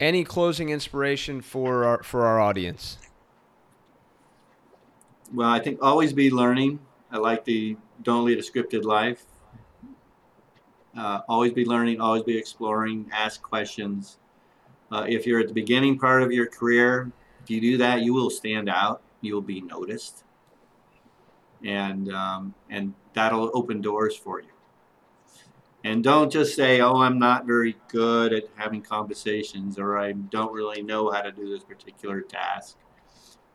any 0.00 0.24
closing 0.24 0.70
inspiration 0.70 1.40
for 1.40 1.84
our 1.84 2.02
for 2.02 2.26
our 2.26 2.40
audience? 2.40 2.98
Well, 5.32 5.48
I 5.48 5.60
think 5.60 5.78
always 5.82 6.12
be 6.12 6.30
learning. 6.30 6.78
I 7.10 7.18
like 7.18 7.44
the 7.44 7.76
don't 8.02 8.24
lead 8.24 8.38
a 8.38 8.42
scripted 8.42 8.84
life. 8.84 9.24
Uh, 10.96 11.20
always 11.28 11.52
be 11.52 11.64
learning, 11.64 12.00
always 12.00 12.22
be 12.22 12.36
exploring, 12.36 13.08
ask 13.12 13.42
questions. 13.42 14.18
Uh, 14.90 15.04
if 15.06 15.26
you're 15.26 15.40
at 15.40 15.48
the 15.48 15.54
beginning 15.54 15.98
part 15.98 16.22
of 16.22 16.32
your 16.32 16.46
career, 16.46 17.12
if 17.42 17.50
you 17.50 17.60
do 17.60 17.76
that, 17.76 18.02
you 18.02 18.14
will 18.14 18.30
stand 18.30 18.68
out. 18.68 19.02
You 19.20 19.34
will 19.34 19.42
be 19.42 19.60
noticed, 19.60 20.24
and 21.64 22.12
um, 22.12 22.54
and 22.70 22.94
that'll 23.12 23.50
open 23.52 23.80
doors 23.80 24.16
for 24.16 24.40
you. 24.40 24.48
And 25.84 26.02
don't 26.02 26.32
just 26.32 26.56
say, 26.56 26.80
"Oh, 26.80 26.96
I'm 26.96 27.18
not 27.18 27.46
very 27.46 27.76
good 27.88 28.32
at 28.32 28.44
having 28.56 28.80
conversations," 28.80 29.78
or 29.78 29.98
"I 29.98 30.12
don't 30.12 30.52
really 30.52 30.82
know 30.82 31.10
how 31.10 31.20
to 31.20 31.32
do 31.32 31.48
this 31.48 31.64
particular 31.64 32.22
task." 32.22 32.78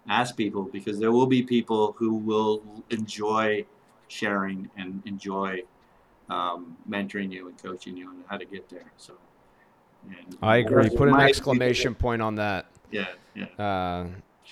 Ask 0.10 0.36
people 0.36 0.64
because 0.64 0.99
there 0.99 1.12
will 1.12 1.28
be 1.28 1.43
people 1.43 1.95
who 1.97 2.16
will 2.16 2.62
enjoy 2.89 3.66
sharing 4.08 4.70
and 4.78 5.01
enjoy 5.06 5.62
um, 6.30 6.78
mentoring 6.89 7.32
you 7.32 7.47
and 7.47 7.62
coaching 7.62 7.97
you 7.97 8.10
on 8.10 8.24
how 8.28 8.38
to 8.38 8.45
get 8.45 8.70
there. 8.70 8.91
So, 8.97 9.14
and 10.10 10.38
I 10.41 10.58
agree. 10.58 10.89
Put 10.89 11.10
an 11.10 11.20
exclamation 11.20 11.95
point 11.95 12.22
on 12.22 12.36
that. 12.36 12.68
Yeah, 12.91 13.08
yeah, 13.36 13.45
Uh, 13.58 14.08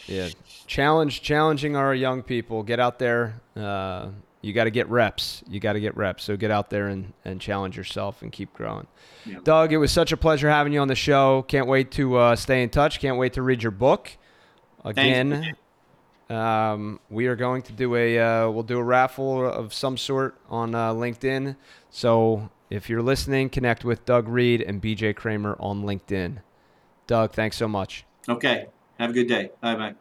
Yeah, 0.08 0.30
challenge 0.68 1.22
challenging 1.22 1.76
our 1.76 1.94
young 1.94 2.24
people. 2.24 2.64
Get 2.64 2.80
out 2.80 2.98
there. 2.98 3.42
Uh, 3.56 4.10
you 4.42 4.54
got 4.54 4.64
to 4.64 4.72
get 4.72 4.90
reps. 4.90 5.44
You 5.48 5.60
got 5.60 5.74
to 5.74 5.80
get 5.80 5.96
reps. 5.96 6.24
So 6.24 6.36
get 6.36 6.50
out 6.50 6.70
there 6.72 6.88
and, 6.88 7.14
and 7.24 7.40
challenge 7.40 7.78
yourself 7.78 8.24
and 8.24 8.32
keep 8.32 8.52
growing. 8.54 8.88
Yeah. 9.26 9.38
Doug, 9.44 9.72
it 9.72 9.78
was 9.78 9.92
such 9.92 10.12
a 10.12 10.18
pleasure 10.18 10.50
having 10.50 10.74
you 10.74 10.80
on 10.80 10.88
the 10.88 10.96
show. 10.96 11.44
Can't 11.44 11.68
wait 11.68 11.92
to 11.92 12.18
uh, 12.18 12.36
stay 12.36 12.64
in 12.64 12.70
touch. 12.70 13.00
Can't 13.00 13.18
wait 13.18 13.34
to 13.34 13.44
read 13.44 13.62
your 13.62 13.72
book. 13.72 14.18
Again, 14.84 15.56
um, 16.30 17.00
we 17.10 17.28
are 17.28 17.36
going 17.36 17.62
to 17.64 17.74
do 17.74 17.96
a 17.96 18.20
uh, 18.20 18.50
we'll 18.50 18.64
do 18.64 18.78
a 18.78 18.84
raffle 18.84 19.46
of 19.46 19.74
some 19.74 19.98
sort 19.98 20.40
on 20.50 20.74
uh, 20.74 20.94
LinkedIn. 20.94 21.56
So 21.90 22.50
if 22.70 22.90
you're 22.90 23.02
listening, 23.02 23.50
connect 23.50 23.84
with 23.84 24.06
Doug 24.06 24.28
Reed 24.28 24.62
and 24.62 24.82
BJ 24.82 25.16
Kramer 25.16 25.56
on 25.60 25.84
LinkedIn. 25.84 26.38
Doug, 27.06 27.34
thanks 27.34 27.58
so 27.58 27.68
much. 27.68 28.06
Okay. 28.30 28.68
Have 28.98 29.10
a 29.10 29.14
good 29.14 29.28
day. 29.28 29.52
Bye 29.62 29.76
bye. 29.76 29.96